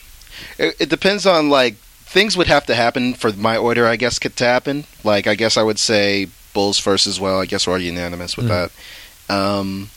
it, 0.58 0.76
it 0.80 0.88
depends 0.90 1.26
on 1.26 1.48
like 1.48 1.74
things 1.76 2.36
would 2.36 2.46
have 2.48 2.66
to 2.66 2.74
happen 2.74 3.14
for 3.14 3.32
my 3.32 3.56
order. 3.56 3.86
I 3.86 3.96
guess 3.96 4.18
could 4.18 4.36
to 4.36 4.44
happen. 4.44 4.84
Like 5.02 5.26
I 5.26 5.34
guess 5.34 5.56
I 5.56 5.62
would 5.62 5.78
say 5.78 6.28
Bulls 6.52 6.78
first 6.78 7.06
as 7.06 7.18
well. 7.20 7.40
I 7.40 7.46
guess 7.46 7.66
we're 7.66 7.78
unanimous 7.78 8.36
with 8.36 8.46
Mhm. 8.46 8.70
that. 9.28 9.34
Um, 9.34 9.90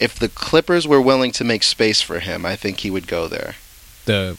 if 0.00 0.18
the 0.18 0.28
Clippers 0.28 0.86
were 0.86 1.00
willing 1.00 1.32
to 1.32 1.44
make 1.44 1.62
space 1.62 2.00
for 2.02 2.18
him, 2.20 2.44
I 2.44 2.56
think 2.56 2.80
he 2.80 2.90
would 2.90 3.06
go 3.06 3.28
there. 3.28 3.54
The 4.04 4.36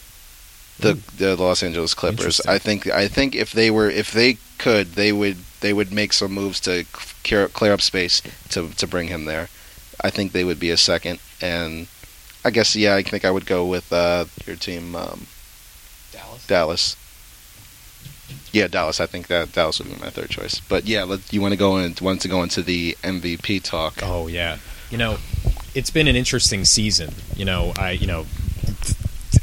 The 0.78 0.98
the 1.16 1.36
Los 1.36 1.62
Angeles 1.62 1.94
Clippers. 1.94 2.40
I 2.46 2.58
think 2.58 2.86
I 2.86 3.08
think 3.08 3.34
if 3.34 3.52
they 3.52 3.70
were 3.70 3.88
if 3.88 4.12
they 4.12 4.38
could 4.58 4.92
they 4.92 5.12
would 5.12 5.38
they 5.60 5.72
would 5.72 5.92
make 5.92 6.12
some 6.12 6.32
moves 6.32 6.60
to 6.60 6.84
clear, 6.92 7.48
clear 7.48 7.72
up 7.72 7.80
space 7.80 8.22
to 8.50 8.70
to 8.70 8.86
bring 8.86 9.08
him 9.08 9.24
there. 9.24 9.48
I 10.00 10.10
think 10.10 10.32
they 10.32 10.44
would 10.44 10.60
be 10.60 10.70
a 10.70 10.76
second 10.76 11.20
and. 11.40 11.88
I 12.44 12.50
guess 12.50 12.76
yeah. 12.76 12.94
I 12.94 13.02
think 13.02 13.24
I 13.24 13.32
would 13.32 13.44
go 13.44 13.66
with 13.66 13.92
uh, 13.92 14.26
your 14.46 14.54
team, 14.54 14.94
um, 14.94 15.26
Dallas. 16.12 16.46
Dallas. 16.46 16.96
Yeah, 18.52 18.68
Dallas. 18.68 19.00
I 19.00 19.06
think 19.06 19.26
that 19.26 19.52
Dallas 19.52 19.80
would 19.80 19.92
be 19.92 20.00
my 20.00 20.10
third 20.10 20.30
choice. 20.30 20.60
But 20.60 20.86
yeah, 20.86 21.02
let, 21.02 21.32
you 21.32 21.40
want 21.40 21.52
to 21.52 21.58
go 21.58 21.76
in? 21.78 21.96
Want 22.00 22.20
to 22.20 22.28
go 22.28 22.44
into 22.44 22.62
the 22.62 22.96
MVP 23.02 23.64
talk? 23.64 23.98
oh 24.00 24.28
yeah, 24.28 24.58
you 24.90 24.96
know, 24.96 25.18
it's 25.74 25.90
been 25.90 26.06
an 26.06 26.14
interesting 26.14 26.64
season. 26.64 27.14
You 27.34 27.44
know, 27.44 27.72
I 27.76 27.90
you 27.90 28.06
know, 28.06 28.26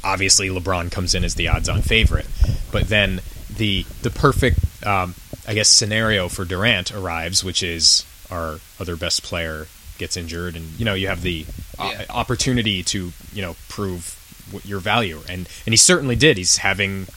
obviously 0.04 0.50
LeBron 0.50 0.92
comes 0.92 1.16
in 1.16 1.24
as 1.24 1.36
the 1.36 1.48
odds-on 1.48 1.82
favorite, 1.82 2.28
but 2.72 2.88
then 2.88 3.22
the 3.56 3.86
the 4.02 4.10
perfect 4.10 4.60
um, 4.86 5.16
I 5.48 5.54
guess 5.54 5.70
scenario 5.70 6.30
for 6.30 6.46
Durant 6.46 6.92
arrives, 6.94 7.44
which 7.44 7.64
is 7.64 8.06
our 8.32 8.60
other 8.80 8.96
best 8.96 9.24
player 9.24 9.68
gets 9.98 10.18
injured, 10.18 10.56
and 10.56 10.66
you 10.80 10.86
know 10.86 10.94
you 10.94 11.08
have 11.08 11.22
the 11.22 11.46
o- 11.80 11.94
opportunity 12.10 12.84
to 12.84 13.12
you 13.34 13.42
know 13.42 13.56
prove 13.70 14.20
what 14.52 14.66
your 14.66 14.80
value, 14.80 15.20
and 15.30 15.48
and 15.66 15.74
he 15.74 15.78
certainly 15.78 16.16
did. 16.16 16.38
He's 16.38 16.58
having 16.58 17.08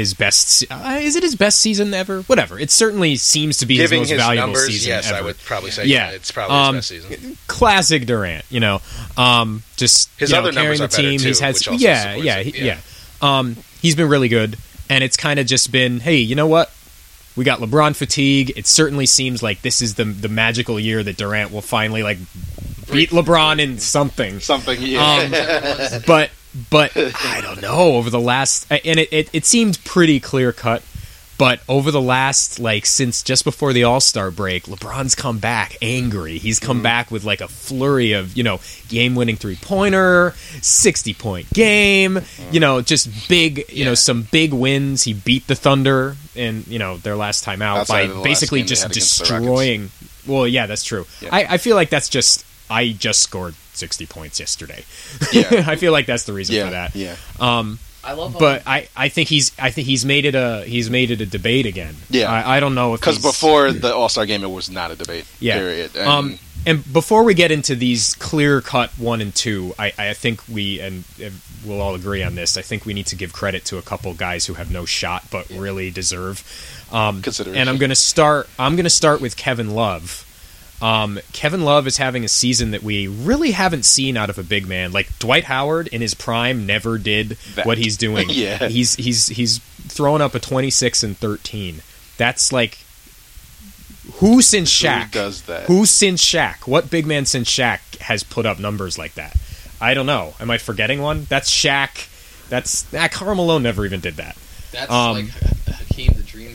his 0.00 0.14
best. 0.14 0.64
Uh, 0.70 0.98
is 1.00 1.14
it 1.16 1.22
his 1.22 1.36
best 1.36 1.60
season 1.60 1.94
ever? 1.94 2.22
Whatever. 2.22 2.58
It 2.58 2.70
certainly 2.70 3.16
seems 3.16 3.58
to 3.58 3.66
be 3.66 3.76
Giving 3.76 4.00
his 4.00 4.10
most 4.10 4.16
his 4.16 4.20
valuable 4.22 4.46
numbers, 4.48 4.66
season 4.66 4.88
yes, 4.88 5.08
ever. 5.08 5.18
I 5.18 5.20
would 5.22 5.38
probably 5.44 5.70
say 5.70 5.84
Yeah. 5.86 6.10
yeah, 6.10 6.16
it's 6.16 6.30
probably 6.32 6.56
Um, 6.56 6.74
his 6.76 6.90
best 6.90 7.08
season. 7.08 7.36
Classic 7.46 8.04
Durant, 8.06 8.44
you 8.50 8.60
know. 8.60 8.80
Um, 9.16 9.62
just 9.76 10.08
His 10.18 10.30
you 10.30 10.34
know, 10.34 10.40
other 10.40 10.52
numbers 10.52 10.78
carrying 10.78 10.82
are 10.82 10.86
the 10.88 10.96
better, 10.96 11.08
team. 11.10 11.20
too, 11.20 11.28
he's 11.28 11.40
had 11.40 11.54
which 11.54 11.68
also 11.68 11.80
yeah, 11.80 12.14
yeah, 12.16 12.42
he- 12.42 12.58
Yeah. 12.58 12.64
yeah. 12.64 13.38
Um, 13.38 13.56
he's 13.82 13.94
been 13.94 14.08
really 14.08 14.28
good, 14.28 14.56
and 14.88 15.04
it's 15.04 15.16
kind 15.16 15.38
of 15.38 15.46
just 15.46 15.70
been, 15.70 16.00
hey, 16.00 16.16
you 16.16 16.34
know 16.34 16.46
what? 16.48 16.72
We 17.36 17.44
got 17.44 17.60
LeBron 17.60 17.94
fatigue. 17.94 18.52
It 18.56 18.66
certainly 18.66 19.06
seems 19.06 19.42
like 19.42 19.62
this 19.62 19.80
is 19.82 19.94
the 19.94 20.04
the 20.04 20.28
magical 20.28 20.80
year 20.80 21.02
that 21.02 21.16
Durant 21.16 21.52
will 21.52 21.62
finally 21.62 22.02
like 22.02 22.18
beat 22.90 23.10
LeBron 23.10 23.60
in 23.60 23.78
something. 23.78 24.40
Something. 24.40 24.80
Yeah. 24.82 25.90
Um, 25.94 26.02
But 26.06 26.30
but 26.70 26.96
I 26.96 27.40
don't 27.40 27.60
know. 27.62 27.94
Over 27.94 28.10
the 28.10 28.20
last 28.20 28.66
and 28.70 28.98
it 28.98 29.08
it, 29.12 29.30
it 29.32 29.44
seemed 29.46 29.82
pretty 29.84 30.20
clear 30.20 30.52
cut. 30.52 30.82
But 31.38 31.60
over 31.70 31.90
the 31.90 32.02
last 32.02 32.58
like 32.60 32.84
since 32.84 33.22
just 33.22 33.44
before 33.44 33.72
the 33.72 33.84
All 33.84 34.00
Star 34.02 34.30
break, 34.30 34.64
LeBron's 34.64 35.14
come 35.14 35.38
back 35.38 35.74
angry. 35.80 36.36
He's 36.36 36.60
come 36.60 36.76
Mm-hmm. 36.78 36.82
back 36.82 37.10
with 37.10 37.24
like 37.24 37.40
a 37.40 37.48
flurry 37.48 38.12
of 38.12 38.36
you 38.36 38.42
know 38.42 38.60
game 38.88 39.14
winning 39.14 39.36
three 39.36 39.56
pointer, 39.56 40.34
sixty 40.60 41.14
point 41.14 41.48
game. 41.54 42.16
Mm-hmm. 42.16 42.52
You 42.54 42.60
know 42.60 42.82
just 42.82 43.26
big 43.30 43.64
you 43.72 43.86
know 43.86 43.94
some 43.94 44.28
big 44.30 44.52
wins. 44.52 45.04
He 45.04 45.14
beat 45.14 45.46
the 45.46 45.54
Thunder 45.54 46.16
in 46.34 46.64
you 46.68 46.78
know 46.78 46.98
their 46.98 47.16
last 47.16 47.42
time 47.42 47.62
out 47.62 47.78
Outside 47.78 47.94
by 47.94 48.00
of 48.02 48.08
the 48.10 48.14
last 48.16 48.24
basically 48.24 48.62
just 48.62 48.82
had 48.82 48.90
against 48.90 49.20
the 49.20 49.24
destroying. 49.24 49.90
Well, 50.26 50.46
yeah, 50.46 50.66
that's 50.66 50.84
true. 50.84 51.06
Yeah. 51.22 51.30
I, 51.32 51.54
I 51.54 51.56
feel 51.56 51.74
like 51.74 51.88
that's 51.88 52.10
just 52.10 52.44
I 52.70 52.92
just 52.92 53.22
scored 53.22 53.54
sixty 53.72 54.06
points 54.06 54.40
yesterday. 54.40 54.84
Yeah. 55.32 55.64
I 55.66 55.76
feel 55.76 55.92
like 55.92 56.06
that's 56.06 56.24
the 56.24 56.32
reason 56.32 56.56
yeah. 56.56 56.64
for 56.64 56.70
that. 56.70 56.94
Yeah. 56.94 57.16
Um, 57.38 57.78
I 58.02 58.12
love. 58.14 58.36
but 58.38 58.60
um, 58.60 58.64
I, 58.66 58.88
I 58.96 59.08
think 59.08 59.28
he's 59.28 59.52
I 59.58 59.70
think 59.70 59.86
he's 59.86 60.04
made 60.04 60.24
it 60.24 60.34
a 60.34 60.64
he's 60.64 60.88
made 60.88 61.10
it 61.10 61.20
a 61.20 61.26
debate 61.26 61.66
again. 61.66 61.96
Yeah. 62.08 62.30
I, 62.30 62.56
I 62.56 62.60
don't 62.60 62.74
know 62.74 62.94
if 62.94 63.00
Because 63.00 63.18
before 63.18 63.72
the 63.72 63.94
All 63.94 64.08
Star 64.08 64.24
game, 64.26 64.42
it 64.42 64.50
was 64.50 64.70
not 64.70 64.90
a 64.90 64.96
debate. 64.96 65.26
Yeah. 65.38 65.58
Period. 65.58 65.96
And 65.96 66.08
um, 66.08 66.38
and 66.66 66.92
before 66.92 67.24
we 67.24 67.34
get 67.34 67.50
into 67.50 67.74
these 67.74 68.14
clear 68.14 68.60
cut 68.60 68.90
one 68.98 69.20
and 69.20 69.34
two, 69.34 69.74
I, 69.78 69.92
I 69.98 70.12
think 70.14 70.46
we 70.48 70.80
and 70.80 71.04
uh, 71.22 71.30
we'll 71.64 71.80
all 71.80 71.94
agree 71.94 72.22
on 72.22 72.34
this. 72.34 72.56
I 72.56 72.62
think 72.62 72.86
we 72.86 72.94
need 72.94 73.06
to 73.06 73.16
give 73.16 73.32
credit 73.32 73.64
to 73.66 73.78
a 73.78 73.82
couple 73.82 74.12
guys 74.14 74.46
who 74.46 74.54
have 74.54 74.70
no 74.70 74.84
shot 74.84 75.24
but 75.30 75.48
really 75.50 75.90
deserve. 75.90 76.44
Um, 76.92 77.22
and 77.46 77.68
I'm 77.68 77.78
going 77.78 77.90
to 77.90 77.94
start. 77.94 78.48
I'm 78.58 78.76
going 78.76 78.84
to 78.84 78.90
start 78.90 79.20
with 79.20 79.36
Kevin 79.36 79.70
Love. 79.74 80.26
Um, 80.82 81.20
Kevin 81.32 81.64
Love 81.64 81.86
is 81.86 81.98
having 81.98 82.24
a 82.24 82.28
season 82.28 82.70
that 82.70 82.82
we 82.82 83.06
really 83.06 83.50
haven't 83.50 83.84
seen 83.84 84.16
out 84.16 84.30
of 84.30 84.38
a 84.38 84.42
big 84.42 84.66
man. 84.66 84.92
Like 84.92 85.18
Dwight 85.18 85.44
Howard 85.44 85.88
in 85.88 86.00
his 86.00 86.14
prime 86.14 86.64
never 86.66 86.96
did 86.96 87.30
That. 87.54 87.66
what 87.66 87.78
he's 87.78 87.96
doing. 87.96 88.28
Yeah. 88.30 88.68
he's 88.68 88.94
he's 88.94 89.26
he's 89.26 89.58
throwing 89.58 90.22
up 90.22 90.34
a 90.34 90.38
26 90.40 91.02
and 91.02 91.16
13. 91.16 91.82
That's 92.16 92.52
like 92.52 92.78
who 94.14 94.40
since 94.42 94.70
Shaq 94.72 95.04
Who 95.04 95.10
does 95.10 95.42
that? 95.42 95.64
Who 95.64 95.84
since 95.86 96.24
Shaq? 96.24 96.66
What 96.66 96.90
big 96.90 97.06
man 97.06 97.26
since 97.26 97.48
Shaq 97.48 97.98
has 97.98 98.22
put 98.22 98.46
up 98.46 98.58
numbers 98.58 98.96
like 98.98 99.14
that? 99.14 99.36
I 99.80 99.94
don't 99.94 100.06
know. 100.06 100.34
Am 100.40 100.50
I 100.50 100.58
forgetting 100.58 101.00
one? 101.00 101.26
That's 101.28 101.50
Shaq. 101.50 102.08
That's 102.48 102.92
ah, 102.94 103.08
Karl 103.10 103.34
Malone 103.34 103.62
never 103.62 103.84
even 103.84 104.00
did 104.00 104.16
that. 104.16 104.36
that's 104.72 104.90
um, 104.90 105.14
like 105.66 105.79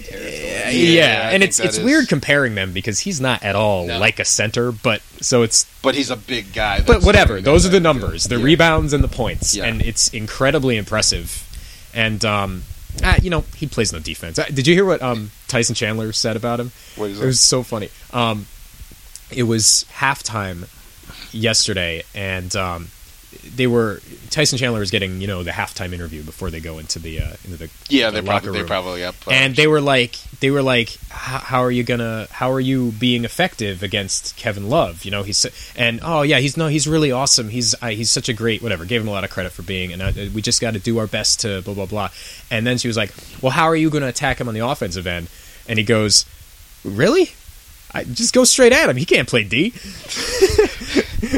Hakeem 0.05 0.19
territory. 0.19 0.41
Yeah, 0.41 0.69
Yeah, 0.69 1.29
and 1.31 1.43
it's 1.43 1.59
it's 1.59 1.77
is- 1.77 1.83
weird 1.83 2.07
comparing 2.07 2.55
them 2.55 2.71
because 2.71 2.99
he's 2.99 3.19
not 3.21 3.43
at 3.43 3.55
all 3.55 3.85
No. 3.87 3.99
like 3.99 4.19
a 4.19 4.25
center, 4.25 4.71
but 4.71 5.01
so 5.21 5.43
it's 5.43 5.65
But 5.81 5.95
he's 5.95 6.09
a 6.09 6.15
big 6.15 6.53
guy. 6.53 6.81
but 6.81 7.03
whatever. 7.03 7.41
Those 7.41 7.65
are 7.65 7.69
the 7.69 7.79
numbers, 7.79 8.25
the 8.25 8.37
Yeah. 8.37 8.43
rebounds 8.43 8.93
and 8.93 9.03
the 9.03 9.07
points, 9.07 9.55
Yeah. 9.55 9.65
and 9.65 9.81
it's 9.81 10.07
incredibly 10.09 10.77
impressive. 10.77 11.43
And 11.93 12.23
um, 12.25 12.63
ah, 13.03 13.15
you 13.21 13.29
know 13.29 13.45
he 13.55 13.67
plays 13.67 13.91
no 13.93 13.99
defense. 13.99 14.37
Ah, 14.39 14.45
Did 14.53 14.67
you 14.67 14.73
hear 14.73 14.85
what 14.85 15.01
um, 15.01 15.31
Tyson 15.47 15.75
Chandler 15.75 16.11
said 16.13 16.35
about 16.35 16.59
him? 16.59 16.71
What 16.95 17.11
is 17.11 17.21
It 17.21 17.25
was 17.25 17.39
so 17.39 17.63
funny. 17.63 17.89
Um, 18.11 18.47
it 19.31 19.43
was 19.43 19.85
halftime 19.99 20.67
yesterday, 21.31 22.03
and 22.13 22.55
um, 22.55 22.89
they 23.55 23.67
were 23.67 24.01
Tyson 24.29 24.57
Chandler 24.57 24.79
was 24.79 24.91
getting 24.91 25.21
you 25.21 25.27
know 25.27 25.43
the 25.43 25.51
halftime 25.51 25.93
interview 25.93 26.23
before 26.23 26.49
they 26.49 26.59
go 26.59 26.77
into 26.79 26.99
the 26.99 27.21
uh, 27.21 27.33
into 27.43 27.57
the 27.57 27.69
Yeah, 27.89 28.09
the 28.09 28.21
they 28.21 28.27
probably 28.27 28.51
they 28.51 28.57
room. 28.59 28.67
probably 28.67 29.03
up. 29.03 29.15
uh, 29.27 29.31
and 29.31 29.55
they 29.55 29.67
were 29.67 29.81
like 29.81 30.15
they 30.39 30.51
were 30.51 30.61
like 30.61 30.97
how 31.09 31.63
are 31.63 31.71
you 31.71 31.83
gonna 31.83 32.27
how 32.31 32.51
are 32.51 32.59
you 32.59 32.91
being 32.91 33.23
effective 33.25 33.81
against 33.83 34.35
Kevin 34.37 34.69
Love? 34.69 35.05
You 35.05 35.11
know 35.11 35.23
he's 35.23 35.45
and 35.77 35.99
oh 36.03 36.21
yeah 36.23 36.39
he's 36.39 36.57
no 36.57 36.67
he's 36.67 36.87
really 36.87 37.11
awesome. 37.11 37.49
He's 37.49 37.75
uh, 37.81 37.87
he's 37.87 38.11
such 38.11 38.27
a 38.29 38.33
great 38.33 38.61
whatever. 38.61 38.85
Gave 38.85 39.01
him 39.01 39.07
a 39.07 39.11
lot 39.11 39.23
of 39.23 39.29
credit 39.29 39.51
for 39.51 39.61
being 39.63 39.93
and 39.93 40.01
uh, 40.01 40.11
we 40.33 40.41
just 40.41 40.59
got 40.61 40.73
to 40.73 40.79
do 40.79 40.97
our 40.99 41.07
best 41.07 41.41
to 41.41 41.61
blah 41.61 41.73
blah 41.73 41.85
blah. 41.85 42.09
And 42.51 42.65
then 42.67 42.77
she 42.77 42.87
was 42.87 42.97
like 42.97 43.13
well 43.41 43.51
how 43.51 43.65
are 43.65 43.75
you 43.75 43.89
gonna 43.89 44.07
attack 44.07 44.39
him 44.41 44.47
on 44.47 44.53
the 44.53 44.65
offensive 44.67 45.07
end? 45.07 45.27
And 45.67 45.79
he 45.79 45.85
goes 45.85 46.25
really 46.83 47.31
I 47.95 48.03
just 48.03 48.33
go 48.33 48.43
straight 48.43 48.73
at 48.73 48.89
him 48.89 48.95
he 48.97 49.05
can't 49.05 49.27
play 49.27 49.43
D 49.43 49.69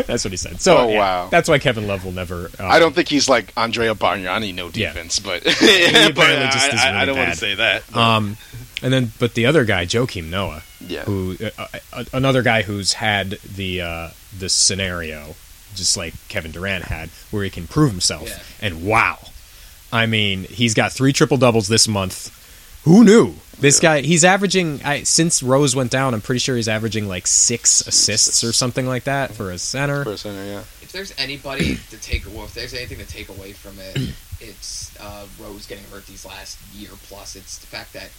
that's 0.06 0.24
what 0.24 0.32
he 0.32 0.38
said 0.38 0.60
so 0.62 0.78
Oh, 0.78 0.88
yeah, 0.90 0.98
wow. 1.00 1.28
that's 1.30 1.50
why 1.50 1.60
Kevin 1.60 1.88
Love 1.88 2.04
will 2.06 2.12
never 2.12 2.46
um, 2.60 2.66
I 2.72 2.80
don't 2.80 2.94
think 2.94 3.08
he's 3.10 3.30
like 3.30 3.54
Andrea 3.58 3.94
Bargnani, 3.96 4.54
no 4.54 4.66
Yeah. 4.74 4.90
defense, 4.94 5.20
but, 5.20 5.42
apparently 5.46 6.14
but 6.14 6.52
just 6.52 6.72
I, 6.72 6.76
is 6.76 6.82
I- 6.82 7.02
I 7.02 7.06
don't 7.06 7.18
want 7.18 7.32
to 7.32 7.38
say 7.38 7.56
that. 7.56 7.84
but- 7.92 8.00
Um, 8.00 8.38
and 8.84 8.94
then, 8.94 9.12
but 9.18 9.34
the 9.34 9.48
other 9.48 9.66
guy, 9.66 9.86
Joakim 9.88 10.30
Noah, 10.30 10.62
Yeah. 10.86 11.04
who 11.04 11.36
uh, 11.58 11.68
uh, 11.94 12.04
another 12.14 12.44
guy 12.44 12.62
who's 12.62 12.94
had 12.94 13.32
the 13.56 13.82
uh, 13.82 14.10
the 14.38 14.50
scenario, 14.50 15.34
just 15.74 15.98
like 15.98 16.14
Kevin 16.28 16.52
Durant 16.52 16.84
had, 16.86 17.10
where 17.32 17.44
he 17.44 17.50
can 17.50 17.66
prove 17.66 17.90
himself. 17.90 18.30
Yeah. 18.30 18.40
And 18.68 18.86
wow, 18.86 19.18
I 19.92 20.06
mean, 20.06 20.44
he's 20.44 20.76
got 20.76 20.92
three 20.92 21.12
triple 21.12 21.38
doubles 21.38 21.68
this 21.70 21.88
month. 21.88 22.32
Who 22.88 23.04
knew? 23.04 23.34
This 23.60 23.80
guy, 23.80 24.02
he's 24.02 24.24
averaging 24.24 24.82
I, 24.86 25.04
since 25.04 25.42
Rose 25.42 25.76
went 25.76 25.90
down. 25.92 26.14
I'm 26.14 26.22
pretty 26.22 26.40
sure 26.40 26.56
he's 26.56 26.68
averaging 26.68 27.08
like 27.08 27.26
six 27.28 27.82
assists 27.88 28.44
or 28.44 28.54
something 28.54 28.86
like 28.88 29.06
that 29.06 29.34
for 29.34 29.50
a 29.52 29.58
center. 29.58 30.04
For 30.04 30.12
a 30.12 30.18
center, 30.18 30.46
yeah. 30.46 30.60
If 30.82 30.92
there's 30.92 31.14
anybody 31.18 31.76
to 31.90 31.98
take, 31.98 32.26
well, 32.28 32.46
if 32.46 32.54
there's 32.54 32.74
anything 32.74 33.00
to 33.00 33.06
take 33.08 33.30
away 33.30 33.54
from 33.54 33.80
it, 33.80 34.14
it's 34.40 34.96
uh, 35.00 35.26
Rose 35.42 35.66
getting 35.66 35.84
hurt 35.86 36.06
these 36.06 36.24
last 36.26 36.60
year 36.76 36.90
plus. 37.08 37.36
It's 37.36 37.58
the 37.58 37.68
fact 37.68 37.94
that 37.94 38.10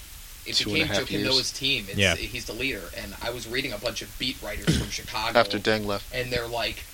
if 0.44 0.60
it 0.60 0.64
Two 0.64 0.70
and 0.70 0.78
a 0.78 0.82
became 0.82 0.94
half 0.96 1.04
Joakim 1.04 1.10
years. 1.12 1.24
Noah's 1.28 1.52
team. 1.52 1.84
It's, 1.88 1.96
Yeah. 1.98 2.16
he's 2.16 2.46
the 2.46 2.52
leader, 2.52 2.82
and 2.96 3.14
I 3.22 3.30
was 3.30 3.46
reading 3.48 3.72
a 3.72 3.78
bunch 3.78 4.02
of 4.02 4.18
beat 4.18 4.36
writers 4.42 4.76
from 4.76 4.88
Chicago 4.90 5.38
After 5.38 5.58
Deng 5.58 5.86
left. 5.86 6.12
and 6.14 6.32
they're 6.32 6.48
like 6.48 6.84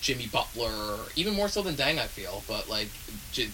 Jimmy 0.00 0.26
Butler, 0.26 0.98
even 1.16 1.34
more 1.34 1.48
so 1.48 1.62
than 1.62 1.74
Deng, 1.74 1.98
I 1.98 2.06
feel, 2.06 2.42
but 2.48 2.68
like 2.68 2.88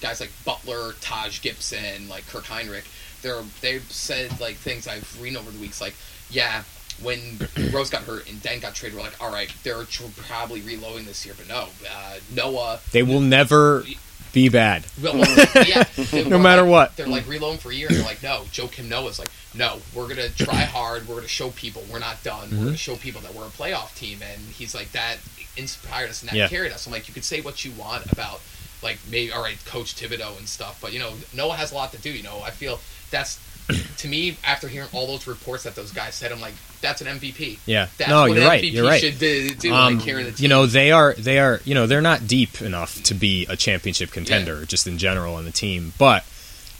guys 0.00 0.20
like 0.20 0.30
Butler, 0.44 0.92
Taj 1.00 1.40
Gibson, 1.42 2.08
like 2.08 2.26
Kirk 2.28 2.44
Hinrich, 2.44 2.84
they're 3.22 3.42
they've 3.60 3.82
said 3.90 4.38
like 4.40 4.56
things 4.56 4.86
I've 4.86 5.20
read 5.20 5.36
over 5.36 5.50
the 5.50 5.58
weeks, 5.58 5.80
like 5.80 5.94
yeah. 6.30 6.62
When 7.02 7.20
Rose 7.74 7.90
got 7.90 8.04
hurt 8.04 8.26
and 8.30 8.38
Deng 8.40 8.62
got 8.62 8.74
traded, 8.74 8.96
we're 8.96 9.04
like, 9.04 9.20
all 9.22 9.30
right, 9.30 9.52
they're 9.64 9.84
tr- 9.84 10.04
probably 10.16 10.62
reloading 10.62 11.04
this 11.04 11.26
year, 11.26 11.34
but 11.36 11.46
no, 11.46 11.68
uh, 11.90 12.14
Noah. 12.34 12.80
They 12.90 13.02
will 13.02 13.20
never 13.20 13.84
be 14.32 14.48
bad. 14.48 14.86
Well, 15.02 15.12
well, 15.18 15.46
yeah, 15.66 15.84
No 16.26 16.38
matter 16.38 16.62
like- 16.62 16.70
what. 16.70 16.96
They're 16.96 17.06
like 17.06 17.28
reloading 17.28 17.58
for 17.58 17.70
a 17.70 17.74
year, 17.74 17.88
and 17.88 17.96
they're 17.98 18.04
like, 18.04 18.22
no. 18.22 18.44
Joakim 18.50 18.88
Noah's 18.88 19.18
like, 19.18 19.28
no, 19.54 19.80
we're 19.94 20.08
gonna 20.08 20.30
try 20.30 20.62
hard. 20.62 21.06
We're 21.06 21.16
gonna 21.16 21.28
show 21.28 21.50
people 21.50 21.84
we're 21.92 21.98
not 21.98 22.22
done. 22.24 22.46
Mm-hmm. 22.48 22.58
We're 22.60 22.64
gonna 22.64 22.76
show 22.78 22.96
people 22.96 23.20
that 23.20 23.34
we're 23.34 23.44
a 23.46 23.50
playoff 23.50 23.94
team, 23.94 24.20
and 24.22 24.40
he's 24.40 24.74
like 24.74 24.90
that 24.92 25.18
inspired 25.56 26.10
us 26.10 26.20
and 26.22 26.28
that 26.30 26.36
Yeah. 26.36 26.48
carried 26.48 26.72
us. 26.72 26.86
I'm 26.86 26.92
like, 26.92 27.08
you 27.08 27.14
could 27.14 27.24
say 27.24 27.40
what 27.40 27.64
you 27.64 27.72
want 27.72 28.10
about 28.12 28.40
like 28.82 28.98
maybe 29.10 29.32
all 29.32 29.42
right, 29.42 29.56
Coach 29.64 29.96
Thibodeau 29.96 30.38
and 30.38 30.48
stuff, 30.48 30.78
but 30.80 30.92
you 30.92 30.98
know, 30.98 31.14
Noah 31.34 31.56
has 31.56 31.72
a 31.72 31.74
lot 31.74 31.92
to 31.92 31.98
do. 31.98 32.10
You 32.10 32.22
know, 32.22 32.40
I 32.44 32.50
feel 32.50 32.78
that's 33.10 33.38
to 33.98 34.06
me 34.08 34.36
after 34.44 34.68
hearing 34.68 34.88
all 34.92 35.06
those 35.06 35.26
reports 35.26 35.64
that 35.64 35.74
those 35.74 35.90
guys 35.90 36.14
said, 36.14 36.30
I'm 36.30 36.40
like, 36.40 36.54
that's 36.82 37.00
an 37.00 37.08
MVP. 37.18 37.58
Yeah. 37.66 37.88
That's 37.98 38.08
no, 38.10 38.20
what 38.28 38.32
you're 38.34 38.44
MVP 38.44 38.48
right. 38.48 38.64
You're 38.64 38.84
right. 38.86 39.00
Should 39.00 39.18
do, 39.18 39.50
do 39.50 39.72
Um, 39.72 39.96
like 39.96 40.04
carry 40.04 40.22
the 40.22 40.30
team. 40.32 40.42
you 40.44 40.48
know 40.48 40.66
they 40.66 40.92
are 40.92 41.14
they 41.14 41.38
are 41.38 41.60
you 41.64 41.74
know 41.74 41.86
they're 41.86 42.02
not 42.02 42.28
deep 42.28 42.60
enough 42.62 43.02
to 43.04 43.14
be 43.14 43.46
a 43.48 43.56
championship 43.56 44.12
contender 44.12 44.64
just 44.66 44.86
in 44.86 44.98
general 44.98 45.34
on 45.34 45.44
the 45.46 45.50
team 45.50 45.94
but 45.98 46.24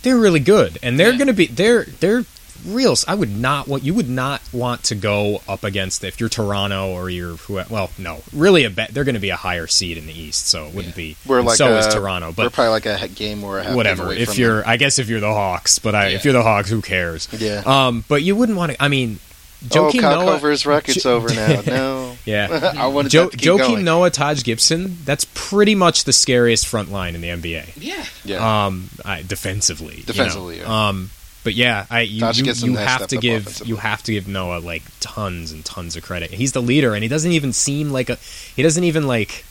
they're 0.02 0.18
really 0.18 0.38
good 0.38 0.78
and 0.82 1.00
they're 1.00 1.10
Yeah. 1.12 1.16
going 1.18 1.26
to 1.28 1.32
be 1.32 1.46
they're 1.46 1.84
they're 1.84 2.24
real 2.64 2.94
i 3.08 3.14
would 3.14 3.30
not 3.36 3.68
want 3.68 3.82
you 3.82 3.92
would 3.92 4.08
not 4.08 4.40
want 4.52 4.82
to 4.84 4.94
go 4.94 5.40
up 5.48 5.64
against 5.64 6.02
if 6.04 6.18
you're 6.20 6.28
toronto 6.28 6.92
or 6.92 7.10
you're 7.10 7.34
who 7.36 7.60
well 7.68 7.90
no 7.98 8.22
really 8.32 8.64
a 8.64 8.70
bet 8.70 8.92
they're 8.94 9.04
going 9.04 9.14
to 9.14 9.20
be 9.20 9.30
a 9.30 9.36
higher 9.36 9.66
seed 9.66 9.96
in 9.98 10.06
the 10.06 10.18
east 10.18 10.46
so 10.46 10.66
it 10.66 10.74
wouldn't 10.74 10.94
be 10.96 11.16
We're 11.26 11.42
like 11.42 11.56
so 11.56 11.74
a, 11.74 11.78
is 11.78 11.86
toronto 11.88 12.32
but 12.32 12.38
we're 12.38 12.44
but 12.46 12.52
probably 12.54 12.70
like 12.70 12.86
a 12.86 13.08
game 13.08 13.44
or 13.44 13.58
a 13.58 13.62
half 13.62 13.70
game 13.70 13.76
whatever 13.76 14.04
away 14.06 14.18
if 14.18 14.30
from 14.30 14.38
you're 14.38 14.60
them. 14.60 14.68
i 14.70 14.76
guess 14.76 14.98
if 14.98 15.08
you're 15.08 15.20
the 15.20 15.32
hawks 15.32 15.78
but 15.78 15.94
I, 15.94 16.08
if 16.08 16.24
you're 16.24 16.32
the 16.32 16.42
hawks 16.42 16.70
who 16.70 16.80
cares 16.82 17.28
yeah. 17.32 17.62
um 17.66 18.04
but 18.08 18.22
you 18.22 18.34
wouldn't 18.36 18.56
want 18.58 18.72
to 18.72 18.82
i 18.82 18.88
mean 18.88 19.18
oh, 19.20 19.66
Joakim 19.68 20.00
Kyle 20.00 20.20
Noah, 20.24 20.38
Korver's 20.38 20.66
record's 20.66 21.02
Jo- 21.02 21.14
over 21.16 21.34
now. 21.34 21.60
No, 21.66 22.16
yeah 22.26 22.72
I 22.78 22.86
wanted 22.88 23.08
Jo- 23.10 23.28
to 23.30 23.36
keep 23.36 23.48
Joakim 23.48 23.58
going. 23.58 23.84
Noah, 23.84 24.10
Taj 24.10 24.44
Gibson, 24.44 24.98
that's 25.04 25.24
pretty 25.34 25.74
much 25.74 26.04
the 26.04 26.12
scariest 26.12 26.66
front 26.66 26.92
line 26.92 27.14
in 27.14 27.20
the 27.22 27.28
NBA. 27.28 27.72
yeah, 27.76 28.04
Yeah, 28.24 28.66
Um, 28.66 28.90
I, 29.04 29.22
defensively, 29.22 29.94
you 29.94 30.00
know. 30.00 30.06
Defensively, 30.06 30.58
yeah. 30.60 30.88
Um, 30.88 31.10
but 31.46 31.54
yeah, 31.54 31.86
I 31.88 32.00
you, 32.00 32.26
you, 32.32 32.42
you 32.44 32.76
has 32.76 32.88
have 32.88 33.06
to 33.06 33.16
give 33.18 33.62
you 33.64 33.76
have 33.76 34.02
to 34.02 34.12
give 34.12 34.26
Noah 34.26 34.58
like 34.58 34.82
tons 34.98 35.52
and 35.52 35.64
tons 35.64 35.94
of 35.94 36.02
credit. 36.02 36.32
He's 36.32 36.50
the 36.50 36.60
leader, 36.60 36.92
and 36.92 37.04
he 37.04 37.08
doesn't 37.08 37.30
even 37.30 37.52
seem 37.52 37.90
like 37.90 38.10
a 38.10 38.16
he 38.56 38.64
doesn't 38.64 38.82
even 38.82 39.06
like 39.06 39.44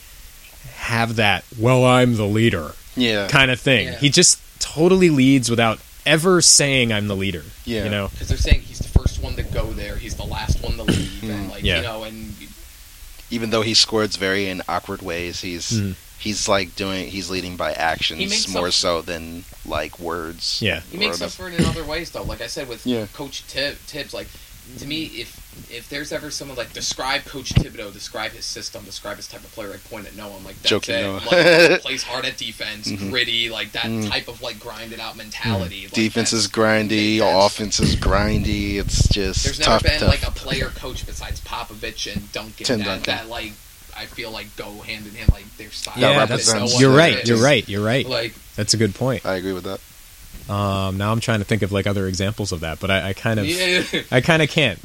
have 0.75 1.15
that. 1.15 1.45
Well, 1.57 1.85
I'm 1.85 2.17
the 2.17 2.25
leader 2.27 2.73
yeah, 2.97 3.29
kind 3.29 3.49
of 3.49 3.61
thing. 3.61 3.87
Yeah. 3.87 3.95
He 3.97 4.09
just 4.09 4.41
totally 4.59 5.09
leads 5.09 5.49
without 5.49 5.79
ever 6.05 6.41
saying 6.41 6.91
I'm 6.91 7.07
the 7.07 7.15
leader. 7.15 7.43
Yeah. 7.63 7.85
you 7.85 7.89
know. 7.89 8.09
because 8.09 8.27
they're 8.27 8.37
saying 8.37 8.61
he's 8.61 8.79
the 8.79 8.89
first 8.89 9.23
one 9.23 9.37
to 9.37 9.43
go 9.43 9.67
there, 9.71 9.95
he's 9.95 10.15
the 10.15 10.25
last 10.25 10.61
one 10.61 10.73
to 10.73 10.83
leave, 10.83 11.23
and 11.23 11.49
like 11.49 11.63
Yeah. 11.63 11.77
you 11.77 11.83
know, 11.83 12.03
and 12.03 12.33
Even 13.31 13.51
though 13.51 13.61
he 13.63 13.73
scores 13.73 14.17
very 14.17 14.49
in 14.49 14.61
awkward 14.67 15.01
ways, 15.01 15.41
he's 15.41 15.71
Mhm. 15.71 15.95
He's 16.17 16.47
like 16.47 16.75
doing 16.75 17.07
he's 17.07 17.29
leading 17.29 17.55
by 17.57 17.73
actions 17.73 18.47
more 18.47 18.67
up- 18.67 18.73
so 18.73 19.01
than 19.01 19.43
like 19.65 19.99
words. 19.99 20.59
Yeah. 20.61 20.81
He 20.91 20.97
makes 20.97 21.21
Or 21.21 21.25
up 21.25 21.31
for 21.31 21.47
it 21.49 21.59
in 21.59 21.65
other 21.65 21.83
ways, 21.83 22.11
though. 22.11 22.23
Like 22.23 22.41
I 22.41 22.47
said 22.47 22.67
with 22.67 22.85
Yeah. 22.85 23.05
Coach 23.13 23.45
Tib- 23.47 23.77
Thibs, 23.79 24.13
like 24.13 24.27
to 24.79 24.85
me, 24.87 25.03
if 25.05 25.39
if 25.71 25.87
there's 25.87 26.11
ever 26.11 26.31
someone 26.31 26.57
like 26.57 26.73
describe 26.73 27.23
Coach 27.25 27.53
Thibodeau, 27.53 27.93
describe 27.93 28.31
his 28.31 28.43
system, 28.45 28.83
describe 28.83 29.15
his 29.17 29.27
type 29.27 29.41
of 29.43 29.51
player, 29.53 29.69
like 29.69 29.83
point 29.89 30.05
at 30.07 30.15
Noah, 30.17 30.35
I'm 30.37 30.43
like 30.43 30.55
that's 30.61 30.69
Joking 30.69 30.95
it. 30.95 31.01
Noah. 31.03 31.21
Like, 31.71 31.81
plays 31.81 32.03
hard 32.03 32.25
at 32.25 32.37
defense, 32.37 32.87
Mhm. 32.87 33.09
gritty, 33.11 33.49
like 33.49 33.71
that 33.73 33.85
Mm. 33.85 34.09
type 34.09 34.27
of 34.27 34.41
like 34.41 34.59
grinded 34.59 34.99
out 34.99 35.15
mentality. 35.15 35.83
Like, 35.83 35.91
Defense 35.93 36.33
is 36.33 36.47
grindy, 36.47 37.19
that's- 37.19 37.45
offense 37.45 37.79
is 37.79 37.95
grindy. 37.95 38.75
It's 38.79 39.07
just 39.09 39.43
There's 39.45 39.59
never 39.59 39.71
tough. 39.71 39.83
been 39.83 39.99
tough. 39.99 40.09
like 40.09 40.23
a 40.27 40.31
player 40.31 40.69
coach 40.75 41.05
besides 41.05 41.39
Popovich 41.41 42.11
and 42.11 42.31
Duncan 42.33 42.65
Tim 42.65 42.79
that, 42.79 42.85
Duncan. 42.85 43.15
that 43.15 43.29
like 43.29 43.53
I 43.97 44.05
feel 44.05 44.31
like 44.31 44.55
go 44.55 44.71
hand 44.81 45.05
in 45.07 45.13
hand, 45.15 45.31
like 45.31 45.45
their 45.57 45.71
style. 45.71 45.93
Yeah, 45.97 46.11
Yeah, 46.11 46.19
that 46.19 46.29
that's, 46.29 46.47
represents- 46.47 46.73
no 46.73 46.79
you're 46.79 46.95
right. 46.97 47.17
is. 47.19 47.29
You're 47.29 47.41
right. 47.43 47.67
You're 47.69 47.83
right. 47.85 48.05
Like 48.07 48.33
That's 48.55 48.73
a 48.73 48.77
good 48.77 48.93
point. 48.95 49.25
I 49.25 49.35
agree 49.35 49.53
with 49.53 49.63
that. 49.65 49.79
Um, 50.53 50.97
now 50.97 51.11
I'm 51.11 51.19
trying 51.21 51.39
to 51.39 51.45
think 51.45 51.61
of 51.63 51.71
like 51.71 51.87
other 51.87 52.07
examples 52.07 52.51
of 52.51 52.59
that, 52.59 52.79
but 52.79 52.91
I, 52.91 53.09
I 53.09 53.13
kind 53.13 53.39
of 53.39 53.47
yeah, 53.47 53.83
I 54.11 54.21
kind 54.21 54.41
of 54.43 54.49
can't. 54.49 54.77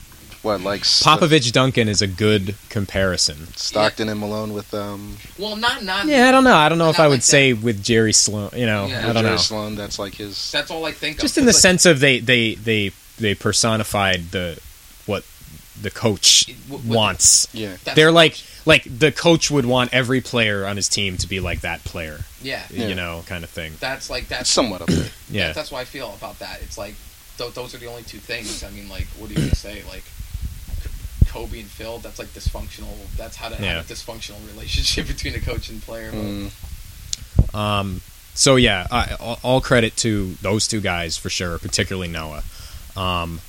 what 0.42 0.62
like 0.62 0.84
St- 0.86 1.20
Popovich 1.20 1.52
Duncan 1.52 1.86
is 1.88 2.00
a 2.00 2.06
good 2.06 2.54
comparison. 2.70 3.48
Stockton 3.56 4.08
and 4.08 4.18
Malone 4.20 4.54
with 4.54 4.72
um 4.72 5.16
Well, 5.38 5.56
not 5.56 5.82
not. 5.84 6.06
Yeah, 6.06 6.28
I 6.28 6.30
don't 6.32 6.44
know. 6.44 6.54
I 6.54 6.68
don't 6.70 6.78
know 6.78 6.88
if 6.88 6.98
I 6.98 7.08
would 7.08 7.14
like 7.14 7.20
that. 7.20 7.26
say 7.26 7.52
with 7.52 7.82
Jerry 7.82 8.12
Sloan. 8.14 8.50
You 8.56 8.64
know, 8.66 8.86
Yeah. 8.86 9.00
I 9.00 9.12
don't 9.12 9.16
Jerry 9.16 9.30
know. 9.30 9.36
Sloan. 9.36 9.74
That's 9.74 9.98
like 9.98 10.14
his. 10.14 10.50
That's 10.52 10.70
all 10.70 10.86
I 10.86 10.92
think 10.92 11.16
of. 11.16 11.20
Just 11.22 11.36
in 11.36 11.44
the 11.44 11.52
like- 11.52 11.60
sense 11.60 11.84
of 11.84 12.00
they 12.00 12.20
they 12.20 12.54
they 12.54 12.92
they 13.18 13.34
personified 13.34 14.30
the 14.30 14.58
what 15.04 15.24
the 15.82 15.90
coach 15.90 16.48
It- 16.48 16.56
what- 16.68 16.84
what- 16.84 16.96
wants. 16.96 17.48
Yeah. 17.52 17.76
that's 17.84 17.96
They're 17.96 18.06
the 18.06 18.12
like 18.12 18.32
coach. 18.32 18.44
Like 18.66 18.84
the 18.84 19.10
coach 19.12 19.50
would 19.50 19.64
want 19.66 19.92
every 19.94 20.20
player 20.20 20.66
on 20.66 20.76
his 20.76 20.88
team 20.88 21.16
to 21.18 21.26
be 21.26 21.40
like 21.40 21.60
that 21.62 21.82
player. 21.84 22.20
yeah. 22.42 22.62
Yeah. 22.70 22.88
You 22.88 22.94
know, 22.94 23.22
kind 23.26 23.44
of 23.44 23.50
thing. 23.50 23.72
That's 23.80 24.10
like 24.10 24.28
that's 24.28 24.50
somewhat 24.50 24.82
up 24.82 24.88
there. 24.88 25.08
Yeah. 25.30 25.46
That- 25.48 25.54
that's 25.56 25.70
why 25.72 25.80
I 25.80 25.84
feel 25.84 26.12
about 26.14 26.38
that. 26.40 26.60
It's 26.62 26.76
like 26.78 26.94
th- 27.38 27.54
those 27.54 27.74
are 27.74 27.78
the 27.78 27.86
only 27.86 28.02
two 28.02 28.18
things. 28.18 28.62
I 28.64 28.70
mean, 28.70 28.88
like, 28.88 29.06
what 29.18 29.28
do 29.28 29.34
you 29.34 29.40
gonna 29.40 29.54
say? 29.54 29.82
Like, 29.88 30.04
Kobe 31.28 31.60
and 31.60 31.68
Phil. 31.68 31.98
That's 31.98 32.18
like 32.18 32.28
dysfunctional. 32.28 32.94
That's 33.16 33.36
how 33.36 33.48
to 33.48 33.62
Yeah. 33.62 33.74
have 33.74 33.90
a 33.90 33.92
dysfunctional 33.94 34.44
relationship 34.52 35.06
between 35.14 35.34
a 35.36 35.40
coach 35.40 35.68
and 35.70 35.80
player. 35.82 36.10
Mm. 36.12 36.50
Um, 37.54 38.00
so 38.34 38.56
yeah, 38.56 38.86
I, 38.90 39.14
all- 39.20 39.38
all 39.42 39.60
credit 39.60 39.96
to 39.98 40.34
those 40.42 40.66
two 40.68 40.80
guys 40.80 41.16
for 41.16 41.30
sure, 41.30 41.58
particularly 41.58 42.08
Noah. 42.08 42.42
Um, 42.96 43.40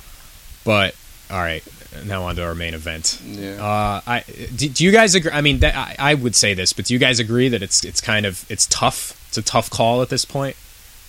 but 0.64 0.94
all 1.30 1.38
right, 1.40 1.64
now 2.04 2.24
on 2.24 2.36
to 2.36 2.44
our 2.44 2.54
main 2.54 2.74
event. 2.74 3.20
Yeah. 3.24 3.62
Uh, 3.64 4.00
I 4.06 4.24
do, 4.56 4.68
do 4.68 4.84
you 4.84 4.90
guys 4.92 5.14
agree? 5.14 5.30
I 5.32 5.40
mean, 5.40 5.58
that, 5.60 5.74
I, 5.76 5.96
I 5.98 6.14
would 6.14 6.34
say 6.34 6.54
this, 6.54 6.72
but 6.72 6.86
do 6.86 6.94
you 6.94 6.98
guys 7.00 7.18
agree 7.20 7.48
that 7.48 7.62
it's 7.62 7.84
it's 7.84 8.00
kind 8.00 8.26
of 8.26 8.44
it's 8.50 8.66
tough? 8.66 9.18
It's 9.28 9.38
a 9.38 9.42
tough 9.42 9.70
call 9.70 10.02
at 10.02 10.08
this 10.08 10.24
point. 10.24 10.56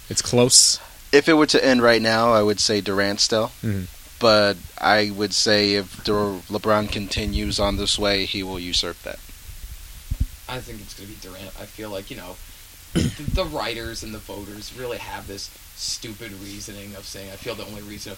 It's 0.10 0.22
close. 0.22 0.80
if 1.12 1.28
it 1.30 1.34
were 1.34 1.46
to 1.48 1.64
end 1.64 1.82
right 1.82 2.02
now, 2.02 2.34
I 2.34 2.42
would 2.44 2.60
say 2.60 2.82
Durant 2.82 3.20
still. 3.20 3.52
Mhm. 3.64 3.88
But 4.20 4.56
I 4.80 5.12
would 5.12 5.34
say 5.34 5.74
if 5.74 6.02
Dur- 6.06 6.40
LeBron 6.50 6.90
continues 6.92 7.60
on 7.60 7.76
this 7.78 8.00
way, 8.00 8.26
he 8.26 8.42
will 8.44 8.60
usurp 8.60 9.02
that. 9.04 9.20
I 10.48 10.60
think 10.60 10.82
it's 10.82 10.94
gonna 10.94 11.10
be 11.10 11.16
Durant. 11.22 11.52
I 11.60 11.66
feel 11.66 11.90
like 11.90 12.10
you 12.12 12.18
know, 12.18 12.36
the, 12.94 13.24
the 13.34 13.46
writers 13.46 14.04
and 14.04 14.14
the 14.14 14.20
voters 14.20 14.74
really 14.78 14.98
have 15.00 15.28
this 15.28 15.50
stupid 15.76 16.32
reasoning 16.34 16.96
of 16.96 17.06
saying. 17.06 17.32
I 17.32 17.36
feel 17.36 17.56
the 17.56 17.66
only 17.66 17.82
reason. 17.82 18.14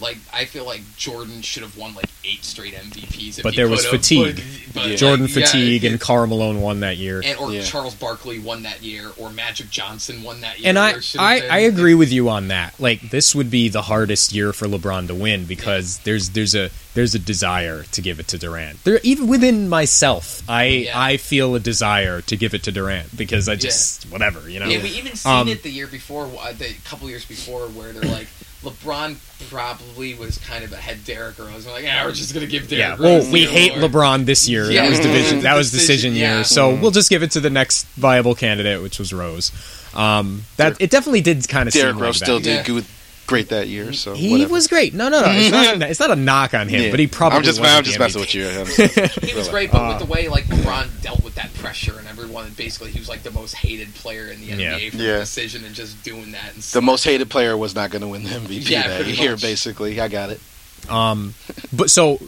Like 0.00 0.18
I 0.32 0.44
feel 0.44 0.64
like 0.66 0.80
Jordan 0.96 1.40
should 1.42 1.62
have 1.62 1.76
won 1.76 1.94
like 1.94 2.08
eight 2.24 2.44
straight 2.44 2.74
MVPs, 2.74 3.38
if 3.38 3.42
But 3.44 3.52
he 3.52 3.56
there 3.58 3.68
was 3.68 3.86
fatigue. 3.86 4.36
but- 4.36 4.74
but, 4.74 4.88
Yeah. 4.88 4.96
Jordan 4.96 5.26
like, 5.26 5.34
fatigue 5.34 5.84
it- 5.84 5.92
and 5.92 6.00
Karl 6.00 6.26
Malone 6.26 6.60
won 6.60 6.80
that 6.80 6.96
year. 6.96 7.22
and 7.24 7.38
or 7.38 7.52
Yeah. 7.52 7.62
Charles 7.62 7.94
Barkley 7.94 8.40
won 8.40 8.64
that 8.64 8.82
year, 8.82 9.12
or 9.16 9.30
Magic 9.30 9.70
Johnson 9.70 10.24
won 10.24 10.40
that 10.40 10.58
year. 10.58 10.68
And 10.70 10.78
I, 10.80 10.92
There 10.94 11.02
should 11.02 11.20
have 11.20 11.30
I, 11.44 11.46
I 11.46 11.58
agree 11.60 11.94
with 11.94 12.10
you 12.12 12.28
on 12.28 12.48
that. 12.48 12.74
Like 12.80 13.10
this 13.10 13.36
would 13.36 13.50
be 13.52 13.68
the 13.68 13.82
hardest 13.82 14.32
year 14.32 14.52
for 14.52 14.66
LeBron 14.66 15.06
to 15.06 15.14
win 15.14 15.44
because 15.44 15.98
there's 15.98 16.30
there's 16.30 16.56
a 16.56 16.70
there's 16.94 17.14
a 17.14 17.18
desire 17.20 17.84
to 17.92 18.00
give 18.02 18.18
it 18.18 18.26
to 18.28 18.38
Durant. 18.38 18.82
There 18.82 18.98
even 19.04 19.28
within 19.28 19.68
myself, 19.68 20.42
I 20.48 20.64
Yeah. 20.64 21.00
I 21.00 21.18
feel 21.18 21.54
a 21.54 21.60
desire 21.60 22.20
to 22.22 22.36
give 22.36 22.52
it 22.54 22.64
to 22.64 22.72
Durant 22.72 23.16
because 23.16 23.48
I 23.48 23.54
just 23.54 24.04
whatever 24.10 24.50
you 24.50 24.58
know. 24.58 24.66
Yeah, 24.66 24.82
we 24.82 24.88
even 24.90 25.14
seen 25.14 25.30
Um, 25.32 25.48
it 25.48 25.62
the 25.62 25.70
year 25.70 25.86
before, 25.86 26.28
uh, 26.40 26.52
the 26.52 26.72
couple 26.84 27.08
years 27.08 27.24
before, 27.24 27.68
where 27.68 27.92
they're 27.92 28.10
like, 28.10 28.26
LeBron 28.64 29.16
probably 29.50 30.14
was 30.14 30.38
kind 30.38 30.64
of 30.64 30.72
ahead 30.72 31.04
Derrick 31.04 31.38
Rose. 31.38 31.66
I'm 31.66 31.72
like, 31.72 31.84
yeah, 31.84 32.04
we're 32.04 32.12
just 32.12 32.32
gonna 32.34 32.46
give 32.46 32.68
Derrick 32.68 32.98
Yeah, 32.98 33.04
well, 33.04 33.30
we 33.32 33.44
hate 33.44 33.76
award." 33.76 33.92
LeBron 33.92 34.24
this 34.24 34.48
year. 34.48 34.70
Yeah, 34.70 34.82
that 34.82 34.90
was 34.90 35.00
division. 35.00 35.40
That 35.40 35.54
was 35.54 35.70
decision, 35.72 36.12
decision 36.12 36.14
year. 36.14 36.36
yeah. 36.38 36.42
So 36.42 36.74
we'll 36.74 36.90
just 36.90 37.10
give 37.10 37.22
it 37.22 37.30
to 37.32 37.40
the 37.40 37.50
next 37.50 37.86
viable 37.96 38.34
candidate, 38.34 38.82
which 38.82 38.98
was 38.98 39.12
Rose. 39.12 39.52
Um, 39.94 40.42
that 40.56 40.80
it 40.80 40.90
definitely 40.90 41.20
did 41.20 41.46
kind 41.48 41.68
of. 41.68 41.72
Derrick 41.74 41.94
seem 41.94 42.02
Rose 42.02 42.20
like 42.20 42.24
still 42.26 42.38
that. 42.38 42.44
did 42.44 42.56
Yeah. 42.56 42.62
good, 42.64 42.84
great 43.26 43.48
that 43.50 43.68
year. 43.68 43.92
So 43.92 44.14
He 44.14 44.30
whatever. 44.30 44.52
was 44.52 44.66
great. 44.66 44.94
No, 44.94 45.08
no, 45.08 45.20
no. 45.20 45.26
It's 45.30 45.50
not, 45.50 45.76
a, 45.82 45.90
it's 45.90 46.00
not 46.00 46.10
a 46.10 46.16
knock 46.16 46.54
on 46.54 46.68
him, 46.68 46.82
Yeah. 46.84 46.90
but 46.90 47.00
he 47.00 47.06
probably. 47.06 47.38
I'm 47.38 47.42
just, 47.44 47.58
wasn't 47.60 47.78
I'm 47.78 47.84
just 47.84 47.98
messing 47.98 48.20
with 48.20 48.34
you. 48.34 48.44
Just- 48.64 49.18
He 49.24 49.34
was 49.34 49.48
great, 49.48 49.70
but 49.72 49.78
Uh, 49.82 49.88
with 49.88 49.98
the 50.06 50.12
way 50.12 50.28
like 50.28 50.44
LeBron 50.44 51.02
dealt 51.02 51.22
with 51.24 51.34
that 51.36 51.52
pressure 51.54 51.98
and 51.98 52.06
everyone, 52.08 52.50
basically, 52.56 52.90
he 52.90 52.98
was 52.98 53.08
like 53.08 53.22
the 53.22 53.30
most 53.30 53.54
hated 53.54 53.94
player 53.94 54.26
in 54.28 54.40
the 54.40 54.48
NBA 54.50 54.58
Yeah. 54.58 54.90
for 54.90 54.96
Yeah. 54.96 55.12
the 55.14 55.18
decision 55.20 55.64
and 55.64 55.74
just 55.74 56.02
doing 56.02 56.32
that. 56.32 56.54
And 56.54 56.62
the 56.62 56.82
most 56.82 57.04
hated 57.04 57.30
player 57.30 57.56
was 57.56 57.74
not 57.74 57.90
going 57.90 58.02
to 58.02 58.08
win 58.08 58.24
the 58.24 58.30
MVP 58.30 58.68
Yeah, 58.70 58.88
that 58.88 59.02
pretty 59.02 59.18
year. 59.20 59.32
much. 59.32 59.42
Basically, 59.42 60.00
I 60.00 60.08
got 60.08 60.30
it. 60.30 60.40
Um, 60.88 61.34
but 61.72 61.88
so, 61.90 62.18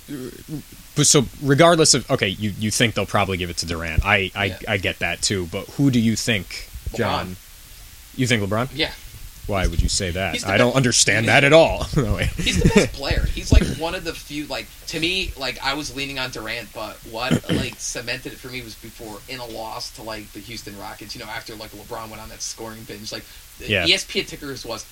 but 0.97 1.07
so 1.07 1.27
regardless 1.43 1.93
of 1.93 2.11
okay, 2.11 2.29
you, 2.29 2.53
you 2.59 2.71
think 2.71 2.95
they'll 2.95 3.05
probably 3.05 3.37
give 3.37 3.51
it 3.51 3.59
to 3.59 3.67
Durant. 3.67 4.05
I 4.05 4.31
I, 4.35 4.45
Yeah. 4.47 4.59
I 4.69 4.77
get 4.79 5.01
that 5.01 5.21
too. 5.21 5.47
But 5.53 5.67
who 5.71 5.91
do 5.91 6.01
you 6.01 6.17
think, 6.17 6.69
John? 6.95 7.37
You 8.17 8.27
think 8.27 8.43
LeBron? 8.43 8.71
Yeah, 8.75 8.93
Why 9.47 9.67
would 9.67 9.81
you 9.81 9.89
say 9.89 10.11
that? 10.11 10.45
I 10.47 10.57
don't 10.57 10.69
best- 10.71 10.77
understand 10.77 11.29
that 11.29 11.45
at 11.45 11.53
all. 11.53 11.87
No 11.97 12.17
he's 12.17 12.63
the 12.63 12.69
best 12.75 12.93
player. 12.95 13.25
He's 13.27 13.53
like 13.53 13.63
one 13.79 13.95
of 13.95 14.03
the 14.05 14.13
few. 14.13 14.47
Like 14.47 14.67
to 14.89 14.99
me, 15.01 15.33
like 15.39 15.59
I 15.65 15.75
was 15.75 15.95
leaning 15.95 16.19
on 16.19 16.31
Durant, 16.31 16.73
but 16.75 16.97
what 17.11 17.49
like 17.51 17.75
cemented 17.79 18.33
it 18.33 18.39
for 18.39 18.49
me 18.49 18.63
was 18.63 18.75
before 18.75 19.19
in 19.29 19.39
a 19.41 19.47
loss 19.47 19.91
to 19.97 20.03
like 20.03 20.31
the 20.33 20.41
Houston 20.41 20.77
Rockets. 20.79 21.15
You 21.15 21.25
know, 21.25 21.31
after 21.31 21.55
like 21.55 21.71
LeBron 21.71 22.11
went 22.11 22.21
on 22.21 22.29
that 22.31 22.43
scoring 22.43 22.83
binge, 22.85 23.13
like 23.13 23.25
the 23.59 23.69
Yeah. 23.69 23.87
ESPN 23.87 24.27
tickers 24.27 24.65
was. 24.67 24.85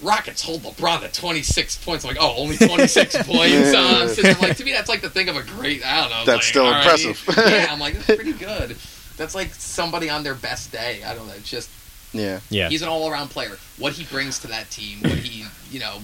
Rockets 0.00 0.42
hold 0.42 0.62
LeBron 0.62 1.00
to 1.00 1.20
26 1.20 1.84
points. 1.84 2.04
I'm 2.04 2.10
like, 2.14 2.18
oh, 2.20 2.34
only 2.36 2.56
26 2.56 3.16
points. 3.26 3.74
Uh, 3.74 4.06
so 4.06 4.22
like, 4.40 4.56
to 4.56 4.64
me, 4.64 4.70
that's 4.70 4.88
like 4.88 5.00
the 5.00 5.10
thing 5.10 5.28
of 5.28 5.34
a 5.36 5.42
great. 5.42 5.84
I 5.84 6.00
don't 6.02 6.10
know. 6.10 6.24
That's 6.24 6.36
like, 6.36 6.42
still 6.44 6.66
all 6.66 6.70
right. 6.70 7.04
impressive. 7.04 7.36
yeah, 7.36 7.66
I'm 7.68 7.80
like, 7.80 7.94
that's 7.94 8.06
pretty 8.06 8.32
good. 8.34 8.76
That's 9.16 9.34
like 9.34 9.52
somebody 9.54 10.08
on 10.08 10.22
their 10.22 10.36
best 10.36 10.70
day. 10.70 11.02
I 11.02 11.16
don't 11.16 11.26
know. 11.26 11.32
It's 11.34 11.50
just 11.50 11.68
Yeah. 12.12 12.40
Yeah. 12.50 12.68
He's 12.68 12.82
an 12.82 12.88
all-around 12.88 13.28
player. 13.28 13.58
What 13.78 13.92
he 13.92 14.04
brings 14.04 14.38
to 14.40 14.46
that 14.48 14.70
team, 14.70 15.00
what 15.02 15.12
he, 15.18 15.44
you 15.70 15.80
know, 15.80 16.00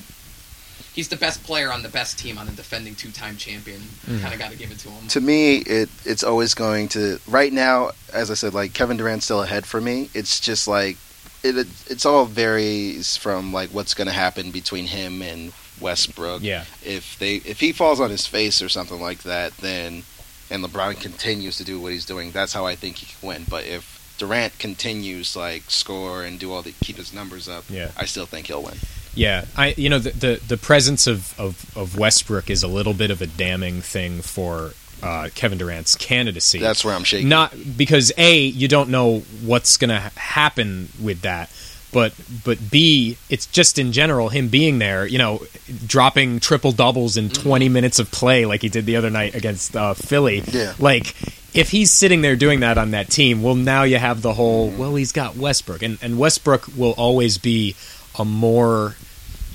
he's 0.92 1.09
the 1.09 1.16
best 1.16 1.42
player 1.44 1.72
on 1.72 1.82
the 1.82 1.88
best 1.88 2.18
team 2.18 2.38
on 2.38 2.46
a 2.48 2.52
defending 2.52 2.94
two-time 2.94 3.36
champion. 3.36 3.80
Mhm. 4.07 4.20
Kind 4.20 4.34
of 4.34 4.38
got 4.38 4.50
to 4.52 4.57
give 4.57 4.70
it 4.70 4.78
to 4.80 4.88
him. 4.90 5.09
To 5.09 5.20
me, 5.20 5.57
it 5.59 5.88
it's 6.05 6.22
always 6.22 6.55
going 6.55 6.88
to. 6.90 7.18
Right 7.26 7.52
now, 7.52 7.90
as 8.12 8.30
I 8.30 8.34
said, 8.34 8.55
like 8.55 8.72
Kevin 8.74 8.96
Durant's 8.96 9.24
still 9.24 9.42
ahead 9.42 9.66
for 9.66 9.80
me. 9.80 10.11
It's 10.14 10.40
just 10.40 10.68
like 10.68 10.96
it. 11.42 11.57
it 11.57 11.66
it's 11.88 12.05
all 12.07 12.26
varies 12.26 13.16
from 13.16 13.52
like 13.52 13.70
what's 13.70 13.94
going 13.94 14.09
to 14.09 14.14
happen 14.14 14.50
between 14.50 14.86
him 14.86 15.22
and 15.22 15.52
Westbrook. 15.80 16.42
Yeah. 16.42 16.64
If 16.84 17.18
they 17.18 17.36
if 17.36 17.61
he 17.61 17.72
falls 17.72 17.98
on 18.00 18.11
his 18.11 18.26
face 18.26 18.62
or 18.62 18.68
something 18.68 19.00
like 19.00 19.22
that, 19.24 19.57
then 19.59 20.05
and 20.50 20.62
LeBron 20.62 21.00
continues 21.00 21.57
to 21.57 21.64
do 21.64 21.80
what 21.80 21.92
he's 21.92 22.05
doing, 22.05 22.30
that's 22.30 22.52
how 22.52 22.66
I 22.66 22.76
think 22.76 22.96
he 22.98 23.07
can 23.07 23.26
win. 23.28 23.44
But 23.48 23.64
if 23.64 23.93
Durant 24.18 24.58
continues 24.58 25.34
like 25.36 25.64
score 25.70 26.22
and 26.24 26.38
do 26.38 26.52
all 26.52 26.62
the 26.62 26.72
keep 26.80 26.96
his 26.96 27.12
numbers 27.12 27.48
up, 27.48 27.64
Yeah. 27.68 27.90
I 27.96 28.04
still 28.04 28.26
think 28.26 28.46
he'll 28.46 28.62
win. 28.62 28.76
Yeah, 29.16 29.44
I 29.56 29.74
you 29.76 29.88
know 29.88 29.98
the 30.00 30.10
the, 30.10 30.40
the 30.48 30.56
presence 30.56 31.06
of, 31.06 31.38
of, 31.38 31.76
of 31.76 31.96
Westbrook 31.96 32.50
is 32.50 32.62
a 32.62 32.68
little 32.68 32.94
bit 32.94 33.10
of 33.12 33.22
a 33.22 33.26
damning 33.28 33.80
thing 33.80 34.22
for 34.22 34.72
uh, 35.02 35.28
Kevin 35.34 35.58
Durant's 35.58 35.94
candidacy. 35.94 36.58
That's 36.58 36.84
where 36.84 36.94
I'm 36.94 37.04
shaking. 37.04 37.28
Not 37.28 37.54
because 37.76 38.12
a 38.16 38.40
you 38.40 38.66
don't 38.68 38.88
know 38.90 39.20
what's 39.44 39.76
going 39.76 39.90
to 39.90 40.00
happen 40.18 40.88
with 41.00 41.20
that, 41.20 41.48
but 41.92 42.12
but 42.44 42.70
b 42.72 43.16
it's 43.30 43.46
just 43.46 43.78
in 43.78 43.92
general 43.92 44.30
him 44.30 44.48
being 44.48 44.78
there. 44.80 45.06
You 45.06 45.18
know, 45.18 45.42
dropping 45.86 46.40
triple 46.40 46.72
doubles 46.72 47.16
in 47.16 47.28
20 47.30 47.68
minutes 47.68 48.00
of 48.00 48.10
play 48.10 48.46
like 48.46 48.62
he 48.62 48.68
did 48.68 48.84
the 48.84 48.96
other 48.96 49.10
night 49.10 49.36
against 49.36 49.76
uh, 49.76 49.94
Philly. 49.94 50.42
Yeah. 50.50 50.74
Like 50.80 51.14
if 51.55 51.70
he's 51.70 51.90
sitting 51.92 52.20
there 52.22 52.36
doing 52.36 52.61
that 52.61 52.76
on 52.78 52.90
that 52.90 53.09
team, 53.11 53.42
well 53.42 53.55
now 53.55 53.84
you 53.84 53.96
have 53.98 54.22
the 54.22 54.34
whole 54.34 54.68
well 54.70 54.94
he's 54.96 55.12
got 55.12 55.36
Westbrook 55.36 55.82
and 55.82 55.98
and 56.02 56.18
Westbrook 56.18 56.66
will 56.76 56.92
always 56.92 57.38
be 57.38 57.74
a 58.18 58.24
more 58.24 58.96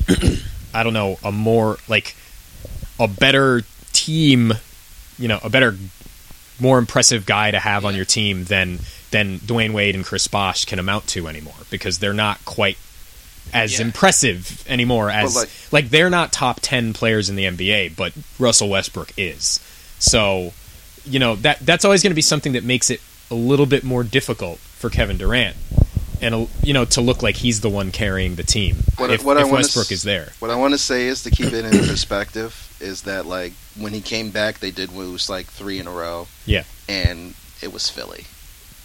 I 0.74 0.84
don't 0.84 0.93
know, 0.93 1.18
a 1.24 1.32
more 1.32 1.78
like 1.88 2.16
a 3.00 3.08
better 3.08 3.62
team, 3.91 4.54
you 5.18 5.28
know, 5.28 5.39
a 5.43 5.50
better 5.50 5.76
more 6.60 6.78
impressive 6.78 7.26
guy 7.26 7.52
to 7.52 7.60
have 7.60 7.86
on 7.86 7.95
your 7.95 8.06
team 8.06 8.45
than 8.45 8.80
than 9.12 9.39
Dwyane 9.39 9.74
Wade 9.74 9.95
and 9.95 10.06
Chris 10.06 10.28
Bosh 10.28 10.66
can 10.66 10.78
amount 10.80 11.08
to 11.08 11.28
anymore 11.28 11.54
because 11.70 12.00
they're 12.00 12.14
not 12.14 12.43
quite 12.45 12.78
as 13.54 13.80
Yeah. 13.80 13.86
impressive 13.86 14.64
anymore 14.68 15.10
as 15.10 15.36
like- 15.36 15.50
like, 15.72 15.89
they're 15.89 16.10
not 16.12 16.32
top 16.32 16.60
10 16.62 16.93
players 16.93 17.30
in 17.30 17.36
the 17.36 17.45
NBA 17.45 17.89
but 17.95 18.14
Russell 18.38 18.70
Westbrook 18.70 19.12
is. 19.18 19.60
So, 19.97 20.54
you 21.10 21.20
know, 21.20 21.36
that 21.38 21.60
that's 21.60 21.86
always 21.86 22.03
going 22.03 22.12
to 22.12 22.16
be 22.16 22.22
something 22.22 22.53
that 22.53 22.64
makes 22.64 22.89
it 22.89 23.01
a 23.32 23.36
little 23.36 23.66
bit 23.66 23.84
more 23.84 24.03
difficult 24.03 24.60
for 24.60 24.89
Kevin 24.89 25.18
Durant 25.18 25.55
and 26.22 26.49
you 26.64 26.74
know 26.74 26.84
to 26.84 26.99
look 27.01 27.24
like 27.24 27.38
he's 27.38 27.62
the 27.62 27.70
one 27.70 27.91
carrying 27.91 28.36
the 28.36 28.43
team 28.43 28.76
What 28.97 29.10
I- 29.10 29.14
if, 29.14 29.24
what 29.24 29.38
if 29.38 29.49
Westbrook 29.49 29.86
s- 29.88 29.91
is 29.91 30.03
there. 30.03 30.34
What 30.39 30.51
I 30.51 30.55
want 30.55 30.74
to 30.74 30.78
say 30.78 31.07
is 31.07 31.24
to 31.24 31.32
keep 31.32 31.53
it 31.53 31.64
in 31.66 31.72
perspective 31.88 32.76
is 32.82 33.03
that 33.03 33.26
like 33.26 33.53
when 33.78 33.93
he 33.93 34.01
came 34.01 34.30
back, 34.32 34.60
they 34.60 34.72
did 34.72 34.91
lose 34.91 35.30
like 35.30 35.45
three 35.47 35.80
in 35.80 35.88
a 35.88 35.91
row. 35.91 36.28
Yeah. 36.45 36.64
and 36.89 37.36
it 37.62 37.72
was 37.72 37.89
Philly. 37.89 38.26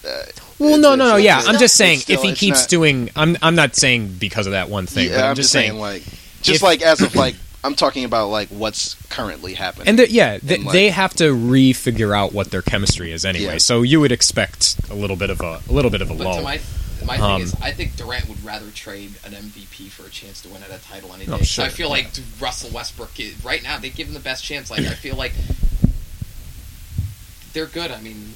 Uh, 0.07 0.23
Well, 0.59 0.75
it- 0.75 0.79
no, 0.81 0.95
no, 0.95 1.09
no. 1.11 1.17
Yeah, 1.17 1.41
I'm 1.45 1.59
just 1.59 1.75
saying 1.77 2.01
still- 2.01 2.19
if 2.19 2.23
he 2.25 2.35
keeps 2.35 2.61
not- 2.63 2.69
doing, 2.69 3.11
I'm 3.17 3.37
I'm 3.43 3.55
not 3.55 3.75
saying 3.75 4.17
because 4.21 4.47
of 4.47 4.53
that 4.53 4.69
one 4.69 4.87
thing, 4.87 5.09
yeah, 5.11 5.21
but 5.21 5.25
I'm, 5.31 5.37
just 5.37 5.51
saying, 5.51 5.79
like 5.79 6.03
just 6.43 6.57
if- 6.57 6.63
like 6.63 6.83
as 6.83 7.01
of 7.01 7.15
like 7.17 7.35
I'm 7.65 7.75
talking 7.75 8.05
about 8.05 8.29
like 8.29 8.49
what's 8.51 8.95
currently 9.09 9.55
happening. 9.55 9.89
and 9.89 9.99
the, 9.99 10.11
yeah, 10.11 10.39
th- 10.39 10.53
And, 10.59 10.65
like- 10.67 10.73
they 10.75 10.91
have 10.91 11.15
to 11.15 11.33
re-figure 11.33 12.15
out 12.15 12.33
what 12.35 12.51
their 12.51 12.63
chemistry 12.63 13.11
is 13.11 13.25
anyway. 13.25 13.55
Yeah. 13.55 13.59
So 13.59 13.83
you 13.83 14.01
would 14.01 14.13
expect 14.13 14.77
a 14.91 14.95
little 14.95 15.17
bit 15.17 15.31
of 15.31 15.41
a, 15.41 15.61
a 15.69 15.73
little 15.73 15.91
bit 15.91 16.03
of 16.03 16.11
a 16.11 16.15
But 16.15 16.25
lull. 16.25 16.37
to 16.37 16.43
my 16.43 16.61
My 17.07 17.17
thing 17.17 17.25
Um, 17.25 17.43
is, 17.43 17.55
I 17.63 17.71
think 17.73 17.97
Durant 17.97 18.29
would 18.29 18.45
rather 18.45 18.71
trade 18.71 19.13
an 19.25 19.33
MVP 19.33 19.89
for 19.91 20.07
a 20.07 20.11
chance 20.11 20.41
to 20.43 20.49
win 20.51 20.63
at 20.63 20.71
a 20.71 20.79
title 20.83 21.13
any 21.15 21.25
day. 21.27 21.33
Oh, 21.33 21.39
sure. 21.43 21.65
I 21.65 21.69
feel 21.71 21.89
like 21.89 22.09
Russell 22.41 22.71
Westbrook 22.71 23.19
is, 23.19 23.43
right 23.45 23.63
now 23.63 23.79
they 23.79 23.89
give 23.91 24.09
him 24.09 24.15
the 24.15 24.21
best 24.21 24.45
chance. 24.45 24.71
Like 24.71 24.81
I 24.81 24.95
feel 25.07 25.17
like 25.17 25.33
they're 27.53 27.67
good. 27.67 27.91
I 27.91 28.01
mean, 28.01 28.35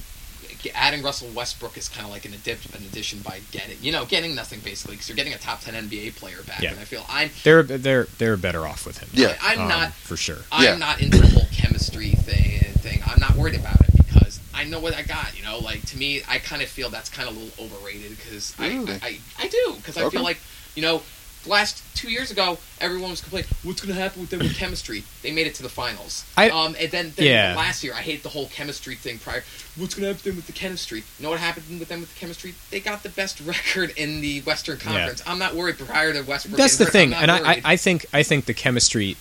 adding 0.73 1.01
Russell 1.03 1.29
Westbrook 1.35 1.77
is 1.77 1.87
kind 1.89 2.05
of 2.05 2.11
like 2.11 2.25
an, 2.25 2.31
addi- 2.31 2.75
an 2.75 2.83
addition 2.85 3.19
by 3.19 3.39
getting 3.51 3.77
you 3.81 3.91
know 3.91 4.05
getting 4.05 4.35
nothing 4.35 4.59
basically 4.59 4.95
because 4.95 5.07
you're 5.09 5.15
getting 5.15 5.33
a 5.33 5.37
top 5.37 5.61
ten 5.61 5.73
NBA 5.73 6.15
player 6.17 6.41
back. 6.45 6.61
Yeah. 6.61 6.71
And 6.71 6.79
I 6.79 6.83
feel 6.83 7.05
I'm 7.09 7.29
They're 7.43 7.63
they're 7.63 8.07
they're 8.17 8.37
better 8.37 8.67
off 8.67 8.85
with 8.85 8.97
him. 8.99 9.09
Yeah. 9.13 9.35
I, 9.41 9.53
am 9.53 9.61
Um, 9.61 9.67
not 9.69 9.93
for 9.93 10.17
sure. 10.17 10.39
I'm 10.51 10.63
Yeah. 10.63 10.75
not 10.75 11.01
into 11.01 11.17
the 11.19 11.27
whole 11.27 11.47
chemistry 11.51 12.11
thing. 12.11 12.57
Thing 12.79 13.01
I'm 13.05 13.19
not 13.19 13.35
worried 13.35 13.55
about 13.55 13.79
it 13.81 13.89
because 13.97 14.39
I 14.53 14.63
know 14.63 14.79
what 14.79 14.93
I 14.95 15.01
got. 15.01 15.37
You 15.37 15.43
know, 15.43 15.57
like 15.59 15.85
to 15.87 15.97
me, 15.97 16.21
I 16.29 16.37
kind 16.39 16.61
of 16.61 16.69
feel 16.69 16.89
that's 16.89 17.09
kind 17.09 17.27
of 17.27 17.35
a 17.35 17.39
little 17.39 17.65
overrated 17.65 18.11
because 18.17 18.53
I, 18.57 18.67
Really? 18.69 18.93
I, 18.93 18.99
I 19.05 19.19
I 19.39 19.47
do 19.47 19.73
because 19.75 19.97
I 19.97 20.09
feel 20.09 20.23
like 20.23 20.39
you 20.75 20.81
know. 20.81 21.01
Last 21.45 21.81
two 21.95 22.11
years 22.11 22.31
ago, 22.31 22.57
everyone 22.81 23.11
was 23.11 23.21
complaining, 23.21 23.49
"What's 23.63 23.81
going 23.81 23.95
to 23.95 23.99
happen 24.01 24.19
with 24.21 24.29
them 24.29 24.39
with 24.39 24.55
chemistry?" 24.57 25.03
They 25.21 25.31
made 25.31 25.47
it 25.47 25.55
to 25.55 25.63
the 25.63 25.69
finals. 25.69 26.23
I- 26.35 26.49
um, 26.49 26.75
and 26.79 26.91
then, 26.91 27.13
then 27.15 27.25
Yeah. 27.25 27.55
last 27.55 27.83
year, 27.83 27.93
I 27.93 28.01
hated 28.01 28.23
the 28.23 28.29
whole 28.29 28.47
chemistry 28.49 28.95
thing. 28.95 29.19
Prior, 29.19 29.43
what's 29.77 29.93
going 29.95 30.03
to 30.03 30.07
happen 30.07 30.15
with 30.17 30.23
them 30.23 30.35
with 30.35 30.47
the 30.47 30.51
chemistry? 30.53 30.99
You 31.17 31.23
know 31.23 31.29
what 31.29 31.39
happened 31.39 31.79
with 31.79 31.87
them 31.87 32.01
with 32.01 32.13
the 32.13 32.19
chemistry? 32.19 32.55
They 32.71 32.81
got 32.81 33.03
the 33.03 33.09
best 33.09 33.39
record 33.45 33.93
in 33.95 34.19
the 34.21 34.41
Western 34.41 34.77
Conference. 34.79 35.21
I'm 35.25 35.39
not 35.39 35.55
worried 35.55 35.79
prior 35.79 36.11
to 36.13 36.21
Westbrook. 36.23 36.57
That's 36.57 36.75
the 36.77 36.85
thing, 36.85 37.13
and 37.13 37.31
I, 37.31 37.61
I, 37.63 37.77
think 37.77 38.05
I 38.11 38.23
think 38.23 38.45
the 38.45 38.53
chemistry 38.53 39.15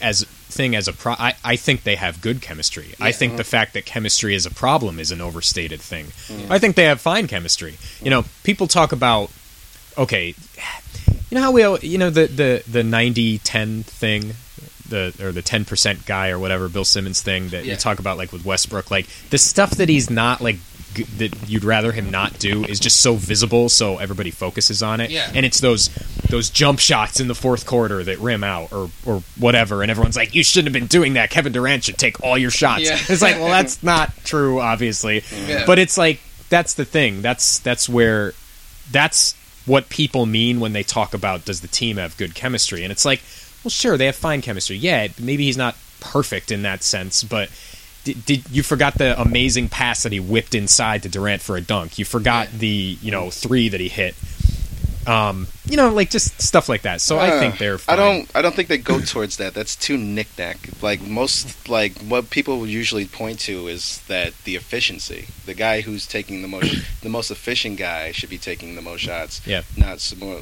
as 0.00 0.24
thing 0.24 0.76
as 0.76 0.88
a 0.88 0.92
pro, 0.92 1.14
I, 1.14 1.34
I 1.42 1.56
think 1.56 1.84
they 1.84 1.96
have 1.96 2.20
good 2.20 2.42
chemistry. 2.42 2.94
I 3.00 3.08
Yeah. 3.08 3.12
think 3.12 3.36
the 3.38 3.44
fact 3.44 3.72
that 3.74 3.86
chemistry 3.86 4.34
is 4.34 4.44
a 4.46 4.50
problem 4.50 4.98
is 4.98 5.10
an 5.10 5.20
overstated 5.22 5.80
thing. 5.80 6.12
I 6.50 6.58
think 6.58 6.76
they 6.76 6.84
have 6.84 7.00
fine 7.00 7.26
chemistry. 7.28 7.78
You 8.02 8.10
know, 8.10 8.24
people 8.42 8.66
talk 8.68 8.92
about 8.92 9.30
okay, 9.98 10.34
you 11.30 11.34
know 11.36 11.42
how 11.42 11.50
we 11.52 11.62
you 11.80 11.98
know 11.98 12.10
the 12.10 12.26
the 12.26 12.62
the 12.70 12.82
90-10 12.82 13.84
thing 13.84 14.32
the 14.88 15.12
or 15.20 15.32
the 15.32 15.42
10% 15.42 16.06
guy 16.06 16.28
or 16.30 16.38
whatever 16.38 16.68
Bill 16.68 16.84
Simmons 16.84 17.20
thing 17.20 17.48
that 17.48 17.64
Yeah. 17.64 17.72
you 17.72 17.76
talk 17.78 17.98
about 17.98 18.16
like 18.18 18.32
with 18.32 18.44
Westbrook 18.44 18.90
like 18.90 19.06
the 19.30 19.38
stuff 19.38 19.70
that 19.72 19.88
he's 19.88 20.10
not 20.10 20.40
like 20.40 20.56
g- 20.94 21.02
that 21.18 21.48
you'd 21.48 21.64
rather 21.64 21.90
him 21.90 22.10
not 22.12 22.38
do 22.38 22.64
is 22.64 22.78
just 22.78 23.00
so 23.00 23.14
visible 23.16 23.68
so 23.68 23.98
everybody 23.98 24.30
focuses 24.30 24.84
on 24.84 25.00
it 25.00 25.10
Yeah. 25.10 25.28
and 25.34 25.44
it's 25.44 25.58
those 25.60 25.88
those 26.30 26.50
jump 26.50 26.78
shots 26.78 27.18
in 27.18 27.26
the 27.26 27.34
fourth 27.34 27.66
quarter 27.66 28.04
that 28.04 28.18
rim 28.20 28.44
out 28.44 28.72
or 28.72 28.88
or 29.04 29.24
whatever 29.36 29.82
and 29.82 29.90
everyone's 29.90 30.16
like 30.16 30.36
you 30.36 30.44
shouldn't 30.44 30.72
have 30.72 30.80
been 30.80 30.86
doing 30.88 31.14
that 31.14 31.30
Kevin 31.30 31.52
Durant 31.52 31.82
should 31.82 31.98
take 31.98 32.22
all 32.22 32.38
your 32.38 32.50
shots 32.52 32.84
Yeah. 32.84 32.96
it's 33.08 33.22
like 33.22 33.36
well 33.36 33.48
that's 33.48 33.82
not 33.82 34.12
true 34.24 34.60
obviously 34.60 35.24
Yeah. 35.48 35.64
but 35.66 35.80
it's 35.80 35.98
like 35.98 36.20
that's 36.48 36.74
the 36.74 36.84
thing 36.84 37.22
that's 37.22 37.58
that's 37.58 37.88
where 37.88 38.34
that's 38.92 39.34
what 39.66 39.88
people 39.88 40.26
mean 40.26 40.60
when 40.60 40.72
they 40.72 40.82
talk 40.82 41.12
about 41.12 41.44
does 41.44 41.60
the 41.60 41.68
team 41.68 41.96
have 41.96 42.16
good 42.16 42.34
chemistry? 42.34 42.82
And 42.82 42.92
it's 42.92 43.04
like 43.04 43.22
well 43.64 43.70
sure 43.70 43.96
they 43.96 44.06
have 44.06 44.16
fine 44.16 44.42
chemistry. 44.42 44.76
Yeah 44.76 45.08
maybe 45.20 45.44
he's 45.44 45.56
not 45.56 45.76
perfect 46.00 46.50
in 46.50 46.62
that 46.62 46.82
sense 46.82 47.24
but 47.24 47.50
did, 48.04 48.24
did 48.24 48.50
you 48.50 48.62
forgot 48.62 48.94
the 48.94 49.20
amazing 49.20 49.68
pass 49.68 50.04
that 50.04 50.12
he 50.12 50.20
whipped 50.20 50.54
inside 50.54 51.02
to 51.02 51.08
Durant 51.08 51.42
for 51.42 51.56
a 51.56 51.60
dunk. 51.60 51.98
You 51.98 52.04
forgot 52.04 52.48
the 52.50 52.96
you 53.02 53.10
know 53.10 53.30
three 53.30 53.68
that 53.68 53.80
he 53.80 53.88
hit 53.88 54.14
um 55.06 55.46
you 55.66 55.76
know 55.76 55.90
like 55.92 56.10
just 56.10 56.40
stuff 56.40 56.68
like 56.68 56.82
that 56.82 57.00
so 57.00 57.18
I 57.18 57.28
Uh, 57.30 57.38
think 57.40 57.58
they're 57.58 57.78
I 57.88 57.96
don't. 57.96 58.28
I 58.34 58.42
don't 58.42 58.54
think 58.54 58.68
they 58.68 58.78
go 58.78 59.00
towards 59.14 59.36
that. 59.36 59.54
That's 59.54 59.76
too 59.76 59.96
knick-knack. 59.96 60.82
Like 60.82 61.00
most, 61.02 61.68
like 61.68 61.96
what 61.98 62.30
people 62.30 62.66
usually 62.66 63.04
point 63.06 63.38
to 63.40 63.68
is 63.68 64.00
that 64.08 64.32
the 64.44 64.56
efficiency. 64.56 65.26
The 65.44 65.54
guy 65.54 65.80
who's 65.82 66.06
taking 66.06 66.42
the 66.42 66.48
most, 66.48 66.74
the 67.02 67.08
most 67.08 67.30
efficient 67.30 67.78
guy 67.78 68.12
should 68.12 68.30
be 68.30 68.38
taking 68.38 68.74
the 68.74 68.82
most 68.82 69.00
shots. 69.02 69.40
Yeah. 69.46 69.62
Not 69.76 69.98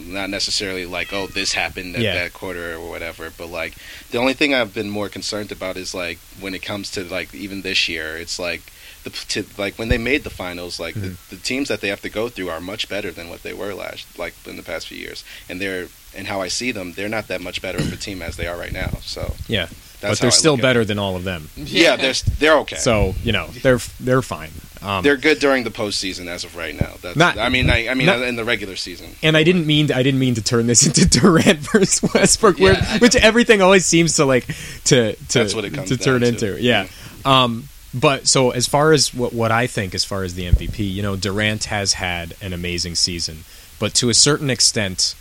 not 0.06 0.30
necessarily 0.30 0.86
like 0.86 1.12
oh 1.12 1.26
this 1.26 1.52
happened 1.52 1.96
at 1.96 2.02
Yeah. 2.02 2.14
that 2.14 2.32
quarter 2.32 2.74
or 2.74 2.88
whatever. 2.88 3.30
But 3.36 3.48
like 3.50 3.74
the 4.10 4.18
only 4.18 4.34
thing 4.34 4.54
I've 4.54 4.74
been 4.74 4.90
more 4.90 5.08
concerned 5.08 5.52
about 5.52 5.76
is 5.76 5.94
like 5.94 6.18
when 6.40 6.54
it 6.54 6.62
comes 6.62 6.90
to 6.92 7.04
like 7.04 7.34
even 7.34 7.62
this 7.62 7.88
year, 7.88 8.16
it's 8.16 8.38
like. 8.38 8.62
The, 9.05 9.11
to, 9.11 9.44
like 9.59 9.78
when 9.78 9.88
they 9.88 9.98
made 9.98 10.24
the 10.24 10.30
finals, 10.30 10.80
like 10.80 10.94
Mm-hmm. 10.94 11.14
the, 11.30 11.36
the 11.36 11.42
teams 11.42 11.68
that 11.68 11.80
they 11.80 11.88
have 11.88 12.00
to 12.02 12.09
go 12.11 12.28
through 12.28 12.48
are 12.50 12.61
much 12.61 12.88
better 12.88 13.11
than 13.11 13.28
what 13.28 13.42
they 13.42 13.52
were 13.52 13.74
last, 13.74 14.18
like 14.18 14.34
in 14.46 14.57
the 14.57 14.62
past 14.62 14.88
few 14.88 14.98
years, 14.98 15.24
and 15.48 15.61
they're 15.61 15.88
and 16.16 16.26
how 16.28 16.40
I 16.40 16.48
see 16.48 16.70
them, 16.72 16.92
they're 16.92 17.09
not 17.09 17.26
that 17.28 17.40
much 17.40 17.61
better 17.61 17.78
of 17.78 17.92
a 17.92 17.96
team 17.96 18.22
as 18.22 18.36
they 18.36 18.46
are 18.46 18.57
right 18.57 18.72
now. 18.72 18.90
So 19.02 19.34
yeah 19.48 19.68
but 20.00 20.18
they're 20.18 20.30
still 20.30 20.59
better 20.59 20.82
it. 20.82 20.84
than 20.88 20.98
all 20.98 21.16
of 21.16 21.24
them 21.24 21.48
Yeah, 21.57 21.96
they're 21.96 22.12
they're 22.38 22.59
okay. 22.59 22.76
so 22.76 23.14
you 23.22 23.32
know 23.32 23.46
they're 23.62 23.78
they're 23.98 24.20
fine 24.22 24.50
um, 24.82 25.02
they're 25.02 25.16
good 25.16 25.38
during 25.38 25.64
the 25.64 25.70
postseason 25.70 26.26
as 26.26 26.44
of 26.44 26.57
right 26.57 26.78
now. 26.78 26.92
That's, 27.00 27.16
Not- 27.16 27.38
I 27.38 27.48
mean, 27.48 27.70
I, 27.70 27.88
I 27.88 27.94
mean, 27.94 28.05
not- 28.07 28.20
in 28.20 28.36
the 28.36 28.44
regular 28.44 28.76
season. 28.76 29.16
and 29.22 29.34
I 29.34 29.42
didn't 29.42 29.66
mean 29.66 29.90
I 29.90 30.02
didn't 30.02 30.20
mean 30.20 30.34
to 30.34 30.42
turn 30.42 30.66
this 30.66 30.86
into 30.86 31.07
Durant 31.09 31.61
versus 31.61 32.02
Westbrook, 32.12 32.59
Yeah, 32.59 32.84
I 32.86 32.98
which 32.98 33.16
everything 33.16 33.62
always 33.62 33.86
seems 33.86 34.16
to 34.16 34.26
like 34.26 34.46
to 34.84 35.14
to 35.14 35.38
That's 35.38 35.55
what 35.55 35.64
it 35.64 35.72
comes 35.74 35.88
to 35.88 35.96
turn 35.96 36.20
to. 36.20 36.28
into. 36.28 36.62
Yeah. 36.62 36.86
Um, 37.24 37.66
but 37.95 38.26
so 38.26 38.51
as 38.51 38.66
far 38.66 38.92
as 38.92 39.14
what 39.14 39.32
what 39.32 39.53
I 39.53 39.66
think, 39.66 39.95
as 39.95 40.05
far 40.05 40.24
as 40.24 40.34
the 40.34 40.45
MVP, 40.45 40.78
you 40.78 41.03
know, 41.03 41.16
Durant 41.16 41.64
has 41.64 41.95
had 41.95 42.34
an 42.42 42.53
amazing 42.53 42.97
season, 42.97 43.45
but 43.78 43.95
to 43.95 44.09
a 44.09 44.14
certain 44.14 44.51
extent, 44.51 45.14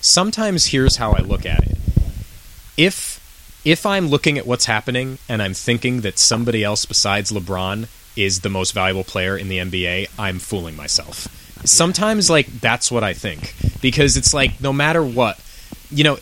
sometimes 0.00 0.66
here's 0.66 0.96
how 0.96 1.12
I 1.12 1.20
look 1.20 1.46
at 1.46 1.62
it: 1.62 1.78
if 2.76 3.22
if 3.64 3.86
I'm 3.86 4.08
looking 4.08 4.38
at 4.38 4.46
what's 4.46 4.66
happening 4.66 5.18
and 5.28 5.40
I'm 5.42 5.54
thinking 5.54 6.02
that 6.02 6.18
somebody 6.18 6.62
else 6.62 6.84
besides 6.84 7.32
LeBron 7.32 7.88
is 8.16 8.40
the 8.40 8.48
most 8.48 8.72
valuable 8.72 9.04
player 9.04 9.36
in 9.36 9.48
the 9.48 9.58
NBA, 9.58 10.08
I'm 10.18 10.38
fooling 10.38 10.76
myself. 10.76 11.28
Sometimes, 11.64 12.30
like 12.30 12.46
that's 12.60 12.90
what 12.90 13.04
I 13.04 13.12
think. 13.12 13.54
Because 13.80 14.16
it's 14.16 14.34
like 14.34 14.60
no 14.60 14.72
matter 14.72 15.04
what, 15.04 15.40
you 15.90 16.02
know, 16.02 16.14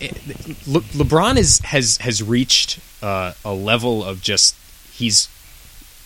Le- 0.66 0.80
LeBron 0.80 1.36
is 1.36 1.60
has 1.60 1.96
has 1.98 2.22
reached 2.22 2.78
uh, 3.02 3.32
a 3.44 3.54
level 3.54 4.04
of 4.04 4.20
just 4.20 4.54
he's 4.92 5.28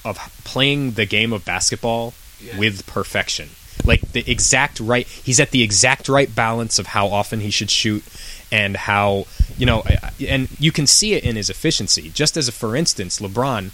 of 0.05 0.16
playing 0.44 0.92
the 0.92 1.07
game 1.07 1.32
of 1.32 1.44
basketball 1.44 2.14
Yeah. 2.40 2.57
with 2.59 2.86
perfection. 2.86 3.51
Like 3.84 4.01
the 4.12 4.28
exact 4.30 4.80
right, 4.80 5.07
he's 5.07 5.40
at 5.40 5.51
the 5.51 5.62
exact 5.62 6.09
right 6.09 6.32
balance 6.34 6.78
of 6.78 6.88
how 6.88 7.09
often 7.09 7.40
he 7.40 7.51
should 7.51 7.70
shoot 7.70 8.03
and 8.51 8.76
how 8.76 9.26
you 9.57 9.66
know, 9.66 9.82
and 10.26 10.49
you 10.61 10.70
can 10.72 10.86
see 10.86 11.14
it 11.14 11.24
in 11.24 11.36
his 11.36 11.51
efficiency. 11.51 12.11
Just 12.11 12.36
as 12.36 12.49
a 12.49 12.53
for 12.53 12.76
instance, 12.76 13.18
LeBron 13.20 13.70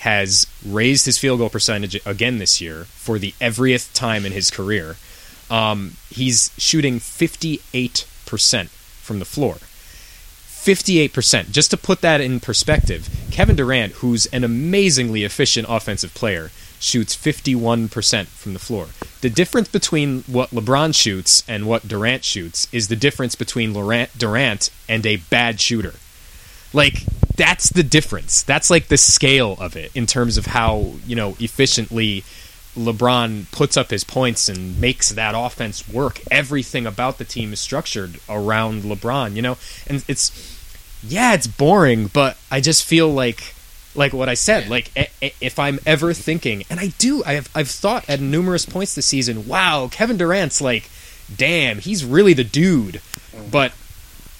has 0.00 0.46
raised 0.64 1.06
his 1.06 1.18
field 1.18 1.38
goal 1.40 1.48
percentage 1.50 2.00
again 2.06 2.38
this 2.38 2.60
year 2.60 2.84
for 2.84 3.18
the 3.18 3.32
everyth 3.40 3.92
time 3.94 4.24
in 4.24 4.32
his 4.32 4.50
career. 4.50 4.96
Um, 5.50 5.96
he's 6.10 6.50
shooting 6.58 6.98
fifty 7.00 7.60
eight 7.74 8.06
percent 8.26 8.70
from 8.70 9.18
the 9.18 9.24
floor. 9.24 9.56
58%. 10.64 11.50
Just 11.50 11.70
to 11.70 11.76
put 11.76 12.00
that 12.00 12.20
in 12.20 12.40
perspective, 12.40 13.08
Kevin 13.30 13.56
Durant, 13.56 13.94
who's 13.94 14.26
an 14.26 14.44
amazingly 14.44 15.24
efficient 15.24 15.66
offensive 15.68 16.12
player, 16.14 16.50
shoots 16.80 17.16
51% 17.16 18.26
from 18.26 18.52
the 18.52 18.58
floor. 18.58 18.88
The 19.20 19.30
difference 19.30 19.68
between 19.68 20.22
what 20.22 20.50
LeBron 20.50 20.94
shoots 20.94 21.42
and 21.48 21.66
what 21.66 21.88
Durant 21.88 22.24
shoots 22.24 22.68
is 22.72 22.88
the 22.88 22.96
difference 22.96 23.34
between 23.34 23.72
Durant 23.72 24.70
and 24.88 25.06
a 25.06 25.16
bad 25.16 25.60
shooter. 25.60 25.94
Like 26.72 27.04
that's 27.36 27.70
the 27.70 27.82
difference. 27.82 28.42
That's 28.42 28.68
like 28.68 28.88
the 28.88 28.96
scale 28.96 29.56
of 29.58 29.76
it 29.76 29.90
in 29.94 30.06
terms 30.06 30.36
of 30.36 30.46
how, 30.46 30.94
you 31.06 31.16
know, 31.16 31.36
efficiently 31.40 32.24
LeBron 32.76 33.50
puts 33.50 33.76
up 33.76 33.90
his 33.90 34.04
points 34.04 34.48
and 34.48 34.80
makes 34.80 35.10
that 35.10 35.34
offense 35.36 35.88
work. 35.88 36.20
Everything 36.30 36.86
about 36.86 37.18
the 37.18 37.24
team 37.24 37.52
is 37.52 37.60
structured 37.60 38.20
around 38.28 38.82
LeBron, 38.82 39.34
you 39.34 39.42
know? 39.42 39.56
And 39.86 40.04
it's 40.08 40.56
yeah, 41.02 41.34
it's 41.34 41.46
boring, 41.46 42.08
but 42.08 42.36
I 42.50 42.60
just 42.60 42.84
feel 42.84 43.08
like 43.08 43.54
like 43.94 44.12
what 44.12 44.28
I 44.28 44.34
said, 44.34 44.68
like 44.68 44.90
if 45.20 45.58
I'm 45.58 45.80
ever 45.84 46.12
thinking, 46.12 46.64
and 46.70 46.78
I 46.78 46.88
do, 46.98 47.22
I 47.24 47.34
have 47.34 47.50
I've 47.54 47.68
thought 47.68 48.08
at 48.08 48.20
numerous 48.20 48.66
points 48.66 48.94
this 48.94 49.06
season, 49.06 49.46
wow, 49.48 49.88
Kevin 49.90 50.16
Durant's 50.16 50.60
like 50.60 50.88
damn, 51.34 51.78
he's 51.78 52.04
really 52.04 52.32
the 52.32 52.44
dude. 52.44 53.00
Mm. 53.32 53.50
But 53.50 53.72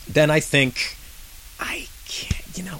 then 0.08 0.30
I 0.30 0.40
think 0.40 0.96
I 1.60 1.86
you 2.58 2.64
know, 2.64 2.78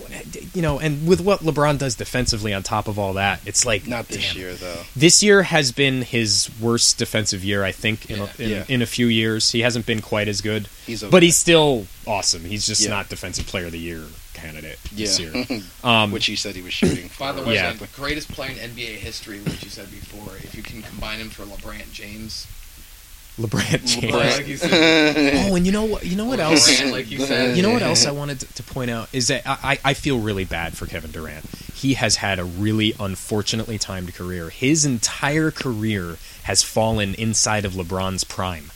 you 0.54 0.62
know, 0.62 0.78
and 0.80 1.06
with 1.06 1.20
what 1.20 1.40
LeBron 1.40 1.78
does 1.78 1.94
defensively 1.94 2.52
on 2.52 2.62
top 2.62 2.88
of 2.88 2.98
all 2.98 3.12
that, 3.14 3.40
it's 3.46 3.64
like 3.64 3.86
Not 3.86 4.08
this 4.08 4.26
damn. 4.32 4.36
year 4.36 4.54
though. 4.54 4.82
This 4.96 5.22
year 5.22 5.42
has 5.44 5.70
been 5.72 6.02
his 6.02 6.50
worst 6.60 6.98
defensive 6.98 7.44
year, 7.44 7.62
I 7.64 7.70
think, 7.72 8.10
in, 8.10 8.16
Yeah. 8.18 8.26
a, 8.38 8.42
in, 8.42 8.50
Yeah. 8.50 8.64
in 8.68 8.82
a 8.82 8.86
few 8.86 9.06
years. 9.06 9.52
He 9.52 9.60
hasn't 9.60 9.86
been 9.86 10.00
quite 10.02 10.26
as 10.26 10.40
good, 10.40 10.68
He's 10.86 11.02
okay. 11.04 11.10
but 11.10 11.22
he's 11.22 11.36
still 11.36 11.86
awesome. 12.06 12.44
He's 12.44 12.66
just 12.66 12.82
Yeah. 12.82 12.90
not 12.90 13.08
defensive 13.08 13.46
player 13.46 13.66
of 13.66 13.72
the 13.72 13.78
year 13.78 14.02
candidate 14.34 14.78
this 14.92 15.18
year. 15.20 15.32
Um, 15.84 16.10
which 16.12 16.26
he 16.26 16.34
said 16.36 16.54
he 16.56 16.62
was 16.62 16.72
shooting. 16.74 17.08
By 17.18 17.32
the 17.32 17.42
way, 17.42 17.54
Yeah. 17.54 17.72
the 17.72 17.86
greatest 17.88 18.30
player 18.32 18.50
in 18.50 18.58
NBA 18.58 18.96
history, 18.98 19.38
which 19.40 19.62
you 19.62 19.70
said 19.70 19.90
before, 19.90 20.36
if 20.38 20.54
you 20.56 20.62
can 20.62 20.82
combine 20.82 21.18
him 21.20 21.30
for 21.30 21.44
LeBron 21.44 21.92
James. 21.92 22.46
LeBron 23.38 23.86
James. 23.86 24.12
LeBron, 24.14 24.36
like 24.36 24.46
you 24.48 24.56
said. 24.56 25.48
Oh, 25.50 25.54
and 25.56 25.64
you 25.64 25.72
know 25.72 25.84
what? 25.84 26.04
You 26.04 26.16
know 26.16 26.24
what 26.24 26.38
Or 26.40 26.42
else? 26.42 26.66
Durant, 26.66 26.92
like 26.92 27.10
you 27.10 27.20
said. 27.20 27.56
You 27.56 27.62
know 27.62 27.70
what 27.72 27.82
else 27.82 28.04
I 28.06 28.10
wanted 28.10 28.40
to, 28.40 28.54
to 28.54 28.62
point 28.62 28.90
out 28.90 29.08
is 29.12 29.28
that 29.28 29.42
I, 29.46 29.78
I 29.84 29.94
feel 29.94 30.18
really 30.18 30.44
bad 30.44 30.76
for 30.76 30.86
Kevin 30.86 31.10
Durant. 31.10 31.44
He 31.74 31.94
has 31.94 32.16
had 32.16 32.38
a 32.38 32.44
really 32.44 32.94
unfortunately 32.98 33.78
timed 33.78 34.14
career. 34.14 34.50
His 34.50 34.84
entire 34.84 35.50
career 35.50 36.16
has 36.44 36.62
fallen 36.62 37.14
inside 37.14 37.64
of 37.64 37.72
LeBron's 37.74 38.24
prime. 38.24 38.70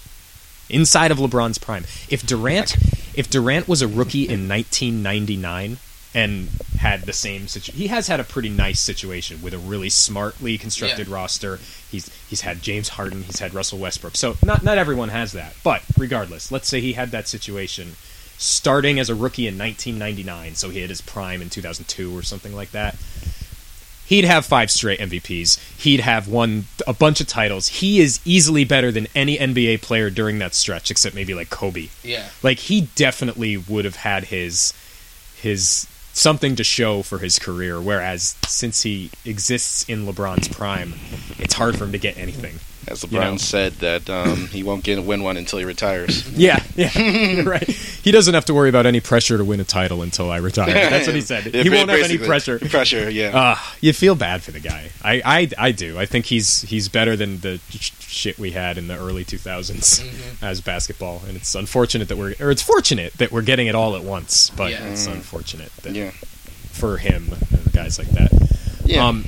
inside 0.70 1.10
of 1.10 1.18
LeBron's 1.18 1.58
prime. 1.58 1.84
If 2.08 2.24
Durant, 2.24 2.76
if 3.14 3.28
Durant 3.28 3.66
was 3.68 3.82
a 3.82 3.88
rookie 3.88 4.28
in 4.28 4.48
1999 4.48 5.78
and 6.14 6.48
had 6.78 7.02
the 7.02 7.12
same 7.12 7.48
situation, 7.48 7.74
he 7.80 7.86
has 7.88 8.06
had 8.08 8.20
a 8.20 8.24
pretty 8.24 8.48
nice 8.50 8.80
situation 8.80 9.40
with 9.40 9.54
a 9.54 9.58
really 9.58 9.88
smartly 9.88 10.58
constructed 10.58 11.08
Yeah. 11.08 11.14
roster. 11.14 11.58
He's 11.90 12.10
he's 12.28 12.42
had 12.42 12.62
James 12.62 12.90
Harden, 12.90 13.22
he's 13.22 13.38
had 13.38 13.54
Russell 13.54 13.78
Westbrook. 13.78 14.16
So 14.16 14.36
not 14.44 14.62
not 14.62 14.78
everyone 14.78 15.08
has 15.10 15.32
that, 15.32 15.54
but 15.64 15.82
regardless, 15.96 16.52
let's 16.52 16.68
say 16.68 16.80
he 16.80 16.92
had 16.94 17.10
that 17.12 17.28
situation 17.28 17.96
starting 18.38 18.98
as 18.98 19.08
a 19.08 19.14
rookie 19.14 19.46
in 19.46 19.56
1999, 19.56 20.54
so 20.56 20.68
he 20.70 20.80
had 20.80 20.90
his 20.90 21.00
prime 21.00 21.40
in 21.40 21.48
2002 21.48 22.16
or 22.16 22.22
something 22.22 22.54
like 22.54 22.72
that 22.72 22.96
he'd 24.04 24.24
have 24.24 24.44
five 24.44 24.70
straight 24.70 24.98
MVPs. 25.00 25.58
He'd 25.78 26.00
have 26.00 26.28
won 26.28 26.66
a 26.86 26.92
bunch 26.92 27.22
of 27.22 27.26
titles. 27.28 27.68
He 27.68 27.98
is 28.00 28.20
easily 28.26 28.62
better 28.64 28.92
than 28.92 29.06
any 29.14 29.38
NBA 29.38 29.80
player 29.80 30.10
during 30.10 30.38
that 30.40 30.54
stretch, 30.54 30.90
except 30.90 31.14
maybe 31.14 31.32
like 31.32 31.48
Kobe. 31.48 31.88
Yeah. 32.02 32.28
Like 32.42 32.58
he 32.58 32.88
definitely 32.94 33.56
would 33.56 33.86
have 33.86 33.96
had 33.96 34.24
his 34.24 34.74
his 35.40 35.86
something 36.12 36.56
to 36.56 36.64
show 36.64 37.02
for 37.02 37.18
his 37.18 37.38
career. 37.38 37.80
Whereas 37.80 38.36
since 38.46 38.82
he 38.82 39.10
exists 39.24 39.88
in 39.88 40.06
LeBron's 40.06 40.48
prime, 40.48 40.94
it's 41.38 41.54
hard 41.54 41.76
for 41.76 41.84
him 41.84 41.92
to 41.92 41.98
get 41.98 42.16
anything. 42.16 42.60
As 42.88 43.04
LeBron 43.04 43.12
You 43.12 43.20
know. 43.20 43.36
said, 43.36 43.72
that 43.74 44.10
um, 44.10 44.46
he 44.48 44.62
won't 44.62 44.82
get 44.82 45.02
win 45.04 45.22
one 45.22 45.36
until 45.36 45.58
he 45.60 45.64
retires. 45.64 46.28
Yeah, 46.36 46.62
yeah, 46.76 47.42
right. 47.42 47.68
He 47.68 48.10
doesn't 48.10 48.34
have 48.34 48.46
to 48.46 48.54
worry 48.54 48.68
about 48.68 48.86
any 48.86 49.00
pressure 49.00 49.38
to 49.38 49.44
win 49.44 49.60
a 49.60 49.64
title 49.64 50.02
until 50.02 50.30
I 50.30 50.38
retire. 50.38 50.72
That's 50.72 51.06
what 51.06 51.14
he 51.14 51.20
said. 51.22 51.46
Yeah, 51.54 51.62
he 51.62 51.70
won't 51.70 51.88
have 51.90 52.00
any 52.00 52.18
pressure. 52.18 52.58
Pressure, 52.58 53.08
yeah. 53.10 53.36
Uh, 53.38 53.56
you 53.80 53.92
feel 53.92 54.14
bad 54.14 54.42
for 54.42 54.50
the 54.50 54.60
guy. 54.60 54.90
I, 55.02 55.22
I, 55.24 55.48
I 55.68 55.72
do. 55.72 55.98
I 55.98 56.06
think 56.06 56.26
he's 56.26 56.62
he's 56.62 56.88
better 56.88 57.14
than 57.16 57.38
the 57.40 57.60
sh- 57.70 57.92
shit 58.00 58.38
we 58.38 58.52
had 58.52 58.78
in 58.78 58.88
the 58.88 58.96
early 58.96 59.24
2000s 59.24 60.02
Mm-hmm. 60.02 60.44
as 60.44 60.60
basketball, 60.60 61.22
and 61.28 61.36
it's 61.36 61.54
unfortunate 61.54 62.08
that 62.08 62.16
we're 62.16 62.34
or 62.40 62.50
it's 62.50 62.62
fortunate 62.62 63.12
that 63.14 63.30
we're 63.30 63.42
getting 63.42 63.66
it 63.68 63.74
all 63.74 63.94
at 63.96 64.02
once, 64.02 64.50
but 64.50 64.70
Yeah. 64.72 64.84
it's 64.86 65.06
unfortunate 65.06 65.70
that 65.82 65.94
yeah. 65.94 66.10
for 66.72 66.96
him 66.98 67.28
and 67.52 67.72
guys 67.72 67.98
like 67.98 68.08
that. 68.10 68.32
Yeah. 68.84 69.06
Um, 69.06 69.24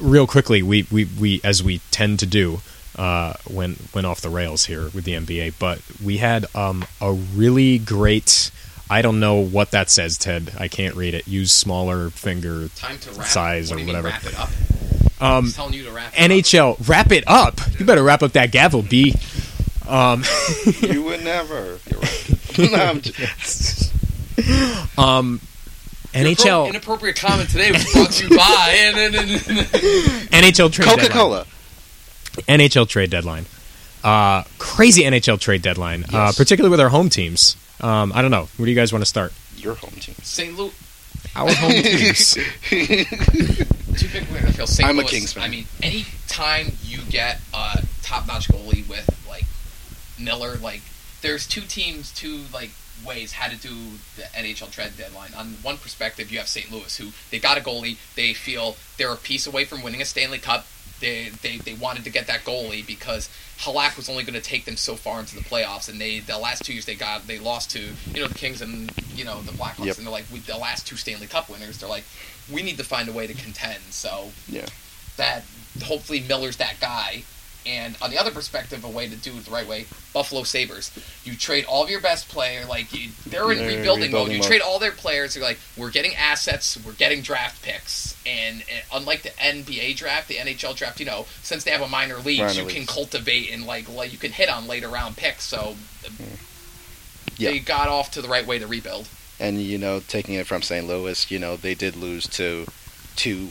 real 0.00 0.26
quickly, 0.26 0.62
we, 0.62 0.86
we, 0.90 1.04
we 1.04 1.40
as 1.44 1.62
we 1.62 1.80
tend 1.90 2.20
to 2.20 2.26
do, 2.26 2.60
uh, 2.96 3.34
went 3.48 3.94
went 3.94 4.06
off 4.06 4.20
the 4.20 4.30
rails 4.30 4.66
here 4.66 4.84
with 4.94 5.04
the 5.04 5.12
NBA, 5.12 5.54
but 5.58 5.80
we 6.02 6.18
had 6.18 6.46
um, 6.54 6.84
a 7.00 7.12
really 7.12 7.78
great. 7.78 8.50
I 8.90 9.02
don't 9.02 9.20
know 9.20 9.36
what 9.36 9.70
that 9.72 9.90
says, 9.90 10.16
Ted. 10.16 10.52
I 10.58 10.68
can't 10.68 10.94
read 10.96 11.12
it. 11.14 11.28
Use 11.28 11.52
smaller 11.52 12.08
finger 12.10 12.68
Time 12.68 12.98
to 12.98 13.10
wrap. 13.12 13.26
size 13.26 13.70
what 13.70 13.74
or 13.74 13.76
do 13.76 13.80
you 13.82 13.86
mean, 13.92 14.02
whatever. 14.02 14.08
wrap 14.08 14.24
it 14.24 14.38
up. 14.38 14.48
Um, 15.20 15.44
He's 15.44 15.56
telling 15.56 15.74
you 15.74 15.84
to 15.84 15.92
wrap. 15.92 16.14
it 16.16 16.18
up. 16.18 16.30
NHL, 16.30 16.88
wrap 16.88 17.12
it 17.12 17.24
up. 17.26 17.60
You 17.78 17.84
better 17.84 18.02
wrap 18.02 18.22
up 18.22 18.32
that 18.32 18.50
gavel, 18.50 18.82
B. 18.82 19.14
Um, 19.86 20.24
you 20.80 21.02
would 21.02 21.22
never. 21.22 21.78
You're 21.90 22.00
right. 22.00 22.24
No, 22.58 22.84
I'm 22.84 23.00
j- 26.12 26.20
um, 26.20 26.24
Your 26.26 26.34
appro- 26.34 26.36
NHL, 26.36 26.68
inappropriate 26.70 27.16
comment 27.16 27.50
today 27.50 27.72
was 27.72 27.92
brought 27.92 28.10
to 28.12 28.28
you 28.28 28.36
by 28.36 28.74
and, 28.78 28.96
and, 28.96 29.14
and, 29.14 29.30
and- 29.30 30.44
NHL 30.44 30.72
trade 30.72 30.86
Coca 30.88 31.02
deadline. 31.02 31.10
Cola. 31.18 31.46
NHL 32.48 32.88
trade 32.88 33.10
deadline. 33.10 33.46
Uh, 34.04 34.44
crazy 34.58 35.02
NHL 35.02 35.40
trade 35.40 35.60
deadline, 35.62 36.04
uh, 36.12 36.32
particularly 36.36 36.70
with 36.70 36.80
our 36.80 36.88
home 36.88 37.08
teams. 37.08 37.56
Um, 37.80 38.12
I 38.14 38.22
don't 38.22 38.30
know. 38.30 38.48
Where 38.56 38.66
do 38.66 38.70
you 38.70 38.76
guys 38.76 38.92
want 38.92 39.02
to 39.02 39.08
start? 39.08 39.32
Your 39.56 39.74
home 39.74 39.90
team. 40.00 40.14
St. 40.22 40.56
Louis. 40.56 40.72
Our 41.34 41.52
home 41.52 41.70
teams. 41.82 42.34
Two 42.34 44.08
big 44.12 44.28
winners. 44.30 44.44
I 44.44 44.52
feel 44.52 44.66
St. 44.66 44.88
I'm 44.88 44.96
a 44.98 45.02
Louis. 45.02 45.10
Kings 45.10 45.32
fan. 45.32 45.42
I 45.44 45.48
mean, 45.48 45.66
any 45.82 46.04
time 46.28 46.68
you 46.84 46.98
get 47.10 47.40
a 47.52 47.82
top-notch 48.02 48.48
goalie 48.48 48.88
with 48.88 49.08
like 49.28 49.44
Miller, 50.18 50.56
like 50.56 50.80
there's 51.22 51.46
two 51.46 51.62
teams, 51.62 52.12
two 52.12 52.42
like 52.54 52.70
ways 53.06 53.32
how 53.32 53.48
to 53.48 53.56
do 53.56 53.70
the 54.16 54.22
NHL 54.34 54.70
trade 54.70 54.92
deadline. 54.96 55.32
On 55.36 55.46
one 55.62 55.76
perspective, 55.78 56.30
you 56.30 56.38
have 56.38 56.48
St. 56.48 56.70
Louis, 56.70 56.96
who 56.96 57.08
they 57.30 57.38
got 57.38 57.58
a 57.58 57.60
goalie. 57.60 57.96
They 58.16 58.34
feel 58.34 58.76
they're 58.96 59.12
a 59.12 59.16
piece 59.16 59.46
away 59.46 59.64
from 59.64 59.82
winning 59.82 60.00
a 60.02 60.04
Stanley 60.04 60.38
Cup. 60.38 60.66
They 61.00 61.28
they, 61.42 61.58
they 61.58 61.74
wanted 61.74 62.04
to 62.04 62.10
get 62.10 62.26
that 62.26 62.40
goalie 62.40 62.84
because 62.86 63.28
Halak 63.60 63.96
was 63.96 64.08
only 64.08 64.24
going 64.24 64.34
to 64.34 64.40
take 64.40 64.64
them 64.64 64.76
so 64.76 64.96
far 64.96 65.20
into 65.20 65.36
the 65.36 65.42
playoffs, 65.42 65.88
and 65.88 66.00
they 66.00 66.18
the 66.20 66.38
last 66.38 66.64
two 66.64 66.72
years 66.72 66.86
they 66.86 66.96
got 66.96 67.26
they 67.26 67.38
lost 67.38 67.70
to 67.70 67.80
you 68.12 68.20
know 68.20 68.26
the 68.26 68.34
Kings 68.34 68.60
and 68.62 68.90
you 69.14 69.24
know 69.24 69.40
the 69.42 69.52
Blackhawks, 69.52 69.84
Yep. 69.86 69.98
and 69.98 70.06
they're 70.06 70.12
like 70.12 70.24
we, 70.32 70.40
the 70.40 70.56
last 70.58 70.86
two 70.88 70.96
Stanley 70.96 71.26
Cup 71.28 71.48
winners. 71.48 71.78
They're 71.78 71.88
like 71.88 72.04
we 72.52 72.62
need 72.62 72.78
to 72.78 72.84
find 72.84 73.08
a 73.08 73.12
way 73.12 73.26
to 73.28 73.34
contend. 73.34 73.78
So 73.90 74.30
Yeah. 74.48 74.66
that 75.18 75.44
hopefully 75.84 76.24
Miller's 76.28 76.56
that 76.56 76.80
guy. 76.80 77.22
And 77.68 77.96
on 78.00 78.10
the 78.10 78.16
other 78.16 78.30
perspective, 78.30 78.82
a 78.82 78.88
way 78.88 79.08
to 79.08 79.16
do 79.16 79.36
it 79.36 79.44
the 79.44 79.50
right 79.50 79.68
way, 79.68 79.84
Buffalo 80.14 80.42
Sabres. 80.42 80.90
You 81.24 81.36
trade 81.36 81.66
all 81.66 81.84
of 81.84 81.90
your 81.90 82.00
best 82.00 82.28
player, 82.30 82.64
like 82.64 82.94
you, 82.94 83.10
they're 83.26 83.52
in 83.52 83.58
They're 83.58 83.76
rebuilding, 83.76 84.10
mode. 84.10 84.28
rebuilding 84.28 84.36
You 84.36 84.42
trade 84.42 84.62
all 84.62 84.78
their 84.78 84.92
players. 84.92 85.36
You're 85.36 85.44
like, 85.44 85.58
we're 85.76 85.90
getting 85.90 86.14
assets, 86.16 86.78
we're 86.82 86.92
getting 86.92 87.20
draft 87.20 87.62
picks, 87.62 88.16
and, 88.26 88.64
and 88.72 88.82
unlike 88.92 89.22
the 89.22 89.30
NBA 89.30 89.96
draft, 89.96 90.28
the 90.28 90.36
NHL 90.36 90.74
draft, 90.76 90.98
you 90.98 91.04
know, 91.04 91.26
since 91.42 91.64
they 91.64 91.70
have 91.70 91.82
a 91.82 91.88
minor 91.88 92.16
league, 92.18 92.40
Minor 92.40 92.62
you 92.62 92.66
can 92.66 92.86
cultivate 92.86 93.52
and 93.52 93.66
like, 93.66 93.86
like 93.92 94.12
you 94.12 94.18
can 94.18 94.32
hit 94.32 94.48
on 94.48 94.66
later 94.66 94.88
round 94.88 95.18
picks. 95.18 95.44
So 95.44 95.76
hmm. 96.06 96.24
Yeah. 97.36 97.50
they 97.50 97.58
got 97.58 97.88
off 97.88 98.10
to 98.12 98.22
the 98.22 98.28
right 98.28 98.46
way 98.46 98.58
to 98.58 98.66
rebuild. 98.66 99.08
And 99.38 99.60
you 99.60 99.76
know, 99.76 100.00
taking 100.00 100.34
it 100.34 100.46
from 100.46 100.62
St. 100.62 100.86
Louis, 100.86 101.30
you 101.30 101.38
know, 101.38 101.56
they 101.56 101.74
did 101.74 101.96
lose 101.96 102.26
to 102.28 102.66
two 103.14 103.50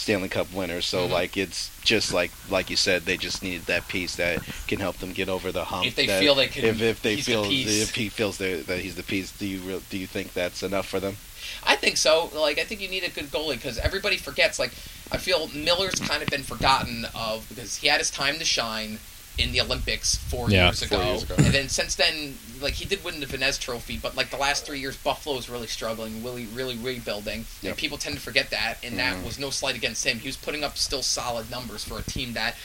Stanley 0.00 0.28
Cup 0.30 0.50
winners. 0.52 0.86
So 0.86 1.06
Mhm. 1.06 1.10
like 1.10 1.36
it's 1.36 1.70
just 1.84 2.12
like 2.12 2.30
like 2.48 2.70
you 2.70 2.76
said, 2.76 3.04
they 3.04 3.16
just 3.18 3.42
needed 3.42 3.66
that 3.66 3.86
piece 3.88 4.16
that 4.16 4.40
can 4.66 4.80
help 4.80 4.98
them 4.98 5.12
get 5.12 5.28
over 5.28 5.52
the 5.52 5.66
hump. 5.66 5.86
If 5.86 5.94
they 5.94 6.06
that- 6.06 6.20
feel 6.20 6.34
they 6.34 6.48
can- 6.48 6.64
if, 6.64 6.80
if 6.80 7.02
they 7.02 7.16
the 7.16 7.22
feel 7.22 7.44
piece. 7.46 7.82
if 7.82 7.94
he 7.94 8.08
feels 8.08 8.38
that 8.38 8.66
that 8.66 8.80
he's 8.80 8.94
the 8.94 9.02
piece, 9.02 9.30
do 9.30 9.46
you 9.46 9.60
real, 9.60 9.82
do 9.90 9.98
you 9.98 10.06
think 10.06 10.32
that's 10.32 10.62
enough 10.62 10.88
for 10.88 11.00
them? 11.00 11.18
I 11.62 11.76
think 11.76 11.96
so. 11.96 12.30
Like, 12.34 12.58
I 12.58 12.64
think 12.64 12.80
you 12.80 12.88
need 12.88 13.02
a 13.04 13.10
good 13.10 13.30
goalie 13.30 13.54
because 13.56 13.78
everybody 13.78 14.16
forgets. 14.16 14.58
Like, 14.58 14.72
I 15.10 15.16
feel 15.18 15.48
Miller's 15.48 15.96
kind 15.98 16.22
of 16.22 16.28
been 16.28 16.42
forgotten 16.44 17.06
of 17.14 17.46
because 17.48 17.76
he 17.76 17.88
had 17.88 17.98
his 17.98 18.10
time 18.10 18.38
to 18.38 18.44
shine 18.44 19.00
in 19.40 19.52
the 19.52 19.60
Olympics 19.60 20.16
four 20.16 20.50
Yeah, 20.50 20.66
years 20.66 20.82
ago, 20.82 20.96
four 20.98 21.04
years 21.06 21.22
ago. 21.22 21.34
and 21.38 21.46
then 21.46 21.68
since 21.68 21.94
then, 21.94 22.36
like 22.60 22.74
he 22.74 22.84
did 22.84 23.02
win 23.02 23.20
the 23.20 23.26
Vezina 23.26 23.58
Trophy, 23.58 23.96
but 23.96 24.14
like 24.16 24.30
the 24.30 24.36
last 24.36 24.66
three 24.66 24.80
years, 24.80 24.96
Buffalo's 24.96 25.48
really 25.48 25.66
struggling, 25.66 26.22
really, 26.22 26.46
really 26.46 26.76
rebuilding. 26.76 27.46
Yep. 27.62 27.70
And 27.70 27.76
people 27.78 27.96
tend 27.98 28.16
to 28.16 28.20
forget 28.20 28.50
that, 28.50 28.78
and 28.82 28.98
that 28.98 29.16
Mhm. 29.16 29.24
was 29.24 29.38
no 29.38 29.50
slight 29.50 29.76
against 29.76 30.04
him. 30.04 30.20
He 30.20 30.28
was 30.28 30.36
putting 30.36 30.62
up 30.64 30.76
still 30.76 31.02
solid 31.02 31.50
numbers 31.50 31.84
for 31.84 31.98
a 31.98 32.02
team 32.02 32.34
that 32.34 32.56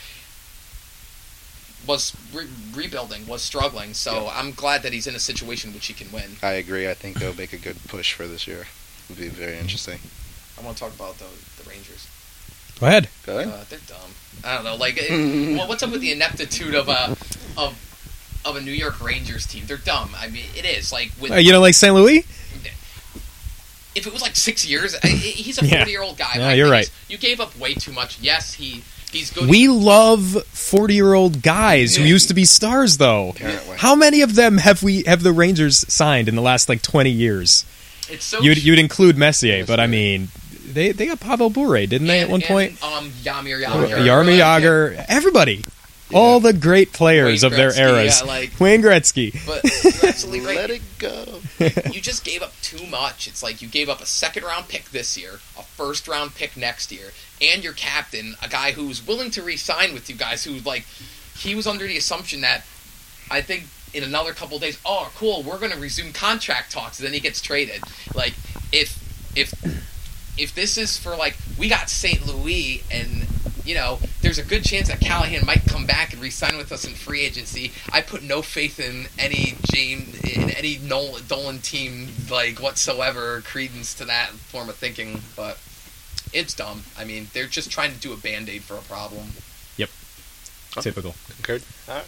was 1.88 2.14
re- 2.34 2.48
rebuilding, 2.74 3.28
was 3.28 3.42
struggling. 3.44 3.94
So 3.94 4.24
Yeah. 4.26 4.32
I'm 4.40 4.52
glad 4.54 4.82
that 4.84 4.92
he's 4.94 5.06
in 5.08 5.16
a 5.16 5.20
situation 5.20 5.74
which 5.74 5.86
he 5.86 5.94
can 5.94 6.12
win. 6.12 6.38
I 6.42 6.54
agree. 6.54 6.90
I 6.90 6.94
think 6.96 7.20
they'll 7.20 7.36
make 7.36 7.54
a 7.54 7.58
good 7.58 7.78
push 7.88 8.14
for 8.14 8.28
this 8.28 8.48
year. 8.48 8.68
it 9.08 9.10
would 9.10 9.20
be 9.20 9.28
very 9.30 9.60
interesting. 9.60 10.00
I 10.58 10.62
want 10.62 10.78
to 10.78 10.84
talk 10.84 10.94
about 10.96 11.20
the 11.20 11.26
the 11.62 11.70
Rangers. 11.70 12.08
Go 12.80 12.88
ahead. 12.88 13.08
Go 13.26 13.38
ahead. 13.38 13.54
Uh, 13.54 13.64
they're 13.70 13.80
dumb. 13.88 14.16
I 14.44 14.56
don't 14.56 14.64
know. 14.64 14.76
Like, 14.76 14.98
it, 15.00 15.58
well, 15.58 15.68
what's 15.68 15.84
up 15.84 15.92
with 15.92 16.02
the 16.02 16.12
ineptitude 16.12 16.76
of 16.76 16.90
a 16.90 17.16
of 17.58 17.82
of 18.46 18.56
a 18.56 18.62
New 18.62 18.72
York 18.72 19.02
Rangers 19.04 19.46
team? 19.48 19.64
They're 19.66 19.78
dumb. 19.78 20.12
I 20.16 20.28
mean, 20.28 20.46
it 20.56 20.66
is. 20.66 20.92
Like, 20.92 21.12
with 21.20 21.32
Uh, 21.32 21.36
you 21.36 21.52
don't 21.52 21.62
like 21.62 21.74
St. 21.74 21.94
Louis? 21.94 22.26
if 23.96 24.06
it 24.06 24.12
was 24.12 24.22
like 24.22 24.36
six 24.36 24.70
years, 24.70 24.94
I, 25.04 25.08
he's 25.08 25.58
a 25.58 25.66
forty 25.66 25.92
year 25.92 26.02
old 26.02 26.18
guy. 26.18 26.34
Yeah, 26.36 26.52
you're 26.54 26.70
right. 26.70 26.90
You 27.08 27.18
gave 27.18 27.40
up 27.40 27.58
way 27.58 27.74
too 27.74 27.94
much. 27.94 28.20
Yes, 28.20 28.54
he 28.54 28.84
he's 29.12 29.32
good. 29.32 29.50
We 29.50 29.68
love 29.68 30.44
forty-year-old 30.48 31.42
guys 31.42 31.96
who 31.96 32.04
used 32.04 32.28
to 32.28 32.34
be 32.34 32.46
stars, 32.46 32.98
though. 32.98 33.30
Apparently. 33.30 33.78
How 33.78 33.96
many 33.96 34.22
of 34.22 34.36
them 34.36 34.58
have 34.58 34.84
we 34.84 35.04
have 35.04 35.24
the 35.24 35.32
Rangers 35.32 35.86
signed 35.92 36.28
in 36.28 36.36
the 36.36 36.42
last 36.42 36.68
like 36.70 36.82
twenty 36.82 37.12
years? 37.12 37.66
it's 38.10 38.26
so. 38.26 38.42
You'd 38.42 38.64
you'd 38.64 38.80
include 38.80 39.18
Messier, 39.18 39.66
but 39.66 39.80
I 39.80 39.88
mean, 39.88 40.28
they 40.76 40.92
they 40.92 41.08
got 41.08 41.20
Pavel 41.20 41.50
Bure, 41.50 41.88
didn't 41.88 42.06
they, 42.08 42.20
at 42.20 42.30
one 42.30 42.42
and, 42.42 42.48
point? 42.48 42.84
um, 42.84 43.10
Yamir 43.24 43.64
Yarmy 43.66 43.88
Jagr, 43.90 44.06
Yarmy 44.06 44.40
like, 44.40 44.64
Jagr, 44.64 45.06
everybody, 45.08 45.64
Yeah. 46.10 46.18
all 46.20 46.40
the 46.40 46.54
great 46.54 46.94
players 46.94 47.42
Wayne 47.42 47.52
of 47.52 47.58
their 47.58 47.74
eras. 47.76 48.22
Yeah, 48.22 48.28
like, 48.28 48.60
Wayne 48.60 48.82
Gretzky. 48.84 49.34
but 49.48 49.64
you're 49.84 50.10
absolutely 50.10 50.42
right. 50.46 50.58
Let 50.58 50.70
it 50.70 50.82
go. 51.00 51.40
you 51.92 52.02
just 52.02 52.24
gave 52.24 52.44
up 52.44 52.54
too 52.62 52.86
much. 52.88 53.28
It's 53.28 53.42
like 53.42 53.62
you 53.62 53.68
gave 53.68 53.90
up 53.90 54.02
a 54.02 54.06
second 54.06 54.44
round 54.44 54.68
pick 54.68 54.92
this 54.92 55.18
year, 55.18 55.40
a 55.58 55.64
first 55.64 56.08
round 56.08 56.36
pick 56.36 56.56
next 56.56 56.92
year, 56.92 57.12
and 57.42 57.64
your 57.64 57.74
captain, 57.74 58.36
a 58.44 58.48
guy 58.50 58.74
who's 58.74 59.06
willing 59.06 59.32
to 59.32 59.42
re-sign 59.42 59.94
with 59.94 60.10
you 60.10 60.16
guys. 60.16 60.44
Who 60.44 60.60
like 60.60 60.86
he 61.38 61.56
was 61.56 61.66
under 61.66 61.88
the 61.88 61.98
assumption 61.98 62.42
that 62.42 62.66
I 63.32 63.42
think 63.42 63.66
in 63.94 64.04
another 64.04 64.34
couple 64.34 64.60
days, 64.60 64.78
oh 64.86 65.10
cool, 65.16 65.42
we're 65.42 65.58
going 65.58 65.72
to 65.72 65.78
resume 65.80 66.12
contract 66.12 66.72
talks. 66.74 67.00
And 67.00 67.06
then 67.08 67.14
he 67.14 67.20
gets 67.22 67.42
traded. 67.42 67.82
Like 68.14 68.34
if 68.74 69.00
if 69.36 69.54
if 70.38 70.54
this 70.54 70.78
is 70.78 70.98
for 70.98 71.16
like 71.16 71.38
we 71.58 71.70
got 71.70 71.90
St. 71.90 72.26
Louis 72.26 72.84
and 72.92 73.28
you 73.66 73.74
know, 73.74 73.98
there's 74.22 74.38
a 74.38 74.44
good 74.44 74.64
chance 74.64 74.90
that 74.90 75.00
Callahan 75.00 75.44
might 75.46 75.66
come 75.66 75.88
back 75.88 76.14
and 76.14 76.22
re-sign 76.22 76.56
with 76.56 76.72
us 76.72 76.86
in 76.86 76.94
free 76.94 77.22
agency. 77.22 77.72
I 77.92 78.02
put 78.02 78.22
no 78.22 78.44
faith 78.44 78.80
in 78.80 79.08
any 79.18 79.56
James 79.74 80.20
in 80.24 80.52
any 80.52 80.78
Nolan 80.78 81.24
Dolan 81.28 81.60
team 81.60 82.10
like 82.30 82.60
whatsoever 82.60 83.42
credence 83.42 83.96
to 83.96 84.06
that 84.06 84.30
form 84.30 84.70
of 84.70 84.76
thinking, 84.76 85.22
but 85.36 85.58
it's 86.32 86.54
dumb. 86.54 86.84
I 86.98 87.06
mean, 87.06 87.28
they're 87.34 87.48
just 87.48 87.72
trying 87.72 87.92
to 87.94 88.00
do 88.00 88.14
a 88.14 88.18
band-aid 88.18 88.64
for 88.64 88.76
a 88.76 88.82
problem. 88.82 89.30
Yep. 89.78 89.90
Typical. 90.82 91.16
Concurred. 91.36 91.64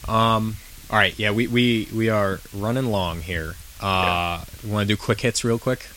Um, 0.07 0.57
All 0.89 0.97
right, 0.97 1.17
yeah, 1.17 1.31
we 1.31 1.47
we 1.47 1.87
we 1.93 2.09
are 2.09 2.39
running 2.53 2.85
long 2.85 3.21
here. 3.21 3.55
Uh, 3.81 4.43
Want 4.65 4.87
to 4.87 4.95
do 4.95 4.97
quick 4.97 5.21
hits 5.21 5.43
real 5.43 5.59
quick? 5.59 5.87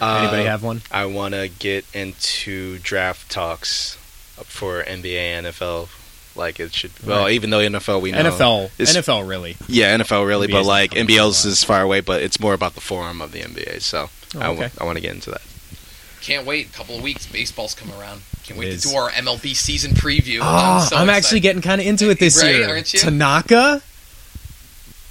Sure. 0.00 0.08
Uh, 0.08 0.22
Anybody 0.22 0.44
have 0.44 0.62
one? 0.62 0.82
I 0.90 1.06
want 1.06 1.34
to 1.34 1.48
get 1.48 1.84
into 1.94 2.78
draft 2.78 3.30
talks 3.30 3.96
for 4.44 4.82
NBA, 4.82 5.42
NFL. 5.42 5.88
Like 6.36 6.58
it 6.60 6.72
should. 6.74 6.92
Well, 7.04 7.24
Right. 7.24 7.32
even 7.34 7.50
though 7.50 7.58
NFL, 7.58 8.00
we 8.00 8.12
know 8.12 8.18
NFL, 8.18 8.70
It's- 8.78 8.94
NFL, 8.96 9.28
really. 9.28 9.56
Yeah, 9.68 9.96
NFL 9.96 10.26
really, 10.26 10.46
NBA 10.46 10.52
but 10.52 10.64
like 10.64 10.90
not 10.92 10.96
coming 11.00 11.06
NBL's 11.16 11.44
is 11.44 11.64
far 11.64 11.82
away. 11.82 12.00
But 12.00 12.22
it's 12.22 12.38
more 12.40 12.54
about 12.54 12.74
the 12.74 12.80
forum 12.80 13.20
of 13.20 13.32
the 13.32 13.40
NBA. 13.42 13.80
So 13.82 14.08
Oh, 14.36 14.40
I 14.40 14.46
okay. 14.48 14.70
want 14.80 14.96
to 14.96 15.00
get 15.02 15.12
into 15.12 15.30
that. 15.30 15.42
Can't 16.22 16.46
wait. 16.46 16.68
A 16.68 16.72
couple 16.72 16.96
of 16.96 17.02
weeks. 17.02 17.26
Baseball's 17.26 17.74
coming 17.74 17.94
around. 18.00 18.22
Can't 18.44 18.58
wait 18.58 18.78
to 18.80 18.88
do 18.88 18.94
our 18.94 19.10
MLB 19.10 19.54
season 19.54 19.92
preview. 19.92 20.38
Oh, 20.42 20.86
so 20.88 20.96
I'm 20.96 21.10
actually 21.10 21.40
getting 21.40 21.62
kind 21.62 21.80
of 21.80 21.86
into 21.86 22.10
it 22.10 22.18
this 22.20 22.42
Right, 22.42 22.56
year. 22.56 22.68
aren't 22.68 22.92
you? 22.92 23.00
Tanaka. 23.00 23.82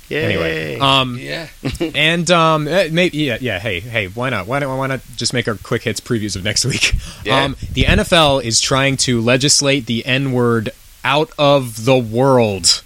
Yeah. 0.10 0.20
Anyway, 0.20 0.80
um, 0.80 1.18
Yeah. 1.20 1.48
and 1.96 2.30
um, 2.32 2.68
eh, 2.68 2.90
maybe 2.92 3.18
yeah, 3.20 3.38
yeah. 3.40 3.60
Hey, 3.60 3.80
hey, 3.80 4.08
why 4.08 4.30
not? 4.30 4.48
Why 4.48 4.60
don't 4.60 4.76
why 4.78 4.88
not 4.88 5.02
just 5.16 5.34
make 5.34 5.48
our 5.48 5.56
quick 5.56 5.84
hits 5.84 6.00
previews 6.02 6.36
of 6.36 6.44
next 6.44 6.66
week? 6.66 6.96
Yeah. 7.24 7.44
Um, 7.44 7.56
the 7.74 7.84
NFL 7.84 8.44
is 8.44 8.60
trying 8.60 8.98
to 8.98 9.22
legislate 9.22 9.86
the 9.86 10.06
N 10.06 10.32
word 10.32 10.72
out 11.04 11.32
of 11.38 11.86
the 11.86 11.98
world, 11.98 12.82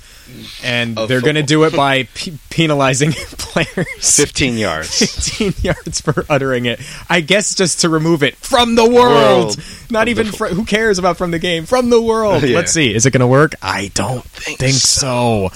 and 0.64 0.98
Of 0.98 1.10
they're 1.10 1.22
going 1.22 1.36
to 1.36 1.44
do 1.44 1.64
it 1.64 1.74
by 1.76 2.04
pe- 2.14 2.34
penalizing 2.50 3.12
players. 3.38 4.16
15 4.18 4.58
yards. 4.58 5.00
15 5.40 5.54
yards 5.64 6.02
for 6.02 6.26
uttering 6.30 6.66
it. 6.66 6.80
I 7.10 7.22
guess 7.22 7.56
just 7.56 7.82
to 7.82 7.90
remove 7.90 8.24
it 8.24 8.36
from 8.38 8.76
the 8.76 8.84
world. 8.90 8.94
World. 9.14 9.58
Not 9.90 10.08
even 10.08 10.28
fr- 10.28 10.48
who 10.48 10.66
cares 10.66 10.98
about 11.00 11.18
from 11.18 11.32
the 11.32 11.40
game, 11.40 11.66
from 11.66 11.90
the 11.90 12.02
world. 12.02 12.44
Yeah. 12.44 12.56
Let's 12.56 12.72
see. 12.72 12.94
Is 12.94 13.06
it 13.06 13.12
going 13.12 13.22
to 13.22 13.28
work? 13.28 13.54
I 13.62 13.92
don't 13.94 14.24
think, 14.24 14.60
so. 14.74 15.50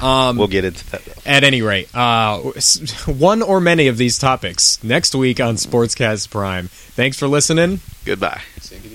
Um, 0.00 0.36
we'll 0.38 0.48
get 0.48 0.64
into 0.64 0.88
that. 0.90 1.04
Though. 1.04 1.12
at 1.26 1.44
any 1.44 1.62
rate, 1.62 1.88
uh, 1.94 2.38
one 3.06 3.42
or 3.42 3.60
many 3.60 3.88
of 3.88 3.96
these 3.96 4.18
topics 4.18 4.82
next 4.82 5.14
week 5.14 5.40
on 5.40 5.54
Sportscast 5.56 6.30
Prime. 6.30 6.68
Thanks 6.68 7.18
for 7.18 7.28
listening. 7.28 7.80
Goodbye. 8.04 8.40
Say 8.60 8.78
good 8.78 8.92